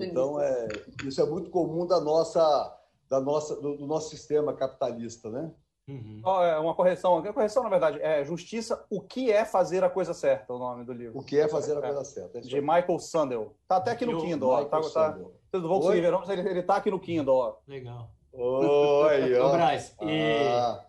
[0.00, 0.66] Então, é,
[1.04, 2.76] isso é muito comum da nossa,
[3.08, 5.52] da nossa, do, do nosso sistema capitalista, né?
[5.86, 6.22] Uhum.
[6.24, 9.90] Oh, é uma correção, uma correção na verdade, é Justiça, o que é fazer a
[9.90, 11.20] coisa certa, o nome do livro.
[11.20, 12.38] O que é fazer a coisa certa.
[12.38, 13.54] É de Michael Sandel.
[13.68, 14.64] Tá até aqui no Kindle, ó.
[14.64, 15.18] Tá, tá,
[15.54, 17.56] vocês não vão conseguir ver, mas ele, ele tá aqui no Kindle, ó.
[17.68, 18.10] Legal.
[18.32, 19.48] Oi, ó.
[19.48, 20.84] Ô, Braz, e, ah,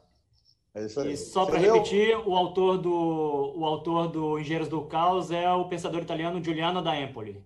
[0.74, 5.52] é e só para repetir, o autor do o autor do Engenheiros do Caos é
[5.52, 7.46] o pensador italiano Giuliano da Empoli.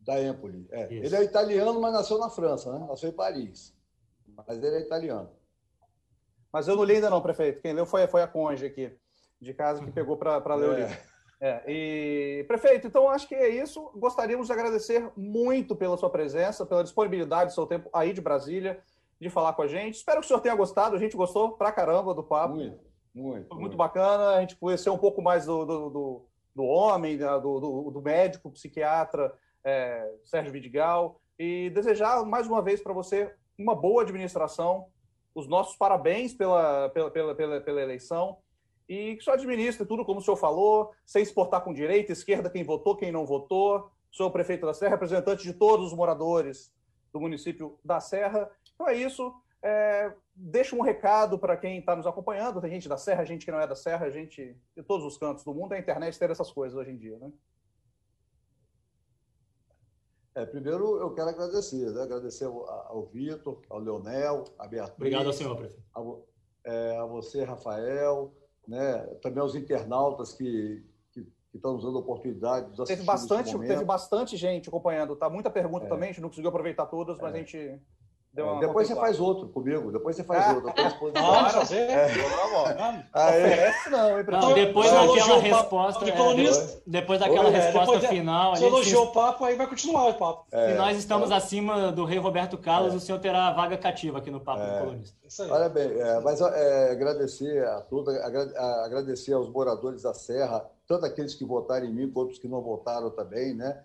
[0.00, 0.92] Da Empoli, é.
[0.92, 2.86] Ele é italiano, mas nasceu na França, né?
[2.88, 3.72] Nasceu em Paris.
[4.36, 5.30] Mas ele é italiano.
[6.52, 7.62] Mas eu não li ainda não, prefeito.
[7.62, 8.92] Quem leu foi, foi a Conge aqui,
[9.40, 10.68] de casa, que pegou para ler é.
[10.68, 11.11] o livro.
[11.44, 13.90] É, e, prefeito, então acho que é isso.
[13.96, 18.80] Gostaríamos de agradecer muito pela sua presença, pela disponibilidade do seu tempo aí de Brasília,
[19.20, 19.96] de falar com a gente.
[19.96, 20.94] Espero que o senhor tenha gostado.
[20.94, 22.54] A gente gostou pra caramba do papo.
[22.54, 22.84] Muito, muito.
[23.12, 23.76] Foi muito, muito.
[23.76, 24.36] bacana.
[24.36, 28.52] A gente conhecer um pouco mais do, do, do, do homem, do, do, do, médico,
[28.52, 31.20] psiquiatra é, Sérgio Vidigal.
[31.36, 34.86] E desejar mais uma vez para você uma boa administração,
[35.34, 38.38] os nossos parabéns pela, pela, pela, pela, pela eleição
[38.92, 42.62] e que só administre tudo como o senhor falou, sem exportar com direita, esquerda, quem
[42.62, 43.90] votou, quem não votou.
[44.10, 46.70] Sou o prefeito da Serra, representante de todos os moradores
[47.10, 48.50] do município da Serra.
[48.74, 49.34] Então é isso.
[49.62, 52.60] É, deixa um recado para quem está nos acompanhando.
[52.60, 55.42] Tem gente da Serra, gente que não é da Serra, gente de todos os cantos
[55.42, 55.72] do mundo.
[55.72, 57.32] A internet tem essas coisas hoje em dia, né?
[60.34, 62.02] É, primeiro, eu quero agradecer, né?
[62.02, 64.96] agradecer ao, ao Vitor, ao Leonel, a Beatriz.
[64.96, 65.82] Obrigado senhor, prefeito.
[65.94, 68.34] A, é, a você, Rafael,
[68.66, 68.98] né?
[69.20, 70.82] também aos internautas que,
[71.12, 75.28] que, que estão usando a oportunidade de teve bastante, teve bastante gente acompanhando, tá?
[75.28, 75.88] Muita pergunta é.
[75.88, 77.36] também, a gente não conseguiu aproveitar todas, mas é.
[77.36, 77.80] a gente
[78.60, 80.72] depois você faz outro comigo, depois você faz ah, outro.
[81.12, 81.80] Vamos fazer?
[81.80, 82.06] É.
[82.06, 88.56] Oferece não, hein, não, Depois daquela resposta, é, depois, depois daquela Oi, resposta depois final...
[88.56, 90.46] Se elogiou o papo, aí vai continuar o papo.
[90.50, 94.30] Se nós estamos acima do rei Roberto Carlos, o senhor terá a vaga cativa aqui
[94.30, 95.16] no Papo do Colunista.
[95.50, 95.90] Olha bem,
[96.24, 102.10] mas agradecer a todos, agradecer aos moradores da Serra, tanto aqueles que votaram em mim,
[102.10, 103.82] quanto os que não votaram também, né?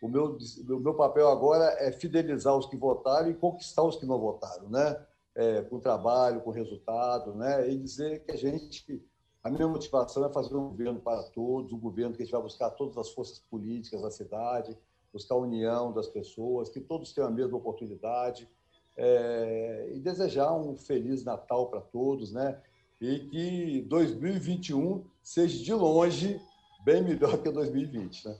[0.00, 0.36] O meu,
[0.68, 4.68] o meu papel agora é fidelizar os que votaram e conquistar os que não votaram,
[4.68, 5.04] né?
[5.34, 7.68] É, com trabalho, com resultado, né?
[7.70, 9.02] E dizer que a gente.
[9.42, 12.42] A minha motivação é fazer um governo para todos, um governo que a gente vai
[12.42, 14.76] buscar todas as forças políticas da cidade,
[15.12, 18.48] buscar a união das pessoas, que todos tenham a mesma oportunidade,
[18.96, 22.60] é, e desejar um feliz Natal para todos, né?
[23.00, 26.40] E que 2021 seja de longe
[26.84, 28.36] bem melhor que 2020, né?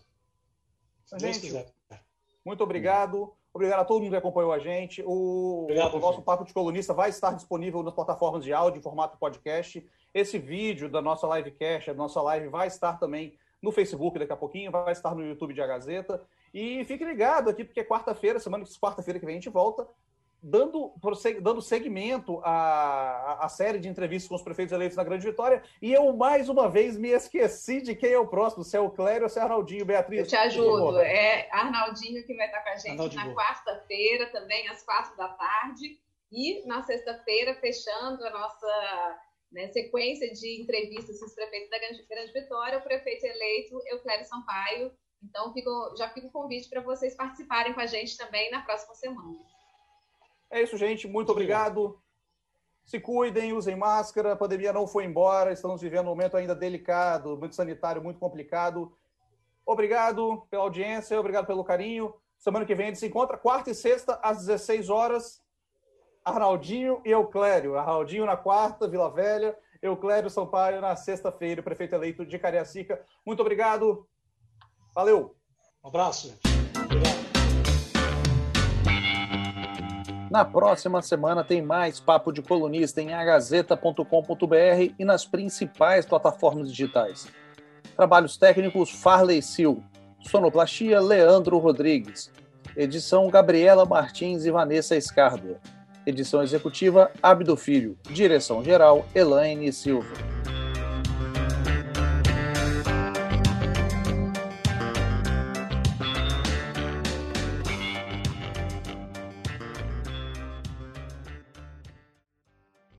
[1.19, 1.53] Gente,
[2.45, 3.33] muito obrigado.
[3.53, 5.03] Obrigado a todo mundo que acompanhou a gente.
[5.07, 8.83] O, obrigado, o nosso Papo de Colunista vai estar disponível nas plataformas de áudio em
[8.83, 9.87] formato podcast.
[10.13, 14.37] Esse vídeo da nossa livecast, da nossa live, vai estar também no Facebook daqui a
[14.37, 16.23] pouquinho, vai estar no YouTube de A Gazeta.
[16.53, 19.89] E fique ligado aqui, porque quarta-feira, semana quarta-feira que vem, a gente volta
[20.43, 20.95] dando,
[21.41, 25.63] dando segmento à, à série de entrevistas com os prefeitos eleitos na Grande Vitória.
[25.81, 28.91] E eu, mais uma vez, me esqueci de quem é o próximo, se é o
[28.91, 29.85] Clério ou se é o Arnaldinho.
[29.85, 30.21] Beatriz.
[30.21, 30.99] Eu te ajudo.
[31.01, 33.27] É Arnaldinho que vai estar com a gente Arnaldinho.
[33.27, 35.99] na quarta-feira, também às quatro da tarde.
[36.31, 39.21] E na sexta-feira, fechando a nossa
[39.53, 44.25] né, sequência de entrevistas com os prefeitos da Grande, Grande Vitória, o prefeito eleito Euclério
[44.25, 44.93] Sampaio.
[45.23, 48.95] Então, fico, já fica o convite para vocês participarem com a gente também na próxima
[48.95, 49.56] semana.
[50.51, 51.07] É isso, gente.
[51.07, 52.01] Muito obrigado.
[52.85, 54.33] Se cuidem, usem máscara.
[54.33, 55.53] A pandemia não foi embora.
[55.53, 58.97] Estamos vivendo um momento ainda delicado, muito sanitário, muito complicado.
[59.65, 62.15] Obrigado pela audiência, obrigado pelo carinho.
[62.39, 65.43] Semana que vem a gente se encontra quarta e sexta às 16 horas.
[66.25, 67.77] Arnaldinho e Euclério.
[67.77, 69.57] Arnaldinho na quarta, Vila Velha.
[69.83, 73.01] Euclério Sampaio na sexta-feira, prefeito eleito de Cariacica.
[73.25, 74.09] Muito obrigado.
[74.95, 75.37] Valeu.
[75.85, 76.39] Um abraço.
[76.85, 77.26] Obrigado.
[80.31, 87.29] Na próxima semana tem mais Papo de Colunista em agazeta.com.br e nas principais plataformas digitais.
[87.97, 89.81] Trabalhos técnicos Farley Sil.
[90.21, 92.33] Sonoplastia Leandro Rodrigues.
[92.77, 95.57] Edição Gabriela Martins e Vanessa Escardo.
[96.05, 97.97] Edição executiva Abdo Filho.
[98.11, 100.36] Direção geral Elaine Silva.